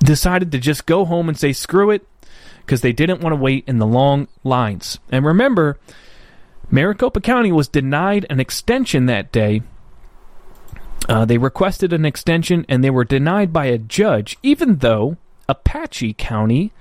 decided 0.01 0.51
to 0.53 0.59
just 0.59 0.87
go 0.87 1.05
home 1.05 1.29
and 1.29 1.39
say 1.39 1.53
screw 1.53 1.91
it 1.91 2.07
because 2.61 2.81
they 2.81 2.93
didn't 2.93 3.21
want 3.21 3.33
to 3.33 3.41
wait 3.41 3.65
in 3.67 3.79
the 3.79 3.87
long 3.87 4.27
lines. 4.43 4.99
And 5.11 5.25
remember, 5.25 5.79
Maricopa 6.71 7.21
County 7.21 7.53
was 7.53 7.69
denied 7.69 8.27
an 8.29 8.41
extension 8.41 9.07
that 9.07 9.33
day. 9.33 9.63
Uh, 11.09 11.25
they 11.25 11.39
requested 11.39 11.93
an 11.93 12.05
extension 12.05 12.67
and 12.69 12.83
they 12.83 12.91
were 12.91 13.05
denied 13.05 13.53
by 13.53 13.67
a 13.67 13.79
judge, 13.79 14.37
even 14.43 14.77
though 14.79 15.17
Apache 15.49 16.15
County 16.15 16.73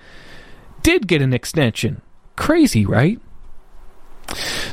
did 0.81 1.07
get 1.07 1.21
an 1.21 1.33
extension. 1.33 2.01
Crazy, 2.35 2.85
right? 2.85 3.19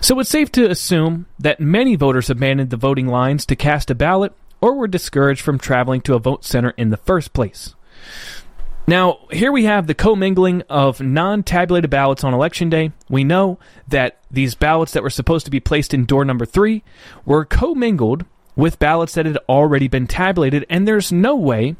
So 0.01 0.19
it's 0.19 0.31
safe 0.31 0.51
to 0.53 0.71
assume 0.71 1.27
that 1.39 1.61
many 1.61 1.97
voters 1.97 2.31
abandoned 2.31 2.71
the 2.71 2.77
voting 2.77 3.07
lines 3.07 3.45
to 3.47 3.57
cast 3.57 3.91
a 3.91 3.95
ballot 3.95 4.33
or 4.61 4.75
were 4.75 4.89
discouraged 4.89 5.43
from 5.43 5.59
traveling 5.59 6.01
to 6.03 6.15
a 6.15 6.19
vote 6.19 6.45
center 6.45 6.71
in 6.77 6.91
the 6.91 6.97
first 6.97 7.33
place. 7.33 7.75
Now, 8.87 9.21
here 9.31 9.53
we 9.53 9.65
have 9.65 9.87
the 9.87 9.95
commingling 9.95 10.63
of 10.69 11.01
non 11.01 11.45
tabulated 11.45 11.91
ballots 11.91 12.25
on 12.25 12.35
election 12.35 12.69
day. 12.69 12.91
We 13.09 13.23
know 13.23 13.59
that 13.89 14.19
these 14.31 14.57
ballots 14.57 14.93
that 14.93 15.05
were 15.05 15.11
supposed 15.11 15.45
to 15.45 15.53
be 15.53 15.61
placed 15.61 15.95
in 15.95 16.05
door 16.05 16.25
number 16.25 16.45
three 16.45 16.83
were 17.25 17.45
commingled 17.45 18.25
with 18.57 18.81
ballots 18.81 19.15
that 19.15 19.25
had 19.27 19.39
already 19.49 19.87
been 19.87 20.09
tabulated, 20.09 20.67
and 20.69 20.87
there's 20.87 21.13
no 21.13 21.37
way 21.37 21.77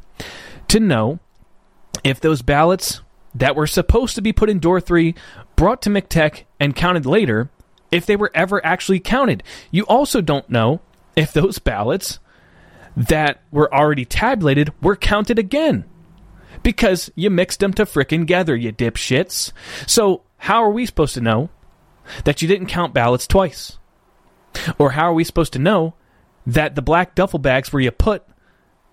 to 0.69 0.79
know 0.79 1.19
if 2.03 2.19
those 2.21 2.41
ballots 2.41 3.01
that 3.35 3.55
were 3.55 3.67
supposed 3.67 4.15
to 4.15 4.21
be 4.21 4.31
put 4.31 4.49
in 4.49 4.59
door 4.59 4.79
three, 4.79 5.13
brought 5.55 5.81
to 5.81 5.89
MCTEC, 5.89 6.43
and 6.59 6.75
counted 6.75 7.05
later, 7.05 7.49
if 7.91 8.05
they 8.05 8.15
were 8.15 8.31
ever 8.33 8.65
actually 8.65 8.99
counted. 8.99 9.43
You 9.71 9.83
also 9.83 10.21
don't 10.21 10.49
know 10.49 10.79
if 11.15 11.33
those 11.33 11.59
ballots 11.59 12.19
that 12.95 13.41
were 13.51 13.73
already 13.73 14.05
tabulated 14.05 14.71
were 14.81 14.95
counted 14.95 15.37
again 15.37 15.83
because 16.63 17.11
you 17.15 17.29
mixed 17.29 17.59
them 17.59 17.73
to 17.73 17.85
frickin' 17.85 18.25
gather, 18.25 18.55
you 18.55 18.71
dipshits. 18.71 19.51
So, 19.85 20.23
how 20.37 20.63
are 20.63 20.71
we 20.71 20.85
supposed 20.85 21.13
to 21.15 21.21
know 21.21 21.49
that 22.23 22.41
you 22.41 22.47
didn't 22.47 22.67
count 22.67 22.93
ballots 22.93 23.27
twice? 23.27 23.77
Or 24.77 24.91
how 24.91 25.05
are 25.05 25.13
we 25.13 25.23
supposed 25.23 25.53
to 25.53 25.59
know 25.59 25.93
that 26.45 26.75
the 26.75 26.81
black 26.81 27.15
duffel 27.15 27.39
bags 27.39 27.71
where 27.71 27.81
you 27.81 27.91
put 27.91 28.23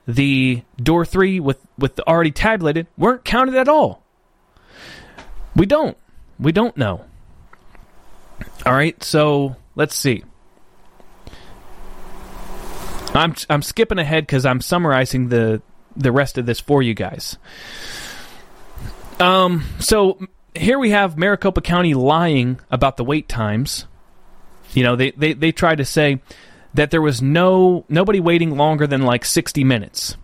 the 0.06 0.62
door 0.82 1.04
three 1.04 1.40
with, 1.40 1.60
with 1.78 1.96
the 1.96 2.08
already 2.08 2.30
tabulated 2.30 2.86
weren't 2.96 3.24
counted 3.24 3.54
at 3.54 3.68
all? 3.68 4.02
We 5.54 5.66
don't. 5.66 5.96
We 6.38 6.52
don't 6.52 6.76
know. 6.76 7.04
All 8.64 8.72
right, 8.72 9.02
so 9.02 9.56
let's 9.74 9.94
see. 9.94 10.24
I'm 13.14 13.34
I'm 13.48 13.62
skipping 13.62 13.98
ahead 13.98 14.24
because 14.24 14.46
I'm 14.46 14.60
summarizing 14.60 15.28
the 15.28 15.62
the 15.96 16.12
rest 16.12 16.38
of 16.38 16.46
this 16.46 16.60
for 16.60 16.82
you 16.82 16.94
guys. 16.94 17.36
Um, 19.18 19.64
so 19.78 20.18
here 20.54 20.78
we 20.78 20.90
have 20.90 21.18
Maricopa 21.18 21.60
County 21.60 21.94
lying 21.94 22.58
about 22.70 22.96
the 22.96 23.04
wait 23.04 23.28
times. 23.28 23.86
You 24.72 24.84
know, 24.84 24.96
they, 24.96 25.10
they, 25.12 25.32
they 25.32 25.52
tried 25.52 25.78
to 25.78 25.84
say 25.84 26.20
that 26.74 26.90
there 26.90 27.02
was 27.02 27.20
no 27.20 27.84
nobody 27.88 28.20
waiting 28.20 28.56
longer 28.56 28.86
than 28.86 29.02
like 29.02 29.24
60 29.24 29.64
minutes. 29.64 30.16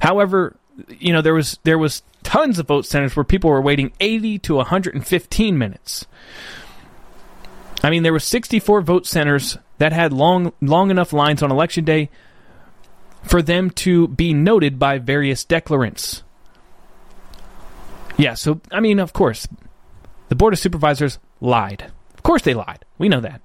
However, 0.00 0.56
you 0.88 1.12
know, 1.12 1.22
there 1.22 1.34
was 1.34 1.58
there 1.62 1.78
was 1.78 2.02
tons 2.22 2.58
of 2.58 2.66
vote 2.66 2.86
centers 2.86 3.16
where 3.16 3.24
people 3.24 3.50
were 3.50 3.60
waiting 3.60 3.92
80 4.00 4.38
to 4.40 4.56
115 4.56 5.58
minutes. 5.58 6.06
I 7.82 7.90
mean, 7.90 8.02
there 8.02 8.12
were 8.12 8.18
64 8.18 8.82
vote 8.82 9.06
centers 9.06 9.56
that 9.78 9.92
had 9.92 10.12
long 10.12 10.52
long 10.60 10.90
enough 10.90 11.12
lines 11.12 11.42
on 11.42 11.50
election 11.50 11.84
day 11.84 12.10
for 13.22 13.42
them 13.42 13.70
to 13.70 14.08
be 14.08 14.32
noted 14.32 14.78
by 14.78 14.98
various 14.98 15.44
declarants. 15.44 16.22
Yeah, 18.16 18.34
so, 18.34 18.60
I 18.72 18.80
mean, 18.80 18.98
of 18.98 19.12
course, 19.12 19.46
the 20.28 20.34
Board 20.34 20.52
of 20.52 20.58
Supervisors 20.58 21.18
lied. 21.40 21.90
Of 22.14 22.22
course 22.22 22.42
they 22.42 22.54
lied. 22.54 22.84
We 22.98 23.08
know 23.08 23.20
that. 23.20 23.40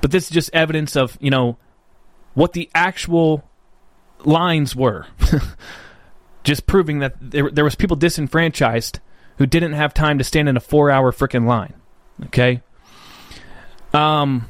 But 0.00 0.10
this 0.10 0.24
is 0.24 0.30
just 0.30 0.50
evidence 0.52 0.96
of, 0.96 1.16
you 1.20 1.30
know, 1.30 1.56
what 2.34 2.52
the 2.52 2.68
actual 2.74 3.48
lines 4.24 4.74
were. 4.74 5.06
just 6.44 6.66
proving 6.66 7.00
that 7.00 7.14
there, 7.20 7.50
there 7.50 7.64
was 7.64 7.74
people 7.74 7.96
disenfranchised 7.96 9.00
who 9.38 9.46
didn't 9.46 9.72
have 9.72 9.92
time 9.92 10.18
to 10.18 10.24
stand 10.24 10.48
in 10.48 10.56
a 10.56 10.60
four 10.60 10.90
hour 10.90 11.12
freaking 11.12 11.46
line. 11.46 11.74
Okay? 12.26 12.62
Um, 13.92 14.48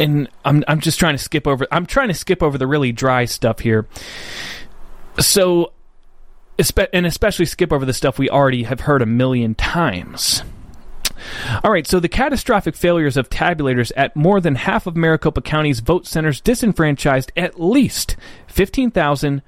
and 0.00 0.28
I'm 0.44 0.64
I'm 0.66 0.80
just 0.80 0.98
trying 0.98 1.14
to 1.14 1.22
skip 1.22 1.46
over 1.46 1.66
I'm 1.70 1.86
trying 1.86 2.08
to 2.08 2.14
skip 2.14 2.42
over 2.42 2.58
the 2.58 2.66
really 2.66 2.90
dry 2.90 3.26
stuff 3.26 3.60
here. 3.60 3.86
So 5.20 5.72
and 6.92 7.06
especially 7.06 7.46
skip 7.46 7.72
over 7.72 7.84
the 7.84 7.92
stuff 7.92 8.18
we 8.18 8.28
already 8.28 8.64
have 8.64 8.80
heard 8.80 9.02
a 9.02 9.06
million 9.06 9.54
times. 9.54 10.42
All 11.62 11.70
right, 11.70 11.86
so 11.86 12.00
the 12.00 12.08
catastrophic 12.08 12.74
failures 12.74 13.18
of 13.18 13.28
tabulators 13.28 13.92
at 13.94 14.16
more 14.16 14.40
than 14.40 14.54
half 14.54 14.86
of 14.86 14.96
Maricopa 14.96 15.42
County's 15.42 15.80
vote 15.80 16.06
centers 16.06 16.40
disenfranchised 16.40 17.30
at 17.36 17.60
least 17.60 18.16
15,000 18.46 19.42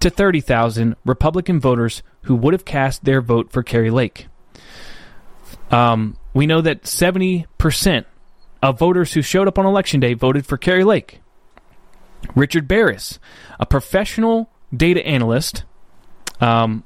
to 0.00 0.10
30,000 0.10 0.96
Republican 1.06 1.60
voters 1.60 2.02
who 2.22 2.34
would 2.34 2.52
have 2.52 2.66
cast 2.66 3.04
their 3.04 3.22
vote 3.22 3.50
for 3.50 3.62
Kari 3.62 3.90
Lake. 3.90 4.26
Um, 5.70 6.18
we 6.34 6.46
know 6.46 6.60
that 6.60 6.82
70% 6.82 8.04
of 8.64 8.78
voters 8.78 9.12
who 9.12 9.20
showed 9.20 9.46
up 9.46 9.58
on 9.58 9.66
election 9.66 10.00
day 10.00 10.14
voted 10.14 10.46
for 10.46 10.56
Kari 10.56 10.84
Lake. 10.84 11.20
Richard 12.34 12.66
Baris, 12.66 13.18
a 13.60 13.66
professional 13.66 14.48
data 14.74 15.06
analyst, 15.06 15.64
um, 16.40 16.82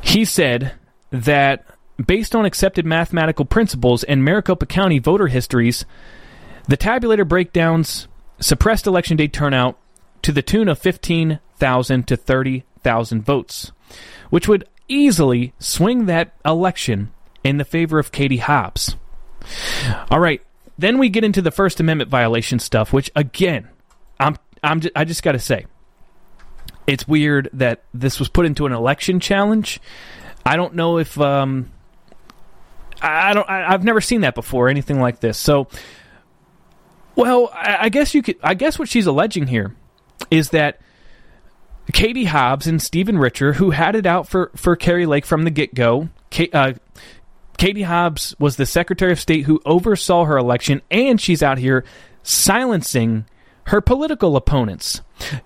he 0.00 0.24
said 0.24 0.72
that 1.10 1.66
based 2.04 2.34
on 2.34 2.46
accepted 2.46 2.86
mathematical 2.86 3.44
principles 3.44 4.02
and 4.04 4.24
Maricopa 4.24 4.64
County 4.64 4.98
voter 4.98 5.26
histories, 5.26 5.84
the 6.66 6.78
tabulator 6.78 7.28
breakdowns 7.28 8.08
suppressed 8.40 8.86
election 8.86 9.18
day 9.18 9.28
turnout 9.28 9.76
to 10.22 10.32
the 10.32 10.40
tune 10.40 10.68
of 10.68 10.78
15,000 10.78 12.08
to 12.08 12.16
30,000 12.16 13.22
votes, 13.22 13.70
which 14.30 14.48
would 14.48 14.66
easily 14.88 15.52
swing 15.58 16.06
that 16.06 16.32
election 16.42 17.12
in 17.44 17.58
the 17.58 17.66
favor 17.66 17.98
of 17.98 18.12
Katie 18.12 18.38
Hobbs. 18.38 18.96
All 20.10 20.20
right. 20.20 20.42
Then 20.78 20.98
we 20.98 21.08
get 21.08 21.24
into 21.24 21.42
the 21.42 21.50
First 21.50 21.80
Amendment 21.80 22.10
violation 22.10 22.58
stuff, 22.58 22.92
which 22.92 23.10
again, 23.14 23.68
I'm 24.18 24.36
I'm 24.62 24.80
just, 24.80 24.92
I 24.96 25.04
just 25.04 25.22
got 25.22 25.32
to 25.32 25.38
say, 25.38 25.66
it's 26.86 27.06
weird 27.06 27.50
that 27.52 27.82
this 27.92 28.18
was 28.18 28.28
put 28.28 28.46
into 28.46 28.66
an 28.66 28.72
election 28.72 29.20
challenge. 29.20 29.80
I 30.44 30.56
don't 30.56 30.74
know 30.74 30.98
if 30.98 31.20
um, 31.20 31.70
I 33.02 33.34
don't. 33.34 33.48
I, 33.48 33.70
have 33.70 33.84
never 33.84 34.00
seen 34.00 34.22
that 34.22 34.34
before, 34.34 34.68
anything 34.68 35.00
like 35.00 35.20
this. 35.20 35.38
So, 35.38 35.68
well, 37.14 37.50
I, 37.52 37.76
I 37.82 37.88
guess 37.88 38.14
you 38.14 38.22
could. 38.22 38.36
I 38.42 38.54
guess 38.54 38.78
what 38.78 38.88
she's 38.88 39.06
alleging 39.06 39.46
here 39.46 39.74
is 40.30 40.50
that 40.50 40.80
Katie 41.92 42.24
Hobbs 42.24 42.66
and 42.66 42.80
Stephen 42.80 43.18
Richer, 43.18 43.54
who 43.54 43.70
had 43.70 43.94
it 43.96 44.06
out 44.06 44.28
for 44.28 44.50
for 44.56 44.76
Kari 44.76 45.06
Lake 45.06 45.26
from 45.26 45.44
the 45.44 45.50
get 45.50 45.74
go, 45.74 46.08
uh, 46.52 46.72
Katie 47.60 47.82
Hobbs 47.82 48.34
was 48.38 48.56
the 48.56 48.64
Secretary 48.64 49.12
of 49.12 49.20
State 49.20 49.44
who 49.44 49.60
oversaw 49.66 50.24
her 50.24 50.38
election, 50.38 50.80
and 50.90 51.20
she's 51.20 51.42
out 51.42 51.58
here 51.58 51.84
silencing 52.22 53.26
her 53.64 53.82
political 53.82 54.34
opponents. 54.34 55.02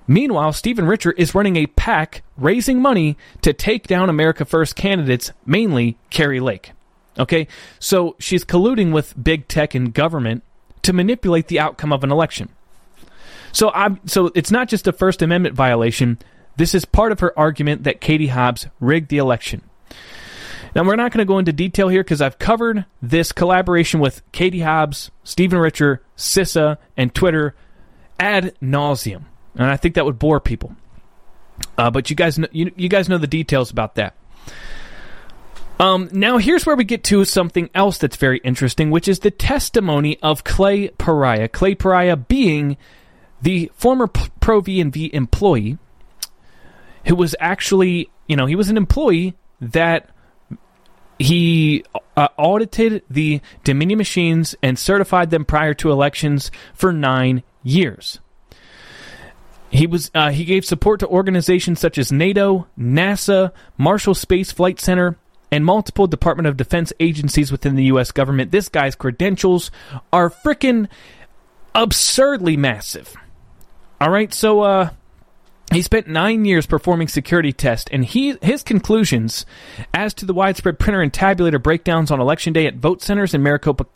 Meanwhile, 0.06 0.52
Stephen 0.52 0.86
Richer 0.86 1.10
is 1.10 1.34
running 1.34 1.56
a 1.56 1.66
PAC 1.66 2.22
raising 2.36 2.80
money 2.80 3.16
to 3.42 3.52
take 3.52 3.88
down 3.88 4.08
America 4.08 4.44
First 4.44 4.76
candidates, 4.76 5.32
mainly 5.44 5.98
Kari 6.10 6.38
Lake. 6.38 6.70
Okay, 7.18 7.48
so 7.80 8.14
she's 8.20 8.44
colluding 8.44 8.92
with 8.92 9.20
big 9.20 9.48
tech 9.48 9.74
and 9.74 9.92
government 9.92 10.44
to 10.82 10.92
manipulate 10.92 11.48
the 11.48 11.58
outcome 11.58 11.92
of 11.92 12.04
an 12.04 12.12
election. 12.12 12.48
So 13.50 13.72
I'm 13.72 13.98
so 14.06 14.30
it's 14.36 14.52
not 14.52 14.68
just 14.68 14.86
a 14.86 14.92
First 14.92 15.20
Amendment 15.20 15.56
violation. 15.56 16.20
This 16.58 16.76
is 16.76 16.84
part 16.84 17.10
of 17.10 17.18
her 17.18 17.36
argument 17.36 17.82
that 17.82 18.00
Katie 18.00 18.28
Hobbs 18.28 18.68
rigged 18.78 19.08
the 19.08 19.18
election. 19.18 19.62
Now, 20.74 20.82
we're 20.84 20.96
not 20.96 21.12
going 21.12 21.24
to 21.24 21.30
go 21.30 21.38
into 21.38 21.52
detail 21.52 21.88
here 21.88 22.02
because 22.02 22.20
I've 22.20 22.38
covered 22.38 22.84
this 23.00 23.30
collaboration 23.30 24.00
with 24.00 24.22
Katie 24.32 24.60
Hobbs, 24.60 25.10
Stephen 25.22 25.58
Richer, 25.58 26.02
CISA, 26.16 26.78
and 26.96 27.14
Twitter 27.14 27.54
ad 28.18 28.54
nauseum, 28.60 29.24
and 29.54 29.70
I 29.70 29.76
think 29.76 29.94
that 29.94 30.04
would 30.04 30.18
bore 30.18 30.40
people. 30.40 30.74
Uh, 31.78 31.90
but 31.90 32.10
you 32.10 32.16
guys, 32.16 32.38
know, 32.38 32.48
you, 32.50 32.72
you 32.76 32.88
guys 32.88 33.08
know 33.08 33.18
the 33.18 33.26
details 33.26 33.70
about 33.70 33.94
that. 33.94 34.14
Um, 35.78 36.08
now, 36.12 36.38
here's 36.38 36.66
where 36.66 36.76
we 36.76 36.84
get 36.84 37.04
to 37.04 37.24
something 37.24 37.68
else 37.74 37.98
that's 37.98 38.16
very 38.16 38.38
interesting, 38.38 38.90
which 38.90 39.08
is 39.08 39.20
the 39.20 39.30
testimony 39.30 40.18
of 40.22 40.44
Clay 40.44 40.88
Parikh. 40.88 41.52
Clay 41.52 41.74
Parikh 41.74 42.28
being 42.28 42.76
the 43.42 43.70
former 43.74 44.06
Pro 44.06 44.60
V&V 44.60 45.10
employee 45.12 45.78
who 47.06 47.14
was 47.16 47.34
actually, 47.38 48.08
you 48.26 48.36
know, 48.36 48.46
he 48.46 48.56
was 48.56 48.70
an 48.70 48.76
employee 48.76 49.34
that 49.60 50.08
he 51.18 51.84
uh, 52.16 52.28
audited 52.36 53.02
the 53.08 53.40
Dominion 53.62 53.98
machines 53.98 54.54
and 54.62 54.78
certified 54.78 55.30
them 55.30 55.44
prior 55.44 55.74
to 55.74 55.90
elections 55.90 56.50
for 56.74 56.92
nine 56.92 57.42
years. 57.62 58.20
He 59.70 59.86
was 59.86 60.10
uh, 60.14 60.30
he 60.30 60.44
gave 60.44 60.64
support 60.64 61.00
to 61.00 61.08
organizations 61.08 61.80
such 61.80 61.98
as 61.98 62.12
NATO, 62.12 62.68
NASA, 62.78 63.52
Marshall 63.76 64.14
Space 64.14 64.52
Flight 64.52 64.78
Center, 64.78 65.16
and 65.50 65.64
multiple 65.64 66.06
Department 66.06 66.46
of 66.46 66.56
Defense 66.56 66.92
agencies 67.00 67.50
within 67.50 67.74
the 67.74 67.84
U.S. 67.84 68.12
government. 68.12 68.52
This 68.52 68.68
guy's 68.68 68.94
credentials 68.94 69.72
are 70.12 70.30
freaking 70.30 70.88
absurdly 71.74 72.56
massive. 72.56 73.16
All 74.00 74.10
right, 74.10 74.32
so 74.32 74.60
uh, 74.60 74.90
he 75.74 75.82
spent 75.82 76.06
nine 76.06 76.44
years 76.44 76.66
performing 76.66 77.08
security 77.08 77.52
tests, 77.52 77.88
and 77.92 78.04
he 78.04 78.36
his 78.42 78.62
conclusions 78.62 79.46
as 79.92 80.14
to 80.14 80.26
the 80.26 80.34
widespread 80.34 80.78
printer 80.78 81.00
and 81.00 81.12
tabulator 81.12 81.62
breakdowns 81.62 82.10
on 82.10 82.20
election 82.20 82.52
day 82.52 82.66
at 82.66 82.76
vote 82.76 83.02
centers 83.02 83.34
in 83.34 83.42
Maricopa, 83.42 83.86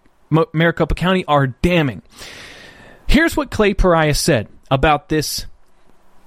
Maricopa 0.53 0.95
County 0.95 1.25
are 1.27 1.49
damning. 1.49 2.03
Here's 3.07 3.37
what 3.37 3.51
Clay 3.51 3.75
Parikh 3.75 4.17
said 4.17 4.49
about 4.71 5.09
this 5.09 5.47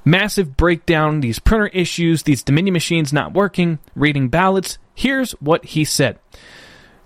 massive 0.03 0.57
breakdown, 0.57 1.21
these 1.21 1.39
printer 1.39 1.67
issues, 1.67 2.23
these 2.23 2.43
Dominion 2.43 2.73
machines 2.73 3.13
not 3.13 3.33
working, 3.33 3.79
reading 3.95 4.29
ballots. 4.29 4.77
Here's 4.95 5.31
what 5.33 5.65
he 5.65 5.85
said. 5.85 6.17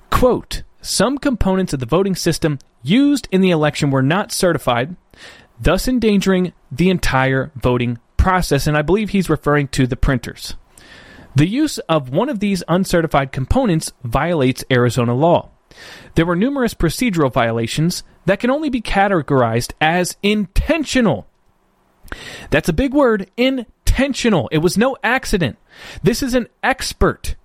Quote, 0.10 0.64
some 0.82 1.18
components 1.18 1.74
of 1.74 1.80
the 1.80 1.86
voting 1.86 2.16
system 2.16 2.60
used 2.84 3.28
in 3.32 3.41
the 3.41 3.50
election 3.50 3.91
were 3.91 4.04
not 4.04 4.32
certified, 4.32 4.96
thus 5.60 5.88
endangering 5.88 6.54
the 6.72 6.89
entire 6.89 7.52
voting 7.56 8.00
process, 8.26 8.65
and 8.65 8.76
I 8.76 8.82
believe 8.82 9.11
he's 9.11 9.30
referring 9.30 9.67
to 9.67 9.86
the 9.86 9.95
printers. 9.95 10.55
The 11.36 11.45
use 11.45 11.78
of 11.88 12.09
one 12.09 12.28
of 12.28 12.39
these 12.39 12.63
uncertified 12.67 13.32
components 13.32 13.93
violates 14.03 14.63
Arizona 14.71 15.13
law. 15.13 15.49
There 16.15 16.26
were 16.26 16.36
numerous 16.36 16.73
procedural 16.73 17.32
violations 17.32 18.01
that 18.26 18.39
can 18.39 18.49
only 18.49 18.71
be 18.71 18.82
categorized 18.82 19.73
as 19.80 20.17
intentional. 20.23 21.28
That's 22.49 22.67
a 22.67 22.73
big 22.73 22.95
word, 22.95 23.30
intentional. 23.38 24.49
It 24.51 24.57
was 24.57 24.76
no 24.76 24.97
accident. 25.03 25.59
This 26.01 26.23
is 26.23 26.34
an 26.34 26.47
expert 26.63 27.36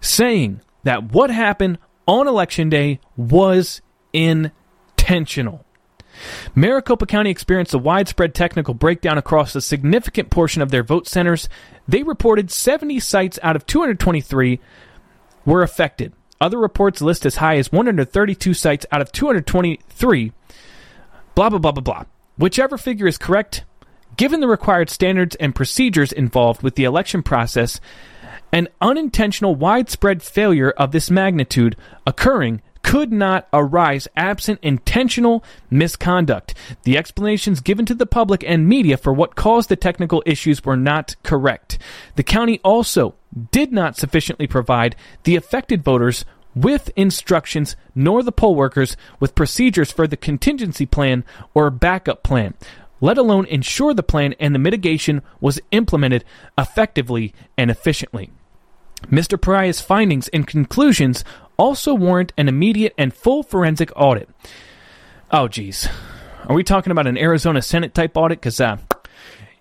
saying 0.00 0.60
that 0.84 1.10
what 1.10 1.30
happened 1.30 1.78
on 2.06 2.28
election 2.28 2.70
day 2.70 3.00
was 3.16 3.82
intentional. 4.12 5.64
Maricopa 6.54 7.06
County 7.06 7.30
experienced 7.30 7.74
a 7.74 7.78
widespread 7.78 8.34
technical 8.34 8.74
breakdown 8.74 9.18
across 9.18 9.54
a 9.54 9.60
significant 9.60 10.30
portion 10.30 10.62
of 10.62 10.70
their 10.70 10.82
vote 10.82 11.06
centers. 11.06 11.48
They 11.88 12.02
reported 12.02 12.50
70 12.50 13.00
sites 13.00 13.38
out 13.42 13.56
of 13.56 13.66
223 13.66 14.60
were 15.44 15.62
affected. 15.62 16.12
Other 16.40 16.58
reports 16.58 17.00
list 17.00 17.24
as 17.24 17.36
high 17.36 17.56
as 17.56 17.70
132 17.70 18.54
sites 18.54 18.84
out 18.90 19.00
of 19.00 19.12
223. 19.12 20.32
Blah, 21.34 21.50
blah, 21.50 21.58
blah, 21.58 21.72
blah, 21.72 21.82
blah. 21.82 22.04
Whichever 22.36 22.76
figure 22.76 23.06
is 23.06 23.18
correct, 23.18 23.64
given 24.16 24.40
the 24.40 24.48
required 24.48 24.90
standards 24.90 25.36
and 25.36 25.54
procedures 25.54 26.12
involved 26.12 26.62
with 26.62 26.74
the 26.74 26.84
election 26.84 27.22
process, 27.22 27.80
an 28.52 28.68
unintentional 28.80 29.54
widespread 29.54 30.22
failure 30.22 30.70
of 30.70 30.92
this 30.92 31.10
magnitude 31.10 31.76
occurring 32.06 32.60
could 32.82 33.12
not 33.12 33.48
arise 33.52 34.08
absent 34.16 34.58
intentional 34.62 35.44
misconduct. 35.70 36.54
The 36.82 36.98
explanations 36.98 37.60
given 37.60 37.86
to 37.86 37.94
the 37.94 38.06
public 38.06 38.44
and 38.44 38.68
media 38.68 38.96
for 38.96 39.12
what 39.12 39.34
caused 39.34 39.68
the 39.68 39.76
technical 39.76 40.22
issues 40.26 40.64
were 40.64 40.76
not 40.76 41.16
correct. 41.22 41.78
The 42.16 42.22
county 42.22 42.60
also 42.64 43.14
did 43.50 43.72
not 43.72 43.96
sufficiently 43.96 44.46
provide 44.46 44.96
the 45.24 45.36
affected 45.36 45.82
voters 45.82 46.24
with 46.54 46.90
instructions 46.96 47.76
nor 47.94 48.22
the 48.22 48.32
poll 48.32 48.54
workers 48.54 48.96
with 49.20 49.34
procedures 49.34 49.90
for 49.90 50.06
the 50.06 50.16
contingency 50.16 50.84
plan 50.84 51.24
or 51.54 51.70
backup 51.70 52.22
plan, 52.22 52.54
let 53.00 53.16
alone 53.16 53.46
ensure 53.46 53.94
the 53.94 54.02
plan 54.02 54.34
and 54.38 54.54
the 54.54 54.58
mitigation 54.58 55.22
was 55.40 55.60
implemented 55.70 56.24
effectively 56.58 57.32
and 57.56 57.70
efficiently. 57.70 58.30
Mr. 59.10 59.40
Parikh's 59.40 59.80
findings 59.80 60.28
and 60.28 60.46
conclusions 60.46 61.24
also 61.56 61.94
warrant 61.94 62.32
an 62.36 62.48
immediate 62.48 62.94
and 62.98 63.12
full 63.12 63.42
forensic 63.42 63.92
audit. 63.96 64.28
Oh, 65.30 65.48
geez. 65.48 65.88
Are 66.46 66.54
we 66.54 66.64
talking 66.64 66.90
about 66.90 67.06
an 67.06 67.16
Arizona 67.16 67.62
Senate 67.62 67.94
type 67.94 68.16
audit? 68.16 68.40
Because, 68.40 68.60
uh, 68.60 68.76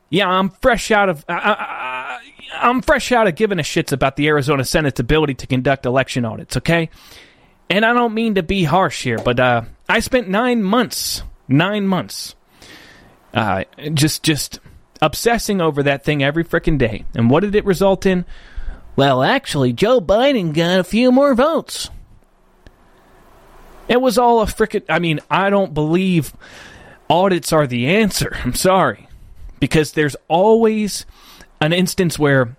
yeah, 0.09 0.27
I'm 0.27 0.49
fresh 0.49 0.91
out 0.91 1.09
of. 1.09 1.23
Uh, 1.27 2.17
I'm 2.53 2.81
fresh 2.81 3.11
out 3.11 3.27
of 3.27 3.35
giving 3.35 3.59
a 3.59 3.63
shits 3.63 3.91
about 3.91 4.15
the 4.15 4.27
Arizona 4.27 4.65
Senate's 4.65 4.99
ability 4.99 5.35
to 5.35 5.47
conduct 5.47 5.85
election 5.85 6.25
audits, 6.25 6.57
okay? 6.57 6.89
And 7.69 7.85
I 7.85 7.93
don't 7.93 8.13
mean 8.13 8.35
to 8.35 8.43
be 8.43 8.65
harsh 8.65 9.03
here, 9.03 9.17
but 9.17 9.39
uh, 9.39 9.63
I 9.87 10.01
spent 10.01 10.27
nine 10.27 10.61
months, 10.61 11.23
nine 11.47 11.87
months, 11.87 12.35
uh, 13.33 13.63
just 13.93 14.23
just 14.23 14.59
obsessing 15.01 15.61
over 15.61 15.81
that 15.83 16.03
thing 16.03 16.21
every 16.21 16.43
freaking 16.43 16.77
day. 16.77 17.05
And 17.15 17.29
what 17.29 17.39
did 17.41 17.55
it 17.55 17.65
result 17.65 18.05
in? 18.05 18.25
Well, 18.95 19.23
actually, 19.23 19.73
Joe 19.73 20.01
Biden 20.01 20.53
got 20.53 20.79
a 20.79 20.83
few 20.83 21.11
more 21.11 21.33
votes. 21.33 21.89
It 23.87 24.01
was 24.01 24.17
all 24.17 24.41
a 24.41 24.45
frickin' 24.45 24.83
I 24.89 24.99
mean, 24.99 25.19
I 25.29 25.49
don't 25.49 25.73
believe 25.73 26.33
audits 27.09 27.51
are 27.51 27.67
the 27.67 27.87
answer. 27.87 28.37
I'm 28.43 28.53
sorry. 28.53 29.07
Because 29.59 29.91
there's 29.91 30.15
always 30.27 31.05
an 31.59 31.73
instance 31.73 32.17
where, 32.17 32.55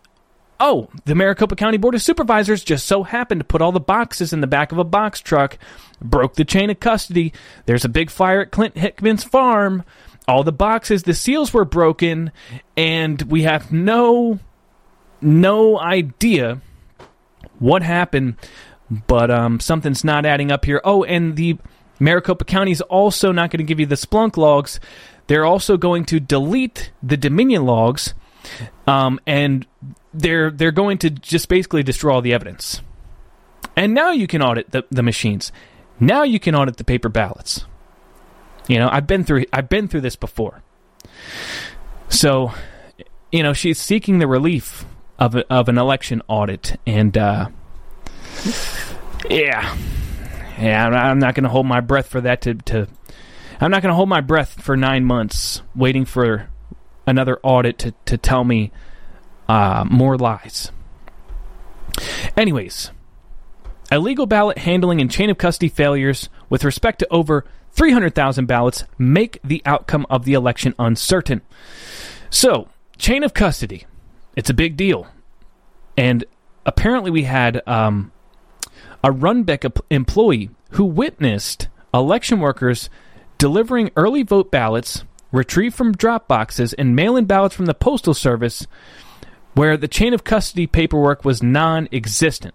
oh, 0.60 0.88
the 1.04 1.14
Maricopa 1.14 1.56
County 1.56 1.78
Board 1.78 1.94
of 1.94 2.02
Supervisors 2.02 2.62
just 2.62 2.86
so 2.86 3.02
happened 3.02 3.40
to 3.40 3.46
put 3.46 3.62
all 3.62 3.72
the 3.72 3.80
boxes 3.80 4.32
in 4.32 4.40
the 4.40 4.46
back 4.46 4.72
of 4.72 4.78
a 4.78 4.84
box 4.84 5.20
truck, 5.20 5.58
broke 6.00 6.34
the 6.34 6.44
chain 6.44 6.70
of 6.70 6.80
custody. 6.80 7.32
There's 7.66 7.84
a 7.84 7.88
big 7.88 8.10
fire 8.10 8.42
at 8.42 8.52
Clint 8.52 8.76
Hickman's 8.76 9.24
farm. 9.24 9.84
All 10.28 10.44
the 10.44 10.52
boxes, 10.52 11.02
the 11.02 11.14
seals 11.14 11.52
were 11.52 11.64
broken, 11.64 12.30
and 12.76 13.20
we 13.22 13.42
have 13.42 13.72
no 13.72 14.38
no 15.22 15.78
idea 15.78 16.60
what 17.58 17.82
happened, 17.82 18.36
but 19.06 19.30
um, 19.30 19.60
something's 19.60 20.04
not 20.04 20.26
adding 20.26 20.50
up 20.50 20.64
here. 20.64 20.80
Oh, 20.84 21.04
and 21.04 21.36
the 21.36 21.58
Maricopa 21.98 22.44
County 22.44 22.72
is 22.72 22.80
also 22.82 23.32
not 23.32 23.50
going 23.50 23.58
to 23.58 23.64
give 23.64 23.80
you 23.80 23.86
the 23.86 23.94
Splunk 23.94 24.36
logs. 24.36 24.80
They're 25.28 25.44
also 25.44 25.76
going 25.76 26.04
to 26.06 26.20
delete 26.20 26.90
the 27.02 27.16
Dominion 27.16 27.64
logs, 27.64 28.14
um, 28.86 29.20
and 29.26 29.66
they're 30.12 30.50
they're 30.50 30.72
going 30.72 30.98
to 30.98 31.10
just 31.10 31.48
basically 31.48 31.82
destroy 31.82 32.14
all 32.14 32.22
the 32.22 32.34
evidence. 32.34 32.82
And 33.76 33.94
now 33.94 34.10
you 34.10 34.26
can 34.26 34.42
audit 34.42 34.70
the, 34.70 34.84
the 34.90 35.02
machines. 35.02 35.52
Now 35.98 36.24
you 36.24 36.40
can 36.40 36.54
audit 36.54 36.76
the 36.76 36.84
paper 36.84 37.08
ballots. 37.08 37.64
You 38.68 38.78
know, 38.78 38.88
I've 38.90 39.06
been 39.06 39.24
through 39.24 39.44
I've 39.52 39.68
been 39.68 39.88
through 39.88 40.02
this 40.02 40.16
before. 40.16 40.62
So, 42.08 42.52
you 43.30 43.42
know, 43.42 43.52
she's 43.52 43.78
seeking 43.78 44.18
the 44.18 44.26
relief 44.26 44.84
of 45.22 45.36
a, 45.36 45.52
of 45.52 45.68
an 45.68 45.78
election 45.78 46.20
audit, 46.26 46.80
and 46.84 47.16
uh, 47.16 47.48
yeah, 49.30 49.76
yeah, 50.58 50.88
I'm 50.88 51.20
not 51.20 51.36
going 51.36 51.44
to 51.44 51.48
hold 51.50 51.64
my 51.64 51.80
breath 51.80 52.08
for 52.08 52.20
that 52.22 52.40
to, 52.42 52.54
to 52.54 52.88
I'm 53.60 53.70
not 53.70 53.82
going 53.82 53.92
to 53.92 53.96
hold 53.96 54.08
my 54.08 54.20
breath 54.20 54.60
for 54.60 54.76
nine 54.76 55.04
months 55.04 55.62
waiting 55.76 56.04
for 56.06 56.48
another 57.06 57.38
audit 57.44 57.78
to, 57.78 57.94
to 58.06 58.18
tell 58.18 58.42
me 58.42 58.72
uh, 59.48 59.84
more 59.88 60.18
lies. 60.18 60.72
Anyways, 62.36 62.90
illegal 63.92 64.26
ballot 64.26 64.58
handling 64.58 65.00
and 65.00 65.08
chain 65.08 65.30
of 65.30 65.38
custody 65.38 65.68
failures 65.68 66.28
with 66.50 66.64
respect 66.64 66.98
to 66.98 67.08
over 67.12 67.44
300,000 67.70 68.46
ballots 68.46 68.84
make 68.98 69.38
the 69.44 69.62
outcome 69.64 70.04
of 70.10 70.24
the 70.24 70.34
election 70.34 70.74
uncertain. 70.80 71.42
So, 72.28 72.68
chain 72.98 73.22
of 73.22 73.34
custody. 73.34 73.86
It's 74.36 74.50
a 74.50 74.54
big 74.54 74.76
deal. 74.76 75.06
And 75.96 76.24
apparently, 76.64 77.10
we 77.10 77.24
had 77.24 77.62
um, 77.66 78.12
a 79.04 79.10
Runbeck 79.10 79.70
employee 79.90 80.50
who 80.70 80.84
witnessed 80.84 81.68
election 81.92 82.40
workers 82.40 82.88
delivering 83.38 83.90
early 83.96 84.22
vote 84.22 84.50
ballots 84.50 85.04
retrieved 85.32 85.74
from 85.74 85.92
drop 85.92 86.28
boxes 86.28 86.72
and 86.74 86.96
mail 86.96 87.16
in 87.16 87.24
ballots 87.24 87.54
from 87.54 87.66
the 87.66 87.74
Postal 87.74 88.14
Service 88.14 88.66
where 89.54 89.76
the 89.76 89.88
chain 89.88 90.14
of 90.14 90.24
custody 90.24 90.66
paperwork 90.66 91.24
was 91.24 91.42
non 91.42 91.88
existent. 91.92 92.54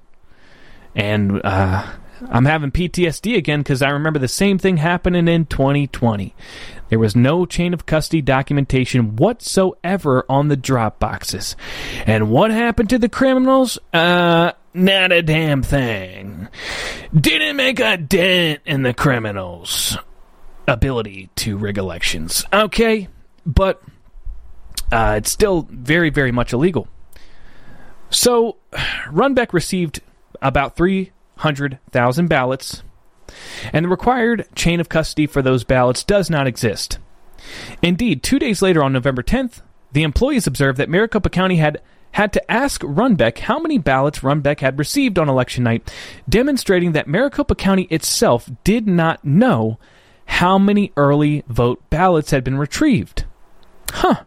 And 0.95 1.41
uh, 1.43 1.85
I'm 2.29 2.45
having 2.45 2.71
PTSD 2.71 3.37
again 3.37 3.59
because 3.59 3.81
I 3.81 3.89
remember 3.89 4.19
the 4.19 4.27
same 4.27 4.57
thing 4.57 4.77
happening 4.77 5.27
in 5.27 5.45
2020. 5.45 6.33
There 6.89 6.99
was 6.99 7.15
no 7.15 7.45
chain 7.45 7.73
of 7.73 7.85
custody 7.85 8.21
documentation 8.21 9.15
whatsoever 9.17 10.25
on 10.29 10.47
the 10.47 10.55
drop 10.55 10.99
boxes. 10.99 11.55
And 12.05 12.29
what 12.29 12.51
happened 12.51 12.89
to 12.91 12.97
the 12.97 13.09
criminals? 13.09 13.77
Uh, 13.93 14.53
not 14.73 15.11
a 15.11 15.21
damn 15.21 15.63
thing. 15.63 16.47
Didn't 17.13 17.55
make 17.55 17.79
a 17.79 17.97
dent 17.97 18.61
in 18.65 18.83
the 18.83 18.93
criminals' 18.93 19.97
ability 20.67 21.29
to 21.37 21.57
rig 21.57 21.77
elections. 21.77 22.45
Okay, 22.53 23.09
but 23.45 23.81
uh, 24.91 25.15
it's 25.17 25.31
still 25.31 25.67
very, 25.69 26.09
very 26.09 26.31
much 26.31 26.53
illegal. 26.53 26.87
So, 28.09 28.57
Runbeck 29.07 29.53
received 29.53 30.01
about 30.41 30.75
300,000 31.37 32.27
ballots 32.27 32.83
and 33.73 33.85
the 33.85 33.89
required 33.89 34.47
chain 34.55 34.79
of 34.79 34.89
custody 34.89 35.27
for 35.27 35.41
those 35.41 35.63
ballots 35.63 36.03
does 36.03 36.29
not 36.29 36.47
exist. 36.47 36.99
Indeed, 37.81 38.23
two 38.23 38.39
days 38.39 38.61
later 38.61 38.83
on 38.83 38.93
November 38.93 39.23
10th, 39.23 39.61
the 39.91 40.03
employees 40.03 40.47
observed 40.47 40.77
that 40.77 40.89
Maricopa 40.89 41.29
County 41.29 41.57
had 41.57 41.81
had 42.11 42.33
to 42.33 42.51
ask 42.51 42.81
Runbeck 42.81 43.37
how 43.39 43.59
many 43.59 43.77
ballots 43.77 44.19
Runbeck 44.19 44.61
had 44.61 44.79
received 44.79 45.19
on 45.19 45.29
election 45.29 45.63
night, 45.63 45.93
demonstrating 46.27 46.93
that 46.93 47.07
Maricopa 47.07 47.53
County 47.53 47.83
itself 47.91 48.49
did 48.63 48.87
not 48.87 49.23
know 49.23 49.77
how 50.25 50.57
many 50.57 50.91
early 50.97 51.43
vote 51.47 51.83
ballots 51.89 52.31
had 52.31 52.43
been 52.43 52.57
retrieved. 52.57 53.25
Huh. 53.91 54.23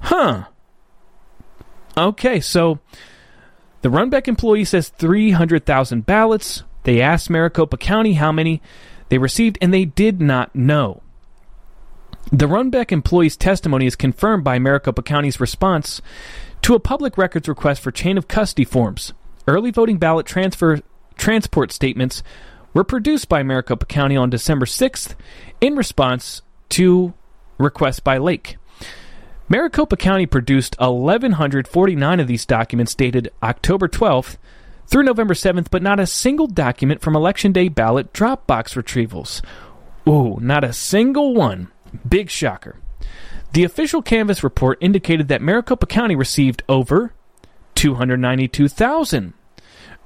Huh. 0.00 0.44
Okay, 1.96 2.40
so 2.40 2.78
the 3.82 3.88
Runbeck 3.88 4.28
employee 4.28 4.64
says 4.64 4.88
300,000 4.88 6.06
ballots. 6.06 6.62
They 6.84 7.00
asked 7.00 7.30
Maricopa 7.30 7.76
County 7.76 8.14
how 8.14 8.32
many 8.32 8.62
they 9.08 9.18
received, 9.18 9.58
and 9.60 9.74
they 9.74 9.84
did 9.84 10.20
not 10.20 10.54
know. 10.54 11.02
The 12.30 12.46
Runbeck 12.46 12.92
employee's 12.92 13.36
testimony 13.36 13.86
is 13.86 13.96
confirmed 13.96 14.44
by 14.44 14.58
Maricopa 14.58 15.02
County's 15.02 15.40
response 15.40 16.00
to 16.62 16.74
a 16.74 16.80
public 16.80 17.18
records 17.18 17.48
request 17.48 17.82
for 17.82 17.90
chain 17.90 18.16
of 18.16 18.28
custody 18.28 18.64
forms. 18.64 19.12
Early 19.46 19.70
voting 19.70 19.98
ballot 19.98 20.26
transfer 20.26 20.80
transport 21.16 21.72
statements 21.72 22.22
were 22.72 22.84
produced 22.84 23.28
by 23.28 23.42
Maricopa 23.42 23.86
County 23.86 24.16
on 24.16 24.30
December 24.30 24.66
6th 24.66 25.14
in 25.60 25.76
response 25.76 26.42
to 26.70 27.12
requests 27.58 28.00
by 28.00 28.18
Lake. 28.18 28.56
Maricopa 29.52 29.98
County 29.98 30.24
produced 30.24 30.76
1,149 30.78 32.20
of 32.20 32.26
these 32.26 32.46
documents 32.46 32.94
dated 32.94 33.30
October 33.42 33.86
12th 33.86 34.38
through 34.86 35.02
November 35.02 35.34
7th, 35.34 35.66
but 35.70 35.82
not 35.82 36.00
a 36.00 36.06
single 36.06 36.46
document 36.46 37.02
from 37.02 37.14
Election 37.14 37.52
Day 37.52 37.68
ballot 37.68 38.14
Dropbox 38.14 38.82
retrievals. 38.82 39.42
Ooh, 40.08 40.40
not 40.40 40.64
a 40.64 40.72
single 40.72 41.34
one. 41.34 41.70
Big 42.08 42.30
shocker. 42.30 42.76
The 43.52 43.64
official 43.64 44.00
Canvass 44.00 44.42
report 44.42 44.78
indicated 44.80 45.28
that 45.28 45.42
Maricopa 45.42 45.84
County 45.84 46.16
received 46.16 46.62
over 46.66 47.12
292,000 47.74 49.34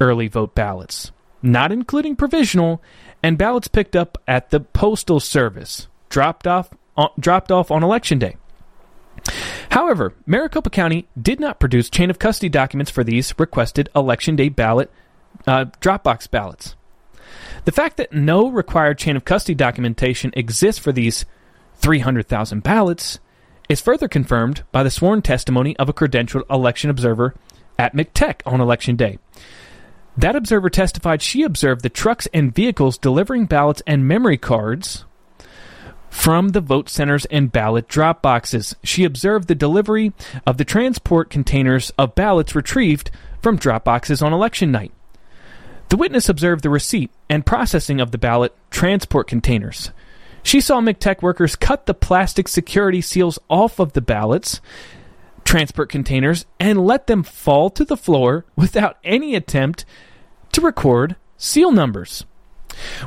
early 0.00 0.26
vote 0.26 0.56
ballots, 0.56 1.12
not 1.40 1.70
including 1.70 2.16
provisional, 2.16 2.82
and 3.22 3.38
ballots 3.38 3.68
picked 3.68 3.94
up 3.94 4.18
at 4.26 4.50
the 4.50 4.58
Postal 4.58 5.20
Service, 5.20 5.86
dropped 6.08 6.48
off, 6.48 6.70
uh, 6.96 7.06
dropped 7.20 7.52
off 7.52 7.70
on 7.70 7.84
Election 7.84 8.18
Day. 8.18 8.38
However, 9.76 10.14
Maricopa 10.24 10.70
County 10.70 11.06
did 11.20 11.38
not 11.38 11.60
produce 11.60 11.90
chain 11.90 12.08
of 12.08 12.18
custody 12.18 12.48
documents 12.48 12.90
for 12.90 13.04
these 13.04 13.38
requested 13.38 13.90
Election 13.94 14.34
Day 14.34 14.48
ballot 14.48 14.90
uh, 15.46 15.66
Dropbox 15.82 16.30
ballots. 16.30 16.74
The 17.66 17.72
fact 17.72 17.98
that 17.98 18.10
no 18.10 18.48
required 18.48 18.96
chain 18.96 19.16
of 19.16 19.26
custody 19.26 19.54
documentation 19.54 20.32
exists 20.34 20.78
for 20.78 20.92
these 20.92 21.26
300,000 21.74 22.62
ballots 22.62 23.18
is 23.68 23.82
further 23.82 24.08
confirmed 24.08 24.62
by 24.72 24.82
the 24.82 24.90
sworn 24.90 25.20
testimony 25.20 25.76
of 25.76 25.90
a 25.90 25.92
credentialed 25.92 26.50
election 26.50 26.88
observer 26.88 27.34
at 27.78 27.94
MCTEC 27.94 28.40
on 28.46 28.62
Election 28.62 28.96
Day. 28.96 29.18
That 30.16 30.36
observer 30.36 30.70
testified 30.70 31.20
she 31.20 31.42
observed 31.42 31.82
the 31.82 31.90
trucks 31.90 32.26
and 32.32 32.54
vehicles 32.54 32.96
delivering 32.96 33.44
ballots 33.44 33.82
and 33.86 34.08
memory 34.08 34.38
cards 34.38 35.04
from 36.16 36.48
the 36.48 36.62
vote 36.62 36.88
centers 36.88 37.26
and 37.26 37.52
ballot 37.52 37.86
drop 37.86 38.22
boxes. 38.22 38.74
She 38.82 39.04
observed 39.04 39.46
the 39.46 39.54
delivery 39.54 40.12
of 40.46 40.56
the 40.56 40.64
transport 40.64 41.28
containers 41.28 41.90
of 41.98 42.14
ballots 42.16 42.54
retrieved 42.54 43.10
from 43.42 43.58
drop 43.58 43.84
boxes 43.84 44.22
on 44.22 44.32
election 44.32 44.72
night. 44.72 44.92
The 45.90 45.98
witness 45.98 46.28
observed 46.28 46.64
the 46.64 46.70
receipt 46.70 47.10
and 47.28 47.46
processing 47.46 48.00
of 48.00 48.10
the 48.10 48.18
ballot 48.18 48.56
transport 48.70 49.28
containers. 49.28 49.92
She 50.42 50.60
saw 50.60 50.80
MCTEC 50.80 51.20
workers 51.22 51.54
cut 51.54 51.84
the 51.84 51.94
plastic 51.94 52.48
security 52.48 53.02
seals 53.02 53.38
off 53.48 53.78
of 53.78 53.92
the 53.92 54.00
ballots, 54.00 54.62
transport 55.44 55.90
containers, 55.90 56.46
and 56.58 56.84
let 56.84 57.06
them 57.06 57.22
fall 57.22 57.68
to 57.70 57.84
the 57.84 57.96
floor 57.96 58.46
without 58.56 58.96
any 59.04 59.34
attempt 59.34 59.84
to 60.52 60.60
record 60.62 61.14
seal 61.36 61.70
numbers. 61.70 62.24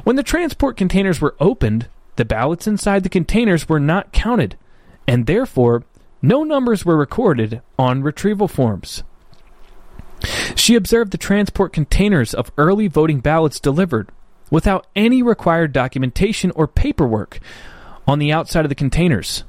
When 0.03 0.15
the 0.15 0.23
transport 0.23 0.77
containers 0.77 1.19
were 1.19 1.35
opened, 1.39 1.87
the 2.19 2.25
ballots 2.25 2.67
inside 2.67 3.03
the 3.03 3.09
containers 3.09 3.69
were 3.69 3.79
not 3.79 4.11
counted, 4.11 4.57
and 5.07 5.25
therefore 5.25 5.85
no 6.21 6.43
numbers 6.43 6.83
were 6.83 6.97
recorded 6.97 7.61
on 7.79 8.03
retrieval 8.03 8.49
forms. 8.49 9.03
She 10.53 10.75
observed 10.75 11.11
the 11.11 11.17
transport 11.17 11.71
containers 11.71 12.33
of 12.33 12.51
early 12.57 12.89
voting 12.89 13.21
ballots 13.21 13.57
delivered 13.61 14.09
without 14.51 14.85
any 14.97 15.23
required 15.23 15.71
documentation 15.71 16.51
or 16.51 16.67
paperwork 16.67 17.39
on 18.05 18.19
the 18.19 18.33
outside 18.33 18.65
of 18.65 18.69
the 18.69 18.75
containers. 18.75 19.45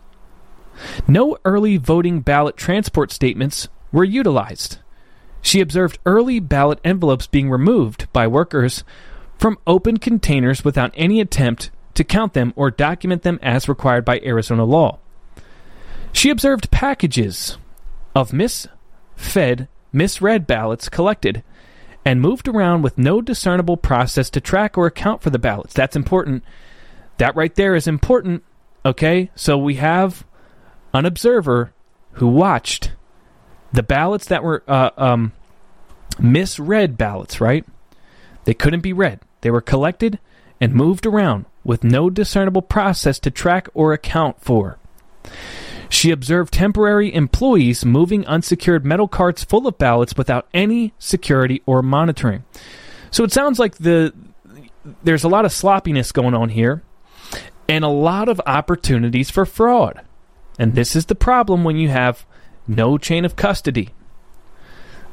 No 1.09 1.37
early 1.45 1.77
voting 1.77 2.21
ballot 2.21 2.57
transport 2.57 3.11
statements 3.11 3.67
were 3.91 4.05
utilized. 4.05 4.79
She 5.43 5.61
observed 5.61 5.99
early 6.07 6.39
ballot 6.39 6.79
envelopes 6.85 7.27
being 7.27 7.51
removed 7.51 8.07
by 8.13 8.29
workers 8.29 8.85
from 9.39 9.59
open 9.67 9.97
containers 9.97 10.65
without 10.65 10.93
any 10.95 11.21
attempt 11.21 11.73
to 11.95 12.05
count 12.05 12.35
them 12.35 12.53
or 12.57 12.71
document 12.71 13.23
them 13.23 13.39
as 13.43 13.69
required 13.69 14.05
by 14.05 14.21
Arizona 14.21 14.65
law. 14.65 14.99
She 16.13 16.31
observed 16.31 16.71
packages 16.71 17.59
of 18.15 18.31
misfed, 18.31 19.69
misread 19.93 20.47
ballots 20.47 20.89
collected 20.89 21.43
and 22.05 22.21
moved 22.21 22.49
around 22.49 22.83
with 22.83 22.99
no 22.99 23.21
discernible 23.21 23.77
process 23.77 24.31
to 24.31 24.41
track 24.41 24.79
or 24.79 24.87
account 24.87 25.23
for 25.23 25.31
the 25.31 25.39
ballots. 25.39 25.75
That's 25.75 25.97
important. 25.97 26.43
That 27.19 27.37
right 27.37 27.55
there 27.55 27.75
is 27.75 27.87
important. 27.87 28.43
Okay? 28.85 29.31
So 29.35 29.59
we 29.59 29.75
have 29.77 30.25
an 30.95 31.05
observer 31.05 31.73
who 32.13 32.29
watched 32.29 32.93
the 33.73 33.83
ballots 33.83 34.27
that 34.27 34.43
were 34.43 34.65
uh, 34.67 34.91
um, 34.97 35.33
misread 36.19 36.97
ballots, 36.99 37.41
right? 37.41 37.65
They 38.45 38.55
couldn't 38.55 38.81
be 38.81 38.93
read. 38.93 39.21
They 39.43 39.51
were 39.51 39.61
collected 39.61 40.19
and 40.61 40.75
moved 40.75 41.07
around 41.07 41.45
with 41.65 41.85
no 41.85 42.11
discernible 42.11 42.63
process 42.63 43.19
to 43.21 43.31
track 43.31 43.69
or 43.75 43.93
account 43.93 44.41
for. 44.41 44.79
She 45.89 46.13
observed 46.13 46.55
temporary 46.55 47.13
employees 47.13 47.85
moving 47.85 48.27
unsecured 48.27 48.87
metal 48.87 49.09
carts 49.09 49.45
full 49.45 49.67
of 49.67 49.77
ballots 49.77 50.17
without 50.17 50.47
any 50.55 50.95
security 50.99 51.63
or 51.67 51.83
monitoring. 51.83 52.45
So 53.11 53.25
it 53.25 53.33
sounds 53.33 53.59
like 53.59 53.77
the 53.77 54.15
there's 55.03 55.25
a 55.25 55.29
lot 55.29 55.45
of 55.45 55.53
sloppiness 55.53 56.13
going 56.13 56.33
on 56.33 56.51
here 56.51 56.83
and 57.69 57.85
a 57.85 57.89
lot 57.89 58.29
of 58.29 58.41
opportunities 58.47 59.31
for 59.31 59.45
fraud. 59.45 60.01
And 60.59 60.75
this 60.75 60.97
is 60.97 61.07
the 61.07 61.15
problem 61.15 61.65
when 61.65 61.77
you 61.77 61.89
have 61.89 62.25
no 62.67 62.97
chain 62.97 63.25
of 63.25 63.37
custody. 63.37 63.91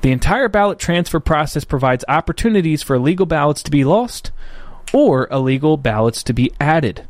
The 0.02 0.12
entire 0.12 0.48
ballot 0.48 0.80
transfer 0.80 1.20
process 1.20 1.64
provides 1.64 2.06
opportunities 2.08 2.84
for 2.84 2.95
illegal 2.95 3.26
ballots 3.26 3.64
to 3.64 3.72
be 3.72 3.84
lost 3.84 4.32
or 4.94 5.28
illegal 5.32 5.78
ballots 5.78 6.24
to 6.24 6.34
be 6.34 6.52
added. 6.60 7.08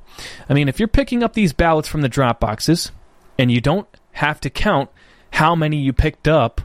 I 0.50 0.54
mean, 0.54 0.68
if 0.68 0.80
you're 0.80 0.88
picking 0.88 1.24
up 1.24 1.34
these 1.34 1.54
ballots 1.54 1.88
from 1.88 2.02
the 2.02 2.10
drop 2.10 2.40
boxes 2.40 2.92
and 3.38 3.52
you 3.52 3.62
don't 3.62 3.88
have 4.14 4.40
to 4.42 4.50
count 4.50 4.90
how 5.32 5.56
many 5.56 5.78
you 5.78 5.94
picked 5.94 6.28
up 6.28 6.62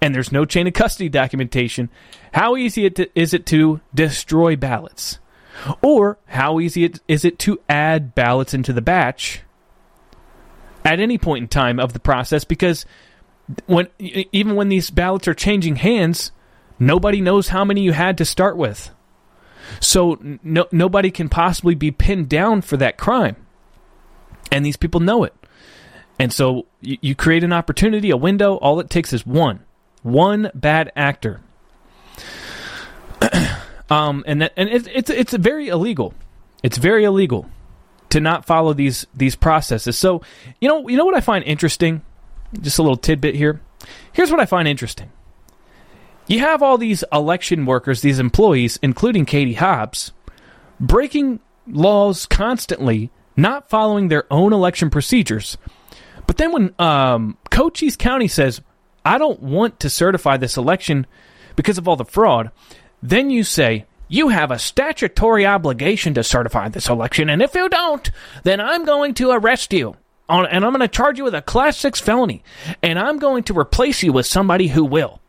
and 0.00 0.14
there's 0.14 0.32
no 0.32 0.44
chain 0.44 0.66
of 0.66 0.72
custody 0.72 1.08
documentation, 1.08 1.88
how 2.32 2.56
easy 2.56 2.86
is 3.14 3.34
it 3.34 3.46
to 3.46 3.80
destroy 3.94 4.56
ballots? 4.56 5.18
Or 5.82 6.18
how 6.26 6.58
easy 6.58 6.90
is 7.06 7.24
it 7.24 7.38
to 7.40 7.60
add 7.68 8.14
ballots 8.14 8.54
into 8.54 8.72
the 8.72 8.80
batch 8.80 9.42
at 10.84 11.00
any 11.00 11.18
point 11.18 11.42
in 11.42 11.48
time 11.48 11.78
of 11.78 11.92
the 11.92 12.00
process? 12.00 12.44
Because 12.44 12.86
when 13.66 13.88
even 14.00 14.56
when 14.56 14.68
these 14.68 14.90
ballots 14.90 15.28
are 15.28 15.34
changing 15.34 15.76
hands, 15.76 16.32
nobody 16.78 17.20
knows 17.20 17.48
how 17.48 17.64
many 17.64 17.82
you 17.82 17.92
had 17.92 18.16
to 18.18 18.24
start 18.24 18.56
with. 18.56 18.90
So 19.78 20.18
no, 20.42 20.66
nobody 20.72 21.10
can 21.10 21.28
possibly 21.28 21.74
be 21.74 21.90
pinned 21.90 22.28
down 22.28 22.62
for 22.62 22.76
that 22.78 22.96
crime. 22.96 23.36
And 24.50 24.66
these 24.66 24.76
people 24.76 25.00
know 25.00 25.24
it. 25.24 25.34
And 26.18 26.32
so 26.32 26.66
you, 26.80 26.98
you 27.00 27.14
create 27.14 27.44
an 27.44 27.52
opportunity, 27.52 28.10
a 28.10 28.16
window. 28.16 28.56
All 28.56 28.80
it 28.80 28.90
takes 28.90 29.12
is 29.12 29.24
one, 29.24 29.60
one 30.02 30.50
bad 30.54 30.92
actor. 30.96 31.40
Um, 33.90 34.22
and 34.24 34.40
that, 34.40 34.52
and 34.56 34.68
it's 34.68 34.88
it's 34.92 35.10
it's 35.10 35.32
very 35.32 35.66
illegal. 35.66 36.14
It's 36.62 36.78
very 36.78 37.02
illegal 37.02 37.50
to 38.10 38.20
not 38.20 38.44
follow 38.44 38.72
these 38.72 39.04
these 39.14 39.34
processes. 39.34 39.98
So, 39.98 40.22
you 40.60 40.68
know, 40.68 40.88
you 40.88 40.96
know 40.96 41.04
what 41.04 41.16
I 41.16 41.20
find 41.20 41.44
interesting? 41.44 42.02
Just 42.60 42.78
a 42.78 42.82
little 42.82 42.96
tidbit 42.96 43.34
here. 43.34 43.60
Here's 44.12 44.30
what 44.30 44.38
I 44.38 44.46
find 44.46 44.68
interesting. 44.68 45.10
You 46.30 46.38
have 46.38 46.62
all 46.62 46.78
these 46.78 47.02
election 47.12 47.66
workers, 47.66 48.02
these 48.02 48.20
employees, 48.20 48.78
including 48.82 49.26
Katie 49.26 49.54
Hobbs, 49.54 50.12
breaking 50.78 51.40
laws 51.66 52.24
constantly, 52.24 53.10
not 53.36 53.68
following 53.68 54.06
their 54.06 54.32
own 54.32 54.52
election 54.52 54.90
procedures. 54.90 55.58
But 56.28 56.36
then 56.36 56.52
when 56.52 56.74
um, 56.78 57.36
Cochise 57.50 57.96
County 57.96 58.28
says, 58.28 58.60
I 59.04 59.18
don't 59.18 59.42
want 59.42 59.80
to 59.80 59.90
certify 59.90 60.36
this 60.36 60.56
election 60.56 61.04
because 61.56 61.78
of 61.78 61.88
all 61.88 61.96
the 61.96 62.04
fraud, 62.04 62.52
then 63.02 63.30
you 63.30 63.42
say, 63.42 63.86
you 64.06 64.28
have 64.28 64.52
a 64.52 64.58
statutory 64.60 65.44
obligation 65.44 66.14
to 66.14 66.22
certify 66.22 66.68
this 66.68 66.88
election, 66.88 67.28
and 67.28 67.42
if 67.42 67.56
you 67.56 67.68
don't, 67.68 68.08
then 68.44 68.60
I'm 68.60 68.84
going 68.84 69.14
to 69.14 69.32
arrest 69.32 69.72
you. 69.72 69.96
On, 70.28 70.46
and 70.46 70.64
I'm 70.64 70.70
going 70.70 70.78
to 70.78 70.86
charge 70.86 71.18
you 71.18 71.24
with 71.24 71.34
a 71.34 71.42
class 71.42 71.76
six 71.76 71.98
felony, 71.98 72.44
and 72.84 73.00
I'm 73.00 73.18
going 73.18 73.42
to 73.44 73.58
replace 73.58 74.04
you 74.04 74.12
with 74.12 74.26
somebody 74.26 74.68
who 74.68 74.84
will, 74.84 75.20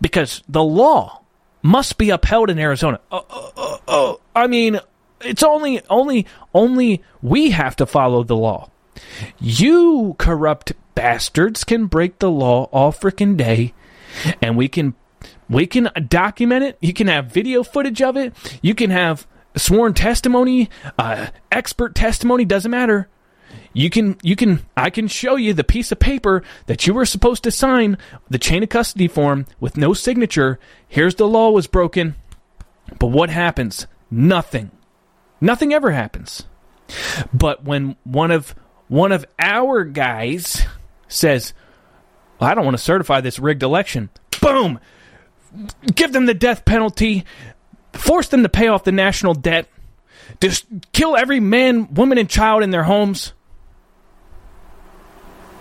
because 0.00 0.42
the 0.48 0.62
law 0.62 1.22
must 1.62 1.98
be 1.98 2.10
upheld 2.10 2.50
in 2.50 2.58
Arizona. 2.58 3.00
Uh, 3.10 3.20
uh, 3.30 3.50
uh, 3.56 3.78
uh 3.88 4.14
I 4.34 4.46
mean, 4.46 4.80
it's 5.20 5.42
only 5.42 5.82
only 5.88 6.26
only 6.54 7.02
we 7.22 7.50
have 7.50 7.76
to 7.76 7.86
follow 7.86 8.24
the 8.24 8.36
law. 8.36 8.70
You 9.38 10.16
corrupt 10.18 10.72
bastards 10.94 11.64
can 11.64 11.86
break 11.86 12.18
the 12.18 12.30
law 12.30 12.64
all 12.72 12.92
freaking 12.92 13.36
day, 13.36 13.74
and 14.40 14.56
we 14.56 14.68
can 14.68 14.94
we 15.48 15.66
can 15.66 15.90
document 16.08 16.64
it. 16.64 16.78
You 16.80 16.92
can 16.92 17.08
have 17.08 17.26
video 17.26 17.62
footage 17.62 18.02
of 18.02 18.16
it. 18.16 18.34
You 18.62 18.74
can 18.74 18.90
have 18.90 19.26
sworn 19.56 19.94
testimony, 19.94 20.70
uh, 20.98 21.28
expert 21.50 21.94
testimony. 21.94 22.44
Doesn't 22.44 22.70
matter. 22.70 23.08
You 23.72 23.88
can 23.88 24.16
you 24.22 24.34
can 24.34 24.66
I 24.76 24.90
can 24.90 25.06
show 25.06 25.36
you 25.36 25.54
the 25.54 25.64
piece 25.64 25.92
of 25.92 26.00
paper 26.00 26.42
that 26.66 26.86
you 26.86 26.94
were 26.94 27.06
supposed 27.06 27.44
to 27.44 27.50
sign 27.50 27.98
the 28.28 28.38
chain 28.38 28.62
of 28.62 28.68
custody 28.68 29.06
form 29.06 29.46
with 29.60 29.76
no 29.76 29.94
signature. 29.94 30.58
Here's 30.88 31.14
the 31.14 31.28
law 31.28 31.50
was 31.50 31.66
broken. 31.66 32.16
But 32.98 33.08
what 33.08 33.30
happens? 33.30 33.86
Nothing. 34.10 34.72
Nothing 35.40 35.72
ever 35.72 35.92
happens. 35.92 36.46
But 37.32 37.64
when 37.64 37.96
one 38.02 38.32
of 38.32 38.56
one 38.88 39.12
of 39.12 39.24
our 39.38 39.84
guys 39.84 40.66
says, 41.06 41.54
well, 42.40 42.50
"I 42.50 42.54
don't 42.54 42.64
want 42.64 42.76
to 42.76 42.82
certify 42.82 43.20
this 43.20 43.38
rigged 43.38 43.62
election," 43.62 44.10
boom, 44.40 44.80
give 45.94 46.12
them 46.12 46.26
the 46.26 46.34
death 46.34 46.64
penalty, 46.64 47.24
force 47.92 48.26
them 48.26 48.42
to 48.42 48.48
pay 48.48 48.66
off 48.66 48.82
the 48.82 48.90
national 48.90 49.34
debt, 49.34 49.68
just 50.40 50.66
kill 50.92 51.16
every 51.16 51.38
man, 51.38 51.94
woman, 51.94 52.18
and 52.18 52.28
child 52.28 52.64
in 52.64 52.72
their 52.72 52.82
homes 52.82 53.32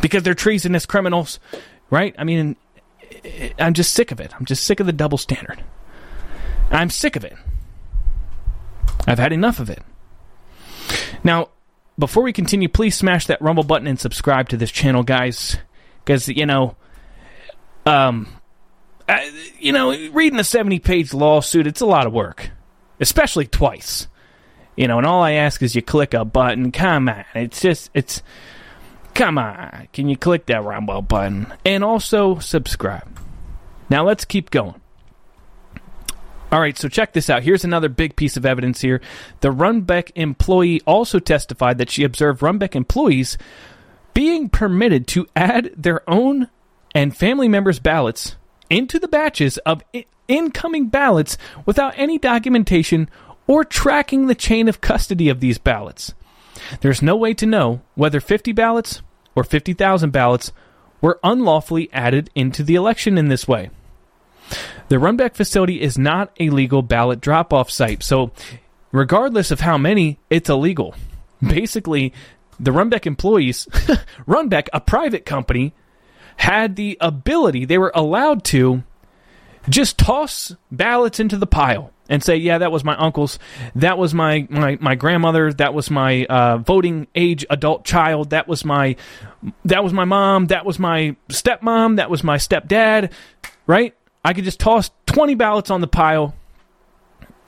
because 0.01 0.23
they're 0.23 0.33
treasonous 0.33 0.85
criminals, 0.85 1.39
right? 1.89 2.15
I 2.17 2.23
mean, 2.23 2.55
I'm 3.57 3.73
just 3.73 3.93
sick 3.93 4.11
of 4.11 4.19
it. 4.19 4.33
I'm 4.35 4.45
just 4.45 4.63
sick 4.63 4.79
of 4.79 4.85
the 4.85 4.93
double 4.93 5.17
standard. 5.17 5.63
I'm 6.71 6.89
sick 6.89 7.15
of 7.15 7.23
it. 7.23 7.35
I've 9.07 9.19
had 9.19 9.33
enough 9.33 9.59
of 9.59 9.69
it. 9.69 9.81
Now, 11.23 11.49
before 11.97 12.23
we 12.23 12.33
continue, 12.33 12.69
please 12.69 12.95
smash 12.95 13.25
that 13.27 13.41
Rumble 13.41 13.63
button 13.63 13.87
and 13.87 13.99
subscribe 13.99 14.49
to 14.49 14.57
this 14.57 14.71
channel, 14.71 15.03
guys. 15.03 15.57
Because, 16.03 16.27
you 16.29 16.45
know, 16.45 16.75
um, 17.85 18.27
I, 19.07 19.51
you 19.59 19.71
know, 19.71 19.89
reading 20.11 20.39
a 20.39 20.43
70 20.43 20.79
page 20.79 21.13
lawsuit, 21.13 21.67
it's 21.67 21.81
a 21.81 21.85
lot 21.85 22.07
of 22.07 22.13
work, 22.13 22.51
especially 22.99 23.47
twice. 23.47 24.07
You 24.75 24.87
know, 24.87 24.97
and 24.97 25.05
all 25.05 25.21
I 25.21 25.33
ask 25.33 25.61
is 25.61 25.75
you 25.75 25.81
click 25.81 26.13
a 26.13 26.23
button. 26.23 26.71
Come 26.71 27.09
on. 27.09 27.25
It's 27.35 27.59
just, 27.59 27.89
it's, 27.93 28.21
come 29.19 29.37
on. 29.37 29.89
Can 29.91 30.07
you 30.07 30.15
click 30.15 30.45
that 30.45 30.63
Rumble 30.63 31.01
button? 31.01 31.53
And 31.65 31.83
also 31.83 32.39
subscribe. 32.39 33.19
Now 33.89 34.05
let's 34.05 34.23
keep 34.23 34.49
going. 34.49 34.79
All 36.53 36.61
right, 36.61 36.77
so 36.77 36.87
check 36.87 37.11
this 37.11 37.29
out. 37.29 37.43
Here's 37.43 37.65
another 37.65 37.89
big 37.89 38.15
piece 38.15 38.37
of 38.37 38.45
evidence 38.45 38.79
here. 38.79 39.01
The 39.41 39.49
Runbeck 39.49 40.11
employee 40.15 40.79
also 40.85 41.19
testified 41.19 41.79
that 41.79 41.89
she 41.89 42.05
observed 42.05 42.41
Runbeck 42.41 42.75
employees 42.75 43.37
being 44.13 44.47
permitted 44.47 45.05
to 45.07 45.27
add 45.35 45.71
their 45.75 46.09
own 46.09 46.47
and 46.95 47.15
family 47.15 47.49
members' 47.49 47.79
ballots 47.79 48.37
into 48.69 48.99
the 48.99 49.09
batches 49.09 49.57
of 49.59 49.83
incoming 50.29 50.87
ballots 50.87 51.37
without 51.65 51.93
any 51.97 52.17
documentation 52.17 53.09
or 53.47 53.65
tracking 53.65 54.27
the 54.27 54.33
chain 54.33 54.69
of 54.69 54.79
custody 54.79 55.27
of 55.27 55.41
these 55.41 55.57
ballots. 55.57 56.13
There's 56.79 57.01
no 57.01 57.17
way 57.17 57.33
to 57.35 57.45
know 57.45 57.81
whether 57.95 58.21
50 58.21 58.53
ballots 58.53 59.01
or 59.39 59.43
50,000 59.43 60.11
ballots 60.11 60.51
were 61.01 61.19
unlawfully 61.23 61.89
added 61.93 62.29
into 62.35 62.61
the 62.61 62.75
election 62.75 63.17
in 63.17 63.29
this 63.29 63.47
way. 63.47 63.69
The 64.89 64.97
Runbeck 64.97 65.35
facility 65.35 65.81
is 65.81 65.97
not 65.97 66.31
a 66.39 66.49
legal 66.49 66.81
ballot 66.81 67.21
drop 67.21 67.53
off 67.53 67.69
site, 67.71 68.03
so 68.03 68.31
regardless 68.91 69.51
of 69.51 69.61
how 69.61 69.77
many, 69.77 70.19
it's 70.29 70.49
illegal. 70.49 70.95
Basically, 71.41 72.13
the 72.59 72.71
Runbeck 72.71 73.05
employees, 73.05 73.65
Runbeck, 74.27 74.67
a 74.73 74.81
private 74.81 75.25
company, 75.25 75.73
had 76.37 76.75
the 76.75 76.97
ability, 76.99 77.65
they 77.65 77.77
were 77.77 77.91
allowed 77.95 78.43
to 78.45 78.83
just 79.69 79.97
toss 79.97 80.55
ballots 80.71 81.19
into 81.19 81.37
the 81.37 81.47
pile 81.47 81.93
and 82.09 82.23
say, 82.23 82.35
yeah, 82.35 82.57
that 82.57 82.71
was 82.71 82.83
my 82.83 82.97
uncle's, 82.97 83.39
that 83.75 83.97
was 83.97 84.13
my 84.13 84.47
my, 84.49 84.77
my 84.81 84.95
grandmother, 84.95 85.53
that 85.53 85.73
was 85.73 85.89
my 85.89 86.25
uh, 86.25 86.57
voting 86.57 87.07
age 87.15 87.45
adult 87.49 87.85
child, 87.85 88.31
that 88.31 88.47
was 88.47 88.65
my 88.65 88.95
that 89.65 89.83
was 89.83 89.93
my 89.93 90.05
mom, 90.05 90.47
that 90.47 90.65
was 90.65 90.79
my 90.79 91.15
stepmom, 91.29 91.97
that 91.97 92.09
was 92.09 92.23
my 92.23 92.37
stepdad, 92.37 93.11
right? 93.67 93.95
I 94.25 94.33
could 94.33 94.43
just 94.43 94.59
toss 94.59 94.91
20 95.05 95.35
ballots 95.35 95.71
on 95.71 95.79
the 95.79 95.87
pile 95.87 96.35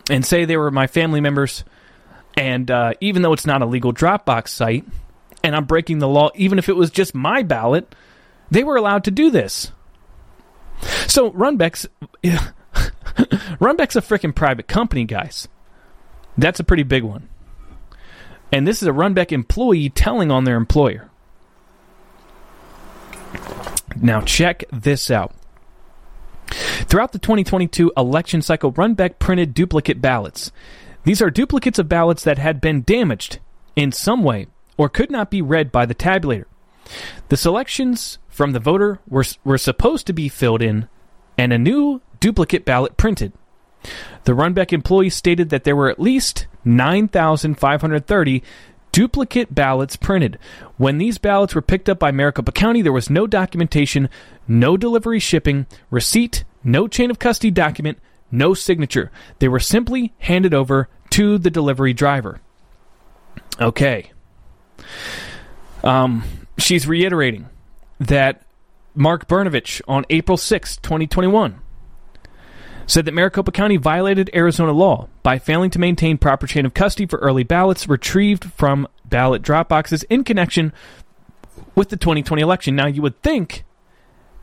and 0.09 0.25
say 0.25 0.45
they 0.45 0.57
were 0.57 0.71
my 0.71 0.87
family 0.87 1.19
members. 1.19 1.63
And 2.37 2.71
uh, 2.71 2.93
even 3.01 3.21
though 3.21 3.33
it's 3.33 3.45
not 3.45 3.61
a 3.61 3.65
legal 3.65 3.93
Dropbox 3.93 4.47
site, 4.47 4.85
and 5.43 5.55
I'm 5.55 5.65
breaking 5.65 5.99
the 5.99 6.07
law, 6.07 6.29
even 6.35 6.59
if 6.59 6.69
it 6.69 6.75
was 6.75 6.91
just 6.91 7.13
my 7.13 7.43
ballot, 7.43 7.93
they 8.51 8.63
were 8.63 8.77
allowed 8.77 9.05
to 9.05 9.11
do 9.11 9.31
this. 9.31 9.71
So 11.07 11.31
Runbeck's 11.31 11.87
Runbeck's 13.59 13.95
a 13.95 14.01
freaking 14.01 14.33
private 14.33 14.67
company, 14.67 15.05
guys. 15.05 15.47
That's 16.37 16.59
a 16.59 16.63
pretty 16.63 16.83
big 16.83 17.03
one. 17.03 17.29
And 18.51 18.67
this 18.67 18.81
is 18.81 18.87
a 18.87 18.91
Runbeck 18.91 19.31
employee 19.31 19.89
telling 19.89 20.31
on 20.31 20.43
their 20.43 20.57
employer. 20.57 21.09
Now 23.95 24.21
check 24.21 24.63
this 24.71 25.09
out. 25.09 25.33
Throughout 26.47 27.13
the 27.13 27.19
2022 27.19 27.93
election 27.95 28.41
cycle, 28.41 28.73
Runbeck 28.73 29.19
printed 29.19 29.53
duplicate 29.53 30.01
ballots. 30.01 30.51
These 31.03 31.21
are 31.21 31.29
duplicates 31.29 31.79
of 31.79 31.87
ballots 31.89 32.23
that 32.23 32.37
had 32.37 32.59
been 32.59 32.81
damaged 32.81 33.39
in 33.75 33.91
some 33.91 34.23
way 34.23 34.47
or 34.77 34.89
could 34.89 35.09
not 35.09 35.31
be 35.31 35.41
read 35.41 35.71
by 35.71 35.85
the 35.85 35.95
tabulator. 35.95 36.45
The 37.29 37.37
selections 37.37 38.17
from 38.27 38.51
the 38.51 38.59
voter 38.59 38.99
were, 39.07 39.23
were 39.43 39.57
supposed 39.57 40.07
to 40.07 40.13
be 40.13 40.27
filled 40.27 40.61
in 40.61 40.87
and 41.37 41.53
a 41.53 41.57
new 41.57 42.01
duplicate 42.21 42.63
ballot 42.63 42.95
printed. 42.95 43.33
The 44.23 44.31
Runbeck 44.31 44.71
employee 44.71 45.09
stated 45.09 45.49
that 45.49 45.65
there 45.65 45.75
were 45.75 45.89
at 45.89 45.99
least 45.99 46.47
9,530 46.63 48.43
duplicate 48.91 49.53
ballots 49.53 49.95
printed. 49.95 50.37
When 50.77 50.97
these 50.97 51.17
ballots 51.17 51.55
were 51.55 51.61
picked 51.61 51.89
up 51.89 51.99
by 51.99 52.11
Maricopa 52.11 52.51
County, 52.51 52.81
there 52.81 52.91
was 52.93 53.09
no 53.09 53.27
documentation, 53.27 54.09
no 54.47 54.77
delivery 54.77 55.19
shipping, 55.19 55.65
receipt, 55.89 56.43
no 56.63 56.87
chain 56.87 57.09
of 57.11 57.19
custody 57.19 57.51
document, 57.51 57.97
no 58.31 58.53
signature. 58.53 59.11
They 59.39 59.47
were 59.47 59.59
simply 59.59 60.13
handed 60.19 60.53
over 60.53 60.87
to 61.11 61.37
the 61.37 61.49
delivery 61.49 61.93
driver. 61.93 62.39
Okay. 63.59 64.11
Um, 65.83 66.23
she's 66.57 66.87
reiterating 66.87 67.49
that 67.99 68.43
Mark 68.95 69.27
Brnovich 69.27 69.81
on 69.87 70.05
April 70.09 70.37
6, 70.37 70.77
2021, 70.77 71.59
said 72.87 73.05
that 73.05 73.13
Maricopa 73.13 73.51
County 73.51 73.77
violated 73.77 74.29
Arizona 74.33 74.71
law 74.71 75.07
by 75.23 75.39
failing 75.39 75.69
to 75.71 75.79
maintain 75.79 76.17
proper 76.17 76.47
chain 76.47 76.65
of 76.65 76.73
custody 76.73 77.05
for 77.05 77.19
early 77.19 77.43
ballots 77.43 77.87
retrieved 77.87 78.45
from 78.53 78.87
ballot 79.05 79.41
drop 79.41 79.69
boxes 79.69 80.03
in 80.03 80.23
connection 80.23 80.73
with 81.75 81.89
the 81.89 81.97
2020 81.97 82.41
election. 82.41 82.75
Now, 82.75 82.87
you 82.87 83.01
would 83.01 83.21
think, 83.21 83.63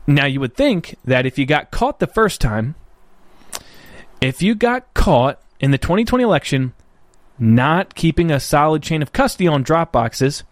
now 0.07 0.25
you 0.25 0.39
would 0.39 0.55
think 0.55 0.95
that 1.05 1.25
if 1.25 1.37
you 1.37 1.45
got 1.45 1.71
caught 1.71 1.99
the 1.99 2.07
first 2.07 2.41
time, 2.41 2.75
if 4.21 4.41
you 4.41 4.55
got 4.55 4.93
caught 4.93 5.41
in 5.59 5.71
the 5.71 5.77
2020 5.77 6.23
election 6.23 6.73
not 7.37 7.95
keeping 7.95 8.31
a 8.31 8.39
solid 8.39 8.83
chain 8.83 9.01
of 9.01 9.13
custody 9.13 9.47
on 9.47 9.63
drop 9.63 9.91
boxes, 9.91 10.43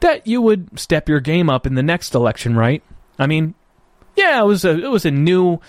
that 0.00 0.26
you 0.26 0.42
would 0.42 0.78
step 0.78 1.08
your 1.08 1.20
game 1.20 1.48
up 1.48 1.66
in 1.66 1.74
the 1.74 1.82
next 1.82 2.14
election, 2.14 2.56
right? 2.56 2.82
I 3.18 3.26
mean, 3.26 3.54
yeah, 4.16 4.40
it 4.42 4.46
was 4.46 4.64
a 4.64 4.70
it 4.70 4.90
was 4.90 5.04
a 5.04 5.10
new 5.10 5.60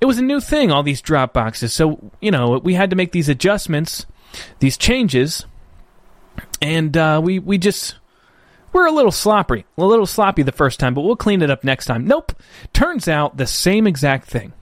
it 0.00 0.06
was 0.06 0.18
a 0.18 0.22
new 0.22 0.40
thing, 0.40 0.70
all 0.70 0.82
these 0.82 1.02
drop 1.02 1.32
boxes. 1.32 1.72
So, 1.72 2.10
you 2.20 2.30
know, 2.30 2.58
we 2.62 2.74
had 2.74 2.90
to 2.90 2.96
make 2.96 3.12
these 3.12 3.28
adjustments, 3.28 4.06
these 4.60 4.76
changes, 4.76 5.44
and 6.62 6.96
uh, 6.96 7.20
we, 7.22 7.38
we 7.38 7.58
just, 7.58 7.96
we're 8.72 8.86
a 8.86 8.92
little 8.92 9.12
sloppy, 9.12 9.64
a 9.76 9.84
little 9.84 10.06
sloppy 10.06 10.42
the 10.42 10.52
first 10.52 10.78
time, 10.78 10.94
but 10.94 11.00
we'll 11.00 11.16
clean 11.16 11.42
it 11.42 11.50
up 11.50 11.64
next 11.64 11.86
time. 11.86 12.06
Nope. 12.06 12.32
Turns 12.72 13.08
out 13.08 13.36
the 13.36 13.46
same 13.46 13.86
exact 13.86 14.28
thing. 14.28 14.52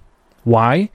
Why? 0.45 0.91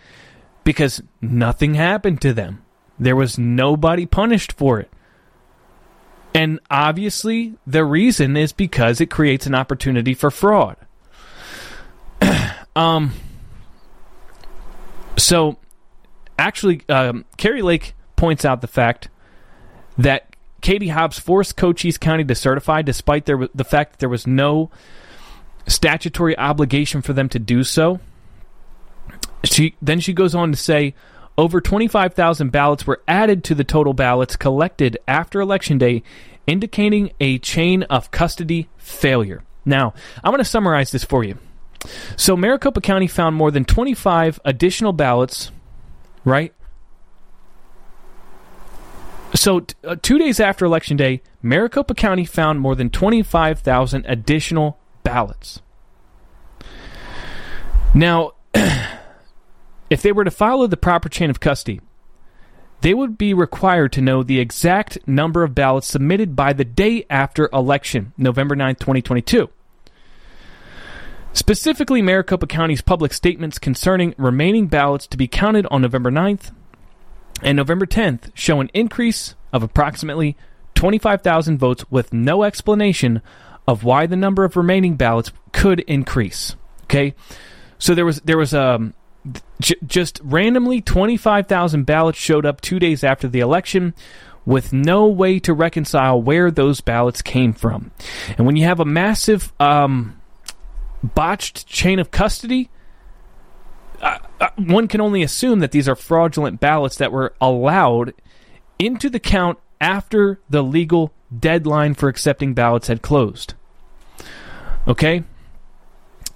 Because 0.63 1.01
nothing 1.21 1.75
happened 1.75 2.21
to 2.21 2.33
them. 2.33 2.63
There 2.97 3.15
was 3.15 3.37
nobody 3.37 4.05
punished 4.05 4.53
for 4.53 4.79
it. 4.79 4.89
And 6.33 6.59
obviously, 6.69 7.55
the 7.67 7.83
reason 7.83 8.37
is 8.37 8.53
because 8.53 9.01
it 9.01 9.07
creates 9.07 9.45
an 9.45 9.55
opportunity 9.55 10.13
for 10.13 10.31
fraud. 10.31 10.77
um, 12.75 13.11
so, 15.21 15.57
actually, 16.39 16.81
um, 16.89 17.25
Kari 17.37 17.61
Lake 17.61 17.93
points 18.15 18.43
out 18.43 18.61
the 18.61 18.67
fact 18.67 19.09
that 19.97 20.35
Katie 20.61 20.87
Hobbs 20.87 21.19
forced 21.19 21.55
Cochise 21.55 21.97
County 21.97 22.23
to 22.23 22.35
certify, 22.35 22.81
despite 22.81 23.25
there, 23.25 23.47
the 23.53 23.63
fact 23.63 23.93
that 23.93 23.99
there 23.99 24.09
was 24.09 24.25
no 24.25 24.71
statutory 25.67 26.37
obligation 26.37 27.01
for 27.01 27.13
them 27.13 27.29
to 27.29 27.39
do 27.39 27.63
so. 27.63 27.99
She 29.43 29.75
then 29.81 29.99
she 29.99 30.13
goes 30.13 30.33
on 30.33 30.51
to 30.51 30.57
say 30.57 30.93
over 31.37 31.61
25,000 31.61 32.51
ballots 32.51 32.85
were 32.85 33.01
added 33.07 33.43
to 33.45 33.55
the 33.55 33.63
total 33.63 33.93
ballots 33.93 34.35
collected 34.35 34.97
after 35.07 35.39
Election 35.39 35.77
Day, 35.77 36.03
indicating 36.45 37.11
a 37.19 37.37
chain 37.39 37.83
of 37.83 38.11
custody 38.11 38.69
failure. 38.77 39.43
Now, 39.65 39.93
I'm 40.23 40.31
going 40.31 40.43
to 40.43 40.45
summarize 40.45 40.91
this 40.91 41.03
for 41.03 41.23
you. 41.23 41.37
So, 42.15 42.35
Maricopa 42.35 42.81
County 42.81 43.07
found 43.07 43.35
more 43.35 43.51
than 43.51 43.65
25 43.65 44.39
additional 44.45 44.93
ballots, 44.93 45.51
right? 46.23 46.53
So, 49.33 49.61
t- 49.61 49.75
uh, 49.83 49.95
two 50.01 50.19
days 50.19 50.39
after 50.39 50.65
Election 50.65 50.97
Day, 50.97 51.21
Maricopa 51.41 51.95
County 51.95 52.25
found 52.25 52.59
more 52.59 52.75
than 52.75 52.89
25,000 52.89 54.05
additional 54.07 54.77
ballots. 55.03 55.61
Now, 57.93 58.33
if 59.89 60.01
they 60.01 60.11
were 60.11 60.23
to 60.23 60.31
follow 60.31 60.67
the 60.67 60.77
proper 60.77 61.09
chain 61.09 61.29
of 61.29 61.39
custody, 61.39 61.81
they 62.81 62.93
would 62.93 63.17
be 63.17 63.33
required 63.33 63.91
to 63.93 64.01
know 64.01 64.23
the 64.23 64.39
exact 64.39 64.97
number 65.07 65.43
of 65.43 65.55
ballots 65.55 65.87
submitted 65.87 66.35
by 66.35 66.53
the 66.53 66.65
day 66.65 67.05
after 67.09 67.49
election, 67.53 68.13
November 68.17 68.55
9, 68.55 68.75
2022. 68.75 69.49
Specifically, 71.33 72.01
Maricopa 72.01 72.45
County's 72.45 72.81
public 72.81 73.13
statements 73.13 73.57
concerning 73.57 74.13
remaining 74.17 74.67
ballots 74.67 75.07
to 75.07 75.17
be 75.17 75.27
counted 75.27 75.65
on 75.71 75.81
November 75.81 76.11
9th 76.11 76.51
and 77.41 77.55
November 77.55 77.85
10th 77.85 78.31
show 78.33 78.59
an 78.59 78.69
increase 78.73 79.35
of 79.53 79.63
approximately 79.63 80.35
25,000 80.75 81.57
votes 81.57 81.85
with 81.89 82.13
no 82.13 82.43
explanation 82.43 83.21
of 83.67 83.83
why 83.83 84.05
the 84.05 84.15
number 84.15 84.43
of 84.43 84.57
remaining 84.57 84.95
ballots 84.95 85.31
could 85.51 85.79
increase. 85.81 86.55
Okay? 86.83 87.13
So 87.77 87.95
there 87.95 88.05
was 88.05 88.21
there 88.21 88.37
was 88.37 88.53
um 88.53 88.93
j- 89.59 89.75
just 89.85 90.19
randomly 90.23 90.81
25,000 90.81 91.85
ballots 91.85 92.17
showed 92.17 92.45
up 92.45 92.61
2 92.61 92.79
days 92.79 93.03
after 93.03 93.27
the 93.27 93.39
election 93.39 93.93
with 94.45 94.73
no 94.73 95.07
way 95.07 95.39
to 95.39 95.53
reconcile 95.53 96.21
where 96.21 96.51
those 96.51 96.81
ballots 96.81 97.21
came 97.21 97.53
from. 97.53 97.91
And 98.37 98.45
when 98.45 98.55
you 98.55 98.65
have 98.65 98.79
a 98.79 98.85
massive 98.85 99.53
um 99.59 100.20
botched 101.03 101.67
chain 101.67 101.99
of 101.99 102.11
custody, 102.11 102.69
uh, 104.01 104.19
uh, 104.39 104.49
one 104.57 104.87
can 104.87 105.01
only 105.01 105.23
assume 105.23 105.59
that 105.59 105.71
these 105.71 105.87
are 105.87 105.95
fraudulent 105.95 106.59
ballots 106.59 106.95
that 106.97 107.11
were 107.11 107.33
allowed 107.39 108.13
into 108.79 109.09
the 109.09 109.19
count 109.19 109.59
after 109.79 110.39
the 110.49 110.63
legal 110.63 111.13
deadline 111.37 111.93
for 111.93 112.09
accepting 112.09 112.53
ballots 112.53 112.87
had 112.87 113.01
closed. 113.01 113.53
Okay? 114.87 115.23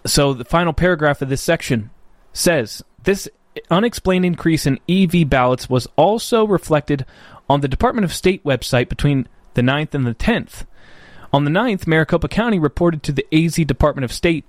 So 0.06 0.34
the 0.34 0.46
final 0.46 0.74
paragraph 0.74 1.22
of 1.22 1.30
this 1.30 1.42
section 1.42 1.90
says 2.34 2.84
this 3.04 3.28
unexplained 3.70 4.26
increase 4.26 4.66
in 4.66 4.80
EV 4.90 5.30
ballots 5.30 5.70
was 5.70 5.88
also 5.96 6.46
reflected 6.46 7.06
on 7.50 7.62
the 7.62 7.68
Department 7.68 8.06
of 8.06 8.14
State 8.14 8.44
website 8.44 8.90
between 8.90 9.28
the 9.54 9.62
9th 9.62 9.94
and 9.94 10.06
the 10.06 10.16
10th. 10.16 10.66
On 11.34 11.44
the 11.44 11.52
9th, 11.52 11.88
Maricopa 11.88 12.28
County 12.28 12.60
reported 12.60 13.04
to 13.04 13.12
the 13.12 13.26
AZ 13.34 13.56
Department 13.56 14.06
of 14.06 14.14
State 14.14 14.46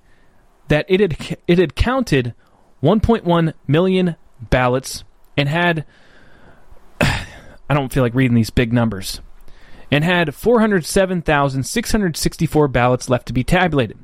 that 0.67 0.85
it 0.87 0.99
had 0.99 1.37
it 1.47 1.57
had 1.57 1.75
counted 1.75 2.35
1.1 2.83 3.53
million 3.67 4.15
ballots 4.39 5.03
and 5.35 5.49
had 5.49 5.85
I 7.01 7.25
don't 7.69 7.91
feel 7.91 8.03
like 8.03 8.15
reading 8.15 8.35
these 8.35 8.49
big 8.49 8.73
numbers 8.73 9.21
and 9.91 10.03
had 10.03 10.35
407,664 10.35 12.67
ballots 12.67 13.09
left 13.09 13.27
to 13.27 13.33
be 13.33 13.43
tabulated. 13.43 13.97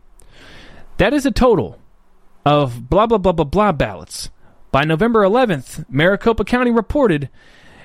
That 0.98 1.14
is 1.14 1.26
a 1.26 1.32
total 1.32 1.80
of 2.46 2.90
blah 2.90 3.08
blah 3.08 3.18
blah 3.18 3.32
blah 3.32 3.46
blah 3.46 3.72
ballots. 3.72 4.30
By 4.72 4.84
November 4.86 5.24
11th, 5.24 5.86
Maricopa 5.90 6.46
County 6.46 6.72
reported 6.72 7.30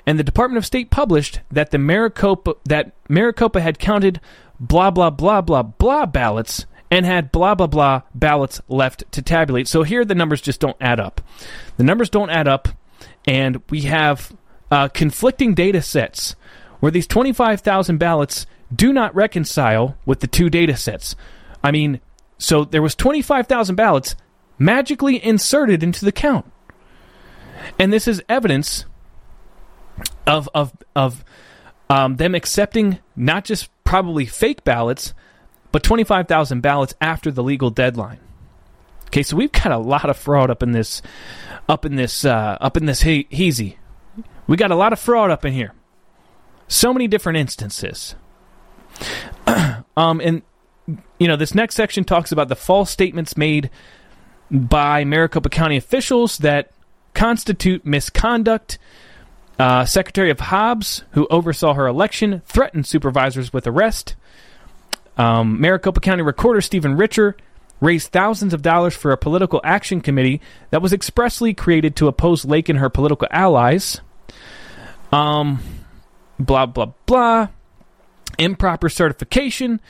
and 0.06 0.18
the 0.18 0.24
Department 0.24 0.56
of 0.56 0.64
State 0.64 0.90
published 0.90 1.40
that 1.50 1.70
the 1.70 1.76
Maricopa 1.78 2.54
that 2.64 2.92
Maricopa 3.08 3.60
had 3.60 3.78
counted 3.78 4.22
blah 4.58 4.90
blah 4.90 5.10
blah 5.10 5.42
blah 5.42 5.62
blah 5.62 6.06
ballots 6.06 6.64
and 6.90 7.04
had 7.04 7.32
blah 7.32 7.54
blah 7.54 7.66
blah 7.66 8.02
ballots 8.14 8.60
left 8.68 9.04
to 9.12 9.22
tabulate. 9.22 9.68
So 9.68 9.82
here 9.82 10.04
the 10.04 10.14
numbers 10.14 10.40
just 10.40 10.60
don't 10.60 10.76
add 10.80 11.00
up. 11.00 11.20
The 11.76 11.84
numbers 11.84 12.10
don't 12.10 12.30
add 12.30 12.48
up, 12.48 12.68
and 13.26 13.62
we 13.70 13.82
have 13.82 14.34
uh, 14.70 14.88
conflicting 14.88 15.54
data 15.54 15.82
sets 15.82 16.34
where 16.80 16.92
these 16.92 17.06
25,000 17.06 17.98
ballots 17.98 18.46
do 18.74 18.92
not 18.92 19.14
reconcile 19.14 19.96
with 20.06 20.20
the 20.20 20.26
two 20.26 20.48
data 20.48 20.76
sets. 20.76 21.16
I 21.62 21.70
mean, 21.70 22.00
so 22.38 22.64
there 22.64 22.82
was 22.82 22.94
25,000 22.94 23.74
ballots 23.74 24.14
magically 24.58 25.22
inserted 25.24 25.82
into 25.82 26.04
the 26.04 26.12
count. 26.12 26.50
And 27.78 27.92
this 27.92 28.06
is 28.06 28.22
evidence 28.28 28.84
of 30.26 30.48
of 30.54 30.72
of 30.94 31.24
um, 31.90 32.16
them 32.16 32.34
accepting 32.34 32.98
not 33.16 33.44
just 33.44 33.70
probably 33.84 34.26
fake 34.26 34.62
ballots, 34.64 35.14
but 35.72 35.82
25,000 35.82 36.60
ballots 36.60 36.94
after 37.00 37.30
the 37.30 37.42
legal 37.42 37.70
deadline. 37.70 38.20
Okay, 39.06 39.22
so 39.22 39.36
we've 39.36 39.52
got 39.52 39.72
a 39.72 39.78
lot 39.78 40.10
of 40.10 40.16
fraud 40.16 40.50
up 40.50 40.62
in 40.62 40.72
this, 40.72 41.00
up 41.68 41.84
in 41.84 41.96
this, 41.96 42.24
uh, 42.24 42.58
up 42.60 42.76
in 42.76 42.86
this 42.86 43.02
he- 43.02 43.28
heezy. 43.30 43.76
We 44.46 44.56
got 44.56 44.70
a 44.70 44.76
lot 44.76 44.92
of 44.92 44.98
fraud 44.98 45.30
up 45.30 45.44
in 45.44 45.52
here. 45.52 45.72
So 46.68 46.92
many 46.92 47.08
different 47.08 47.38
instances. 47.38 48.14
um, 49.96 50.20
and 50.20 50.42
you 51.18 51.28
know, 51.28 51.36
this 51.36 51.54
next 51.54 51.74
section 51.74 52.04
talks 52.04 52.32
about 52.32 52.48
the 52.48 52.56
false 52.56 52.90
statements 52.90 53.36
made 53.36 53.70
by 54.50 55.04
Maricopa 55.04 55.48
County 55.48 55.76
officials 55.76 56.38
that 56.38 56.70
constitute 57.14 57.84
misconduct. 57.84 58.78
Uh, 59.58 59.84
Secretary 59.84 60.30
of 60.30 60.38
Hobbs, 60.38 61.02
who 61.12 61.26
oversaw 61.30 61.74
her 61.74 61.88
election, 61.88 62.42
threatened 62.46 62.86
supervisors 62.86 63.52
with 63.52 63.66
arrest. 63.66 64.14
Um, 65.18 65.60
Maricopa 65.60 66.00
County 66.00 66.22
Recorder 66.22 66.60
Stephen 66.60 66.96
Richer 66.96 67.36
raised 67.80 68.10
thousands 68.12 68.54
of 68.54 68.62
dollars 68.62 68.94
for 68.94 69.12
a 69.12 69.16
political 69.16 69.60
action 69.64 70.00
committee 70.00 70.40
that 70.70 70.82
was 70.82 70.92
expressly 70.92 71.54
created 71.54 71.96
to 71.96 72.08
oppose 72.08 72.44
Lake 72.44 72.68
and 72.68 72.78
her 72.78 72.88
political 72.88 73.28
allies. 73.30 74.00
Um, 75.12 75.60
blah, 76.38 76.66
blah, 76.66 76.92
blah. 77.06 77.48
Improper 78.38 78.88
certification. 78.88 79.80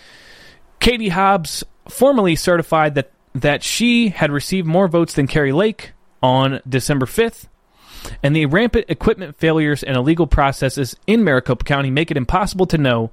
Katie 0.81 1.09
Hobbs 1.09 1.65
formally 1.89 2.37
certified 2.37 2.95
that, 2.95 3.11
that 3.35 3.63
she 3.63 4.09
had 4.09 4.31
received 4.31 4.67
more 4.67 4.89
votes 4.89 5.15
than 5.15 5.27
Kari 5.27 5.53
Lake 5.53 5.93
on 6.23 6.61
December 6.69 7.07
5th. 7.07 7.49
And 8.23 8.35
the 8.35 8.47
rampant 8.47 8.87
equipment 8.89 9.37
failures 9.37 9.83
and 9.83 9.97
illegal 9.97 10.27
processes 10.27 10.97
in 11.07 11.25
Maricopa 11.25 11.65
County 11.65 11.91
make 11.91 12.11
it 12.11 12.17
impossible 12.17 12.67
to 12.67 12.79
know 12.79 13.11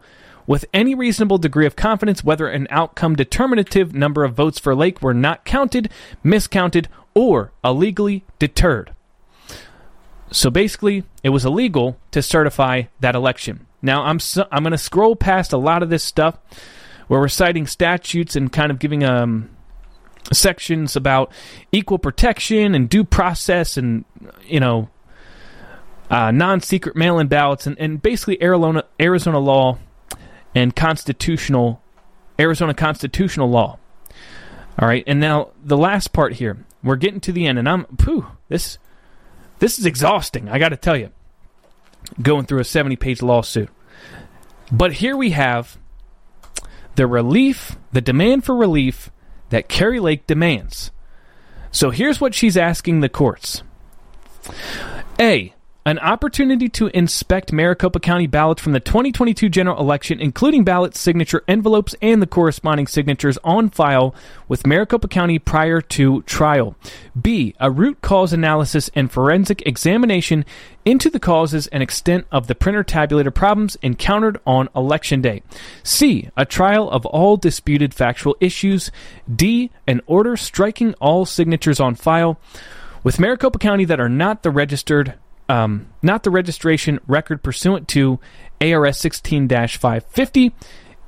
with 0.47 0.65
any 0.73 0.95
reasonable 0.95 1.37
degree 1.37 1.65
of 1.65 1.75
confidence 1.75 2.23
whether 2.23 2.47
an 2.47 2.67
outcome 2.69 3.15
determinative 3.15 3.93
number 3.93 4.23
of 4.23 4.33
votes 4.33 4.59
for 4.59 4.75
Lake 4.75 5.01
were 5.01 5.13
not 5.13 5.45
counted, 5.45 5.89
miscounted, 6.23 6.87
or 7.13 7.51
illegally 7.63 8.23
deterred. 8.39 8.93
So 10.31 10.49
basically, 10.49 11.03
it 11.23 11.29
was 11.29 11.45
illegal 11.45 11.97
to 12.11 12.21
certify 12.21 12.83
that 12.99 13.15
election. 13.15 13.67
Now, 13.81 14.03
I'm 14.03 14.19
I'm 14.51 14.63
going 14.63 14.71
to 14.71 14.77
scroll 14.77 15.15
past 15.15 15.53
a 15.53 15.57
lot 15.57 15.83
of 15.83 15.89
this 15.89 16.03
stuff 16.03 16.39
where 17.07 17.19
we're 17.19 17.27
citing 17.27 17.67
statutes 17.67 18.35
and 18.35 18.51
kind 18.51 18.71
of 18.71 18.79
giving 18.79 19.03
um, 19.03 19.49
sections 20.33 20.95
about 20.95 21.31
equal 21.71 21.99
protection 21.99 22.73
and 22.73 22.89
due 22.89 23.03
process 23.03 23.77
and 23.77 24.05
you 24.43 24.59
know 24.59 24.89
uh, 26.09 26.31
non-secret 26.31 26.95
mail-in 26.95 27.27
ballots 27.27 27.67
and, 27.67 27.77
and 27.79 28.01
basically 28.01 28.41
Arizona 28.41 28.83
Arizona 28.99 29.39
law 29.39 29.77
and 30.55 30.75
constitutional 30.75 31.81
Arizona 32.39 32.73
constitutional 32.73 33.49
law. 33.49 33.77
All 34.79 34.87
right, 34.87 35.03
and 35.05 35.19
now 35.19 35.49
the 35.63 35.77
last 35.77 36.13
part 36.13 36.33
here. 36.33 36.65
We're 36.83 36.95
getting 36.97 37.19
to 37.21 37.31
the 37.31 37.47
end, 37.47 37.59
and 37.59 37.67
I'm 37.67 37.85
pooh, 37.85 38.27
this 38.47 38.77
this 39.59 39.79
is 39.79 39.85
exhausting. 39.85 40.49
I 40.49 40.59
got 40.59 40.69
to 40.69 40.77
tell 40.77 40.97
you, 40.97 41.11
going 42.21 42.45
through 42.45 42.59
a 42.59 42.65
70 42.65 42.95
page 42.95 43.21
lawsuit. 43.21 43.69
But 44.71 44.93
here 44.93 45.15
we 45.15 45.31
have 45.31 45.77
the 46.95 47.07
relief, 47.07 47.77
the 47.91 48.01
demand 48.01 48.45
for 48.45 48.55
relief 48.55 49.11
that 49.49 49.69
Kari 49.69 49.99
Lake 49.99 50.27
demands. 50.27 50.91
So 51.71 51.89
here's 51.89 52.21
what 52.21 52.33
she's 52.33 52.57
asking 52.57 52.99
the 52.99 53.09
courts 53.09 53.63
A. 55.19 55.53
An 55.87 55.99
opportunity 55.99 56.67
to 56.69 56.87
inspect 56.97 57.53
Maricopa 57.53 57.99
County 57.99 58.25
ballots 58.25 58.59
from 58.59 58.71
the 58.71 58.79
2022 58.79 59.49
general 59.49 59.79
election, 59.79 60.19
including 60.19 60.63
ballot 60.63 60.95
signature 60.95 61.43
envelopes 61.47 61.93
and 62.01 62.23
the 62.23 62.25
corresponding 62.25 62.87
signatures 62.87 63.37
on 63.43 63.69
file 63.69 64.15
with 64.47 64.65
Maricopa 64.65 65.07
County 65.07 65.37
prior 65.37 65.81
to 65.81 66.23
trial. 66.23 66.75
B. 67.21 67.53
A 67.59 67.69
root 67.69 68.01
cause 68.01 68.33
analysis 68.33 68.89
and 68.95 69.11
forensic 69.11 69.61
examination 69.67 70.43
into 70.85 71.11
the 71.11 71.19
causes 71.19 71.67
and 71.67 71.83
extent 71.83 72.25
of 72.31 72.47
the 72.47 72.55
printer 72.55 72.83
tabulator 72.83 73.31
problems 73.31 73.77
encountered 73.83 74.39
on 74.43 74.69
election 74.75 75.21
day. 75.21 75.43
C. 75.83 76.31
A 76.35 76.45
trial 76.45 76.89
of 76.89 77.05
all 77.05 77.37
disputed 77.37 77.93
factual 77.93 78.35
issues. 78.39 78.89
D. 79.31 79.69
An 79.85 80.01
order 80.07 80.35
striking 80.35 80.95
all 80.95 81.27
signatures 81.27 81.79
on 81.79 81.93
file 81.93 82.39
with 83.03 83.19
Maricopa 83.19 83.59
County 83.59 83.85
that 83.85 83.99
are 83.99 84.09
not 84.09 84.41
the 84.41 84.49
registered 84.49 85.13
um, 85.47 85.87
not 86.01 86.23
the 86.23 86.31
registration 86.31 86.99
record 87.07 87.43
pursuant 87.43 87.87
to 87.89 88.19
ARS 88.61 88.97
16 88.97 89.47
550. 89.49 90.55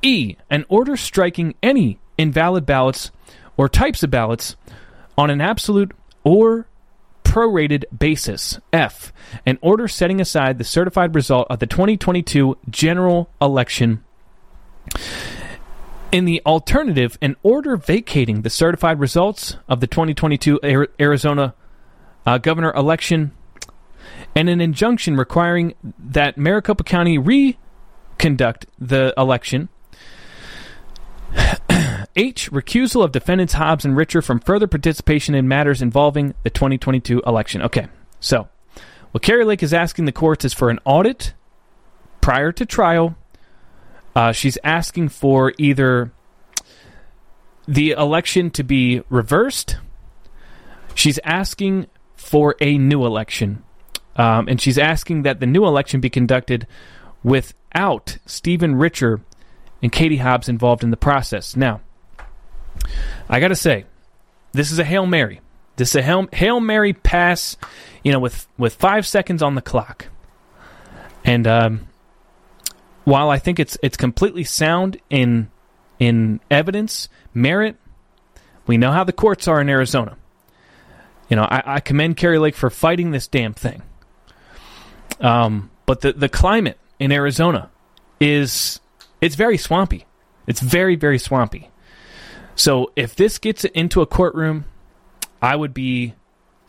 E. 0.03 0.35
An 0.49 0.65
order 0.69 0.95
striking 0.95 1.55
any 1.63 1.99
invalid 2.17 2.65
ballots 2.65 3.11
or 3.57 3.67
types 3.67 4.03
of 4.03 4.11
ballots 4.11 4.55
on 5.17 5.29
an 5.29 5.41
absolute 5.41 5.91
or 6.23 6.67
prorated 7.23 7.83
basis. 7.97 8.59
F. 8.71 9.11
An 9.45 9.57
order 9.61 9.87
setting 9.87 10.21
aside 10.21 10.57
the 10.57 10.63
certified 10.63 11.15
result 11.15 11.47
of 11.49 11.59
the 11.59 11.67
2022 11.67 12.57
general 12.69 13.29
election. 13.41 14.03
In 16.11 16.25
the 16.25 16.41
alternative, 16.45 17.17
an 17.21 17.35
order 17.43 17.75
vacating 17.75 18.43
the 18.43 18.49
certified 18.49 18.99
results 18.99 19.57
of 19.67 19.81
the 19.81 19.87
2022 19.87 20.87
Arizona 20.99 21.53
uh, 22.25 22.37
governor 22.37 22.71
election 22.73 23.31
and 24.35 24.49
an 24.49 24.61
injunction 24.61 25.15
requiring 25.15 25.73
that 25.97 26.37
Maricopa 26.37 26.83
County 26.83 27.17
reconduct 27.17 28.67
the 28.79 29.13
election. 29.17 29.69
H. 32.15 32.51
Recusal 32.51 33.03
of 33.03 33.11
defendants 33.11 33.53
Hobbs 33.53 33.85
and 33.85 33.95
Richer 33.95 34.21
from 34.21 34.39
further 34.39 34.67
participation 34.67 35.35
in 35.35 35.47
matters 35.47 35.81
involving 35.81 36.33
the 36.43 36.49
2022 36.49 37.21
election. 37.25 37.61
Okay, 37.61 37.87
so 38.19 38.47
what 39.11 39.23
Kari 39.23 39.45
Lake 39.45 39.63
is 39.63 39.73
asking 39.73 40.05
the 40.05 40.11
courts 40.11 40.45
is 40.45 40.53
for 40.53 40.69
an 40.69 40.79
audit 40.85 41.33
prior 42.21 42.51
to 42.51 42.65
trial. 42.65 43.15
Uh, 44.15 44.31
she's 44.31 44.57
asking 44.63 45.09
for 45.09 45.53
either 45.57 46.11
the 47.67 47.91
election 47.91 48.49
to 48.51 48.63
be 48.63 49.01
reversed. 49.09 49.77
She's 50.95 51.19
asking 51.23 51.87
for 52.15 52.55
a 52.59 52.77
new 52.77 53.05
election. 53.05 53.63
Um, 54.17 54.47
and 54.47 54.59
she's 54.59 54.77
asking 54.77 55.23
that 55.23 55.39
the 55.39 55.45
new 55.45 55.65
election 55.65 56.01
be 56.01 56.09
conducted 56.09 56.67
without 57.23 58.17
Stephen 58.25 58.75
Richer 58.75 59.21
and 59.81 59.91
Katie 59.91 60.17
Hobbs 60.17 60.49
involved 60.49 60.83
in 60.83 60.89
the 60.89 60.97
process. 60.97 61.55
Now, 61.55 61.81
I 63.29 63.39
got 63.39 63.49
to 63.49 63.55
say, 63.55 63.85
this 64.53 64.71
is 64.71 64.79
a 64.79 64.83
Hail 64.83 65.05
Mary. 65.05 65.41
This 65.75 65.89
is 65.89 65.95
a 65.97 66.01
Hail, 66.01 66.27
Hail 66.33 66.59
Mary 66.59 66.93
pass, 66.93 67.57
you 68.03 68.11
know, 68.11 68.19
with, 68.19 68.47
with 68.57 68.73
five 68.73 69.05
seconds 69.05 69.43
on 69.43 69.53
the 69.53 69.61
clock. 69.61 70.07
And 71.23 71.45
um, 71.45 71.87
while 73.03 73.29
I 73.29 73.37
think 73.37 73.59
it's 73.59 73.77
it's 73.83 73.97
completely 73.97 74.43
sound 74.43 74.97
in 75.09 75.49
in 75.99 76.39
evidence, 76.49 77.09
merit, 77.33 77.75
we 78.65 78.77
know 78.77 78.91
how 78.91 79.03
the 79.03 79.13
courts 79.13 79.47
are 79.47 79.59
in 79.59 79.69
Arizona. 79.69 80.17
You 81.29 81.35
know, 81.35 81.43
I, 81.43 81.75
I 81.75 81.79
commend 81.81 82.17
Kari 82.17 82.39
Lake 82.39 82.55
for 82.55 82.69
fighting 82.69 83.11
this 83.11 83.27
damn 83.27 83.53
thing. 83.53 83.81
Um, 85.19 85.69
but 85.85 86.01
the 86.01 86.13
the 86.13 86.29
climate 86.29 86.77
in 86.99 87.11
Arizona 87.11 87.69
is 88.19 88.79
it's 89.21 89.35
very 89.35 89.57
swampy. 89.57 90.05
It's 90.45 90.59
very 90.59 90.95
very 90.95 91.19
swampy. 91.19 91.69
So 92.55 92.91
if 92.95 93.15
this 93.15 93.37
gets 93.37 93.65
into 93.65 94.01
a 94.01 94.05
courtroom, 94.05 94.65
I 95.41 95.55
would 95.55 95.73
be 95.73 96.13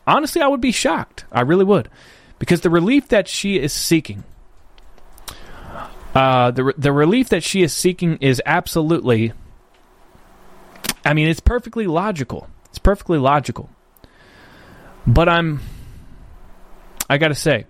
honestly 0.05 0.41
I 0.41 0.47
would 0.47 0.61
be 0.61 0.71
shocked. 0.71 1.25
I 1.31 1.41
really 1.41 1.65
would. 1.65 1.89
Because 2.37 2.61
the 2.61 2.69
relief 2.69 3.09
that 3.09 3.27
she 3.27 3.59
is 3.59 3.73
seeking 3.73 4.23
uh, 6.13 6.51
the 6.51 6.73
the 6.77 6.91
relief 6.91 7.29
that 7.29 7.43
she 7.43 7.61
is 7.61 7.73
seeking 7.73 8.17
is 8.17 8.41
absolutely 8.45 9.33
I 11.05 11.13
mean 11.13 11.27
it's 11.27 11.39
perfectly 11.39 11.87
logical. 11.87 12.49
It's 12.69 12.79
perfectly 12.79 13.17
logical. 13.17 13.69
But 15.05 15.29
I'm 15.29 15.61
I 17.09 17.17
got 17.17 17.29
to 17.29 17.35
say 17.35 17.65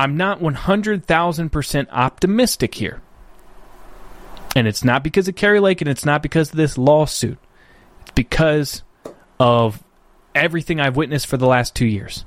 I'm 0.00 0.16
not 0.16 0.40
100,000% 0.40 1.86
optimistic 1.90 2.74
here. 2.74 3.02
And 4.56 4.66
it's 4.66 4.82
not 4.82 5.04
because 5.04 5.28
of 5.28 5.34
Kari 5.34 5.60
Lake 5.60 5.82
and 5.82 5.90
it's 5.90 6.06
not 6.06 6.22
because 6.22 6.50
of 6.50 6.56
this 6.56 6.78
lawsuit. 6.78 7.36
It's 8.00 8.10
because 8.12 8.82
of 9.38 9.84
everything 10.34 10.80
I've 10.80 10.96
witnessed 10.96 11.26
for 11.26 11.36
the 11.36 11.46
last 11.46 11.74
two 11.74 11.86
years. 11.86 12.24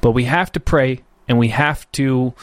But 0.00 0.10
we 0.10 0.24
have 0.24 0.50
to 0.52 0.60
pray 0.60 1.02
and 1.28 1.38
we 1.38 1.50
have 1.50 1.90
to 1.92 2.34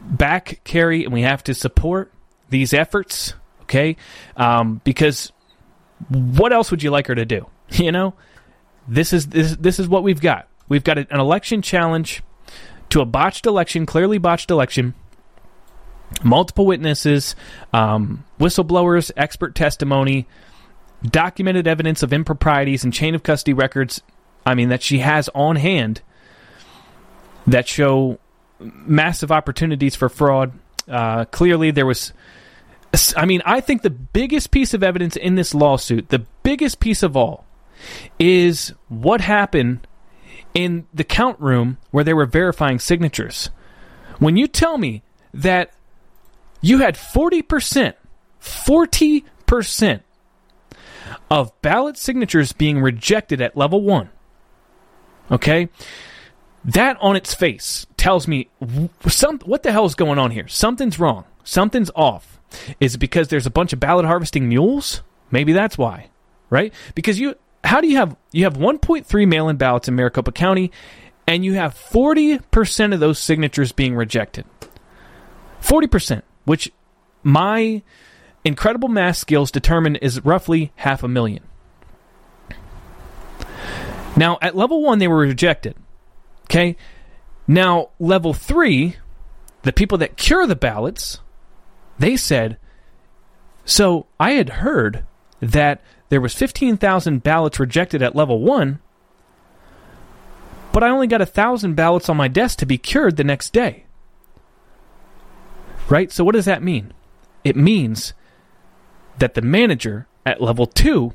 back 0.00 0.62
Kari 0.64 1.04
and 1.04 1.12
we 1.12 1.22
have 1.22 1.44
to 1.44 1.54
support 1.54 2.12
these 2.50 2.74
efforts, 2.74 3.34
okay? 3.62 3.96
Um, 4.36 4.80
because 4.82 5.30
what 6.08 6.52
else 6.52 6.72
would 6.72 6.82
you 6.82 6.90
like 6.90 7.06
her 7.06 7.14
to 7.14 7.24
do? 7.24 7.46
You 7.70 7.90
know, 7.90 8.12
this 8.86 9.14
is 9.14 9.28
this 9.28 9.56
this 9.56 9.78
is 9.78 9.88
what 9.88 10.02
we've 10.02 10.20
got. 10.20 10.46
We've 10.68 10.84
got 10.84 10.98
an 10.98 11.06
election 11.10 11.62
challenge 11.62 12.22
to 12.92 13.00
a 13.00 13.06
botched 13.06 13.46
election, 13.46 13.86
clearly 13.86 14.18
botched 14.18 14.50
election, 14.50 14.92
multiple 16.22 16.66
witnesses, 16.66 17.34
um, 17.72 18.22
whistleblowers, 18.38 19.10
expert 19.16 19.54
testimony, 19.54 20.28
documented 21.02 21.66
evidence 21.66 22.02
of 22.02 22.12
improprieties 22.12 22.84
and 22.84 22.92
chain 22.92 23.14
of 23.14 23.22
custody 23.22 23.54
records. 23.54 24.02
I 24.44 24.54
mean, 24.54 24.68
that 24.68 24.82
she 24.82 24.98
has 24.98 25.30
on 25.34 25.56
hand 25.56 26.02
that 27.46 27.66
show 27.66 28.18
massive 28.60 29.32
opportunities 29.32 29.94
for 29.94 30.10
fraud. 30.10 30.52
Uh, 30.86 31.24
clearly, 31.24 31.70
there 31.70 31.86
was. 31.86 32.12
I 33.16 33.24
mean, 33.24 33.40
I 33.46 33.62
think 33.62 33.80
the 33.80 33.88
biggest 33.88 34.50
piece 34.50 34.74
of 34.74 34.82
evidence 34.82 35.16
in 35.16 35.34
this 35.34 35.54
lawsuit, 35.54 36.10
the 36.10 36.26
biggest 36.42 36.78
piece 36.78 37.02
of 37.02 37.16
all, 37.16 37.46
is 38.18 38.74
what 38.88 39.22
happened 39.22 39.86
in 40.54 40.86
the 40.92 41.04
count 41.04 41.40
room 41.40 41.78
where 41.90 42.04
they 42.04 42.14
were 42.14 42.26
verifying 42.26 42.78
signatures. 42.78 43.50
When 44.18 44.36
you 44.36 44.46
tell 44.46 44.78
me 44.78 45.02
that 45.34 45.72
you 46.60 46.78
had 46.78 46.94
40%, 46.94 47.94
40% 48.40 50.00
of 51.30 51.62
ballot 51.62 51.96
signatures 51.96 52.52
being 52.52 52.80
rejected 52.80 53.40
at 53.40 53.56
level 53.56 53.82
one, 53.82 54.10
okay? 55.30 55.68
That 56.64 56.96
on 57.00 57.16
its 57.16 57.34
face 57.34 57.86
tells 57.96 58.28
me 58.28 58.48
some, 59.08 59.38
what 59.40 59.62
the 59.62 59.72
hell 59.72 59.86
is 59.86 59.94
going 59.94 60.18
on 60.18 60.30
here? 60.30 60.46
Something's 60.48 60.98
wrong. 60.98 61.24
Something's 61.42 61.90
off. 61.96 62.38
Is 62.78 62.94
it 62.94 62.98
because 62.98 63.28
there's 63.28 63.46
a 63.46 63.50
bunch 63.50 63.72
of 63.72 63.80
ballot 63.80 64.04
harvesting 64.04 64.48
mules? 64.48 65.02
Maybe 65.30 65.52
that's 65.52 65.78
why, 65.78 66.10
right? 66.50 66.72
Because 66.94 67.18
you 67.18 67.34
how 67.64 67.80
do 67.80 67.88
you 67.88 67.96
have 67.96 68.16
you 68.32 68.44
have 68.44 68.54
1.3 68.54 69.28
mail-in 69.28 69.56
ballots 69.56 69.88
in 69.88 69.94
Maricopa 69.94 70.32
County 70.32 70.72
and 71.26 71.44
you 71.44 71.54
have 71.54 71.74
40% 71.74 72.94
of 72.94 73.00
those 73.00 73.18
signatures 73.18 73.72
being 73.72 73.94
rejected. 73.94 74.44
40%, 75.62 76.22
which 76.44 76.72
my 77.22 77.82
incredible 78.44 78.88
math 78.88 79.16
skills 79.16 79.50
determine 79.50 79.96
is 79.96 80.24
roughly 80.24 80.72
half 80.76 81.02
a 81.02 81.08
million. 81.08 81.44
Now, 84.16 84.38
at 84.42 84.56
level 84.56 84.82
1 84.82 84.98
they 84.98 85.08
were 85.08 85.18
rejected. 85.18 85.76
Okay? 86.44 86.76
Now, 87.46 87.90
level 87.98 88.34
3, 88.34 88.96
the 89.62 89.72
people 89.72 89.98
that 89.98 90.16
cure 90.16 90.46
the 90.46 90.56
ballots, 90.56 91.20
they 91.98 92.16
said, 92.16 92.58
so 93.64 94.06
I 94.18 94.32
had 94.32 94.50
heard 94.50 95.04
that 95.40 95.80
there 96.12 96.20
was 96.20 96.34
15,000 96.34 97.22
ballots 97.22 97.58
rejected 97.58 98.02
at 98.02 98.14
level 98.14 98.38
1, 98.42 98.80
but 100.70 100.82
I 100.82 100.90
only 100.90 101.06
got 101.06 101.22
1,000 101.22 101.74
ballots 101.74 102.10
on 102.10 102.18
my 102.18 102.28
desk 102.28 102.58
to 102.58 102.66
be 102.66 102.76
cured 102.76 103.16
the 103.16 103.24
next 103.24 103.54
day. 103.54 103.86
Right? 105.88 106.12
So 106.12 106.22
what 106.22 106.34
does 106.34 106.44
that 106.44 106.62
mean? 106.62 106.92
It 107.44 107.56
means 107.56 108.12
that 109.20 109.32
the 109.32 109.40
manager 109.40 110.06
at 110.26 110.42
level 110.42 110.66
2 110.66 111.14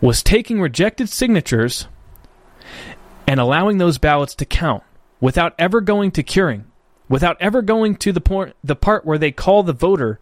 was 0.00 0.22
taking 0.22 0.60
rejected 0.60 1.08
signatures 1.08 1.88
and 3.26 3.40
allowing 3.40 3.78
those 3.78 3.98
ballots 3.98 4.36
to 4.36 4.44
count 4.44 4.84
without 5.20 5.56
ever 5.58 5.80
going 5.80 6.12
to 6.12 6.22
curing, 6.22 6.66
without 7.08 7.36
ever 7.40 7.62
going 7.62 7.96
to 7.96 8.12
the 8.12 8.20
point 8.20 8.54
the 8.62 8.76
part 8.76 9.04
where 9.04 9.18
they 9.18 9.32
call 9.32 9.64
the 9.64 9.72
voter 9.72 10.20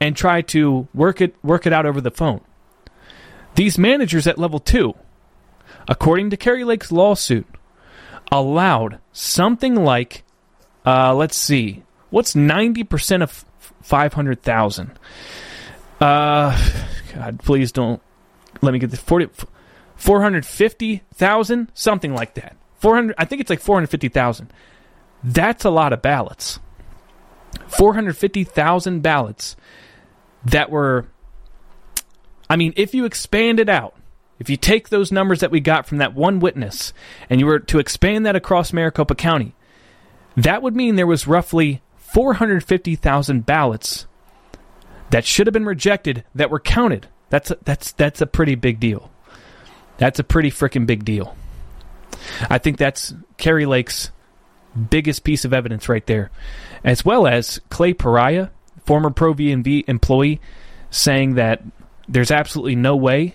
and 0.00 0.14
try 0.14 0.42
to 0.42 0.86
work 0.94 1.20
it 1.20 1.34
work 1.42 1.66
it 1.66 1.72
out 1.72 1.84
over 1.84 2.00
the 2.00 2.12
phone. 2.12 2.40
These 3.58 3.76
managers 3.76 4.28
at 4.28 4.38
level 4.38 4.60
2, 4.60 4.94
according 5.88 6.30
to 6.30 6.36
Kari 6.36 6.62
Lake's 6.62 6.92
lawsuit, 6.92 7.44
allowed 8.30 9.00
something 9.10 9.74
like 9.74 10.22
uh, 10.86 11.12
let's 11.12 11.36
see, 11.36 11.82
what's 12.10 12.34
90% 12.34 13.20
of 13.20 13.44
500,000? 13.82 14.92
Uh, 16.00 16.70
God, 17.12 17.40
please 17.40 17.72
don't 17.72 18.00
let 18.62 18.72
me 18.72 18.78
get 18.78 18.92
the 18.92 18.96
40 18.96 19.28
450,000, 19.96 21.72
something 21.74 22.14
like 22.14 22.34
that. 22.34 22.56
400 22.78 23.16
I 23.18 23.24
think 23.24 23.40
it's 23.40 23.50
like 23.50 23.58
450,000. 23.58 24.52
That's 25.24 25.64
a 25.64 25.70
lot 25.70 25.92
of 25.92 26.00
ballots. 26.00 26.60
450,000 27.66 29.00
ballots 29.00 29.56
that 30.44 30.70
were 30.70 31.08
I 32.48 32.56
mean, 32.56 32.72
if 32.76 32.94
you 32.94 33.04
expand 33.04 33.60
it 33.60 33.68
out, 33.68 33.94
if 34.38 34.48
you 34.48 34.56
take 34.56 34.88
those 34.88 35.12
numbers 35.12 35.40
that 35.40 35.50
we 35.50 35.60
got 35.60 35.86
from 35.86 35.98
that 35.98 36.14
one 36.14 36.40
witness 36.40 36.92
and 37.28 37.40
you 37.40 37.46
were 37.46 37.58
to 37.58 37.78
expand 37.78 38.24
that 38.26 38.36
across 38.36 38.72
Maricopa 38.72 39.14
County, 39.14 39.54
that 40.36 40.62
would 40.62 40.76
mean 40.76 40.96
there 40.96 41.06
was 41.06 41.26
roughly 41.26 41.82
450,000 41.96 43.44
ballots 43.44 44.06
that 45.10 45.24
should 45.24 45.46
have 45.46 45.54
been 45.54 45.66
rejected 45.66 46.24
that 46.34 46.50
were 46.50 46.60
counted. 46.60 47.08
That's 47.30 47.50
a, 47.50 47.58
that's 47.64 47.92
that's 47.92 48.20
a 48.20 48.26
pretty 48.26 48.54
big 48.54 48.80
deal. 48.80 49.10
That's 49.98 50.18
a 50.18 50.24
pretty 50.24 50.50
freaking 50.50 50.86
big 50.86 51.04
deal. 51.04 51.36
I 52.48 52.58
think 52.58 52.78
that's 52.78 53.14
Kari 53.36 53.66
Lake's 53.66 54.10
biggest 54.90 55.24
piece 55.24 55.44
of 55.44 55.52
evidence 55.52 55.88
right 55.88 56.06
there, 56.06 56.30
as 56.84 57.04
well 57.04 57.26
as 57.26 57.60
Clay 57.68 57.94
Parikh, 57.94 58.50
former 58.84 59.10
Pro 59.10 59.32
V 59.32 59.84
employee, 59.86 60.40
saying 60.90 61.34
that 61.34 61.62
there's 62.08 62.30
absolutely 62.30 62.76
no 62.76 62.96
way 62.96 63.34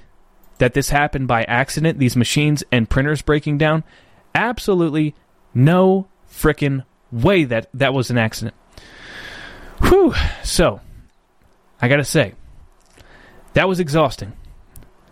that 0.58 0.74
this 0.74 0.90
happened 0.90 1.28
by 1.28 1.44
accident. 1.44 2.00
These 2.00 2.16
machines 2.16 2.64
and 2.72 2.90
printers 2.90 3.22
breaking 3.22 3.58
down, 3.58 3.84
absolutely 4.34 5.16
no 5.54 6.08
freaking 6.30 6.84
way 7.12 7.44
that 7.44 7.70
that 7.74 7.94
was 7.94 8.10
an 8.10 8.18
accident. 8.18 8.56
Whew. 9.82 10.14
So, 10.44 10.82
I 11.82 11.88
gotta 11.88 12.04
say, 12.04 12.34
that 13.54 13.68
was 13.68 13.80
exhausting. 13.80 14.34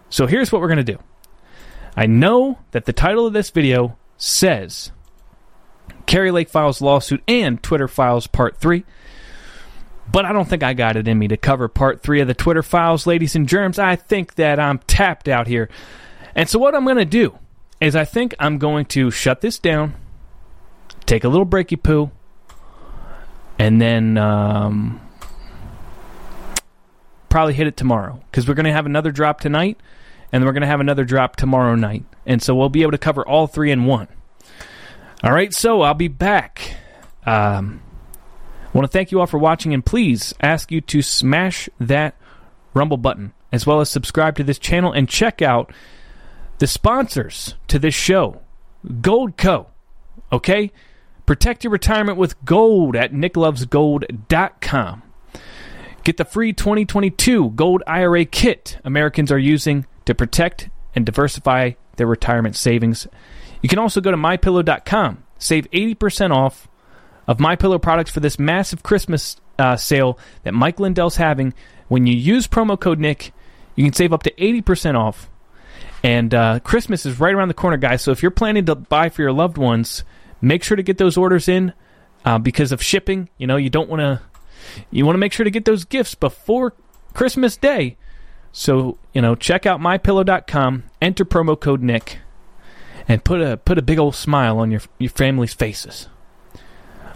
So 0.10 0.26
here's 0.26 0.52
what 0.52 0.62
we're 0.62 0.68
gonna 0.68 0.84
do. 0.84 0.98
I 1.96 2.06
know 2.06 2.60
that 2.72 2.86
the 2.86 2.94
title 2.94 3.28
of 3.28 3.34
this 3.34 3.50
video 3.50 3.98
says 4.18 4.92
Kari 6.06 6.32
Lake 6.32 6.50
Files 6.50 6.82
lawsuit 6.82 7.22
and 7.28 7.62
Twitter 7.62 7.88
Files 7.88 8.28
Part 8.28 8.58
3. 8.58 8.84
But 10.10 10.26
I 10.26 10.34
don't 10.34 10.48
think 10.48 10.64
I 10.64 10.74
got 10.74 10.96
it 10.96 11.08
in 11.08 11.18
me 11.18 11.28
to 11.30 11.38
cover 11.38 11.68
part 11.68 12.02
three 12.02 12.22
of 12.22 12.28
the 12.28 12.34
Twitter 12.34 12.64
files, 12.64 13.08
ladies 13.08 13.36
and 13.36 13.48
germs. 13.48 13.80
I 13.80 13.96
think 13.96 14.36
that 14.36 14.60
I'm 14.60 14.80
tapped 14.80 15.28
out 15.28 15.48
here. 15.48 15.70
And 16.36 16.50
so, 16.50 16.60
what 16.60 16.76
I'm 16.76 16.84
going 16.84 16.98
to 16.98 17.06
do 17.06 17.38
is, 17.80 17.96
I 17.96 18.06
think 18.06 18.36
I'm 18.40 18.58
going 18.58 18.86
to 18.88 19.12
shut 19.12 19.42
this 19.42 19.60
down, 19.60 19.96
take 21.06 21.24
a 21.24 21.30
little 21.30 21.46
breaky 21.46 21.82
poo, 21.82 22.12
and 23.60 23.82
then 23.82 24.18
um, 24.18 25.02
probably 27.30 27.54
hit 27.54 27.68
it 27.68 27.78
tomorrow 27.78 28.22
because 28.30 28.48
we're 28.48 28.54
going 28.54 28.66
to 28.66 28.72
have 28.72 28.86
another 28.86 29.12
drop 29.12 29.40
tonight 29.40 29.80
and 30.32 30.46
we're 30.46 30.52
going 30.52 30.62
to 30.62 30.68
have 30.68 30.80
another 30.80 31.04
drop 31.04 31.36
tomorrow 31.36 31.76
night. 31.76 32.04
And 32.26 32.42
so 32.42 32.56
we'll 32.56 32.70
be 32.70 32.82
able 32.84 32.92
to 32.92 32.98
cover 32.98 33.28
all 33.28 33.48
three 33.48 33.72
in 33.72 33.86
one. 33.86 34.08
All 35.24 35.32
right, 35.32 35.54
so 35.54 35.82
I'll 35.82 35.94
be 35.94 36.08
back. 36.08 36.76
Um, 37.26 37.82
I 38.74 38.78
want 38.78 38.90
to 38.90 38.98
thank 38.98 39.12
you 39.12 39.20
all 39.20 39.28
for 39.28 39.38
watching 39.38 39.74
and 39.74 39.86
please 39.86 40.34
ask 40.42 40.72
you 40.72 40.82
to 40.82 41.02
smash 41.02 41.70
that 41.80 42.16
Rumble 42.74 42.98
button 42.98 43.34
as 43.52 43.68
well 43.68 43.82
as 43.82 43.90
subscribe 43.90 44.38
to 44.38 44.44
this 44.44 44.58
channel 44.58 44.94
and 44.94 45.10
check 45.10 45.42
out 45.42 45.74
the 46.60 46.68
sponsors 46.68 47.56
to 47.68 47.78
this 47.78 47.94
show 47.94 48.42
Goldco 48.86 49.68
Okay? 50.32 50.72
Protect 51.26 51.64
your 51.64 51.72
retirement 51.72 52.18
with 52.18 52.44
gold 52.46 52.96
at 52.96 53.14
nicklovesgold.com. 53.14 55.04
Get 56.04 56.18
the 56.18 56.26
free 56.26 56.52
2022 56.52 57.52
Gold 57.52 57.84
IRA 57.86 58.26
kit 58.26 58.80
Americans 58.84 59.32
are 59.32 59.38
using 59.38 59.86
to 60.06 60.16
protect 60.16 60.70
and 60.96 61.06
diversify 61.06 61.74
their 61.98 62.08
retirement 62.08 62.56
savings. 62.56 63.08
You 63.62 63.70
can 63.70 63.78
also 63.78 64.02
go 64.02 64.10
to 64.10 64.18
mypillow.com, 64.18 65.24
save 65.38 65.70
80% 65.70 66.32
off 66.32 66.68
of 67.32 67.40
My 67.40 67.56
Pillow 67.56 67.80
products 67.80 68.12
for 68.12 68.20
this 68.20 68.38
massive 68.38 68.84
Christmas 68.84 69.38
uh, 69.58 69.78
sale 69.78 70.20
that 70.44 70.54
Mike 70.54 70.82
Lindell's 70.82 71.16
having. 71.16 71.54
When 71.88 72.06
you 72.06 72.14
use 72.14 72.46
promo 72.46 72.78
code 72.78 73.00
Nick, 73.00 73.32
you 73.76 73.86
can 73.86 73.94
save 73.94 74.12
up 74.12 74.24
to 74.24 74.32
80% 74.32 74.96
off. 74.96 75.30
And 76.04 76.34
uh, 76.34 76.60
Christmas 76.60 77.06
is 77.06 77.20
right 77.22 77.34
around 77.34 77.48
the 77.48 77.54
corner, 77.54 77.78
guys. 77.78 78.02
So 78.02 78.12
if 78.12 78.22
you're 78.22 78.32
planning 78.32 78.66
to 78.66 78.76
buy 78.76 79.08
for 79.08 79.22
your 79.22 79.32
loved 79.32 79.58
ones, 79.58 80.04
make 80.42 80.62
sure 80.62 80.76
to 80.76 80.84
get 80.84 80.98
those 80.98 81.16
orders 81.16 81.48
in 81.48 81.74
uh, 82.26 82.38
because 82.38 82.74
of 82.74 82.84
shipping. 82.84 83.30
You 83.38 83.48
know, 83.48 83.56
you 83.56 83.70
don't 83.70 83.90
want 83.90 84.02
to. 84.02 84.22
You 84.92 85.06
want 85.06 85.16
to 85.16 85.20
make 85.20 85.34
sure 85.34 85.44
to 85.44 85.52
get 85.52 85.66
those 85.66 85.86
gifts 85.86 86.16
before 86.16 86.74
Christmas 87.14 87.58
Day. 87.58 87.98
So, 88.52 88.98
you 89.14 89.22
know, 89.22 89.36
check 89.36 89.66
out 89.66 89.80
mypillow.com, 89.80 90.84
enter 91.02 91.26
promo 91.26 91.60
code 91.60 91.82
Nick, 91.82 92.20
and 93.08 93.24
put 93.24 93.42
a 93.42 93.58
put 93.58 93.78
a 93.78 93.82
big 93.82 94.00
old 94.00 94.16
smile 94.16 94.60
on 94.60 94.70
your 94.70 94.82
your 95.00 95.10
family's 95.10 95.54
faces. 95.54 96.10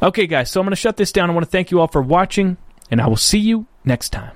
Okay, 0.02 0.28
guys, 0.28 0.52
so 0.52 0.60
I'm 0.60 0.66
going 0.66 0.72
to 0.72 0.76
shut 0.76 0.98
this 0.98 1.12
down. 1.12 1.30
I 1.30 1.34
want 1.34 1.46
to 1.46 1.52
thank 1.52 1.72
you 1.72 1.80
all 1.80 1.88
for 1.88 2.02
watching, 2.02 2.58
and 2.92 3.02
I 3.02 3.08
will 3.08 3.16
see 3.18 3.40
you 3.40 3.66
next 3.84 4.10
time. 4.10 4.36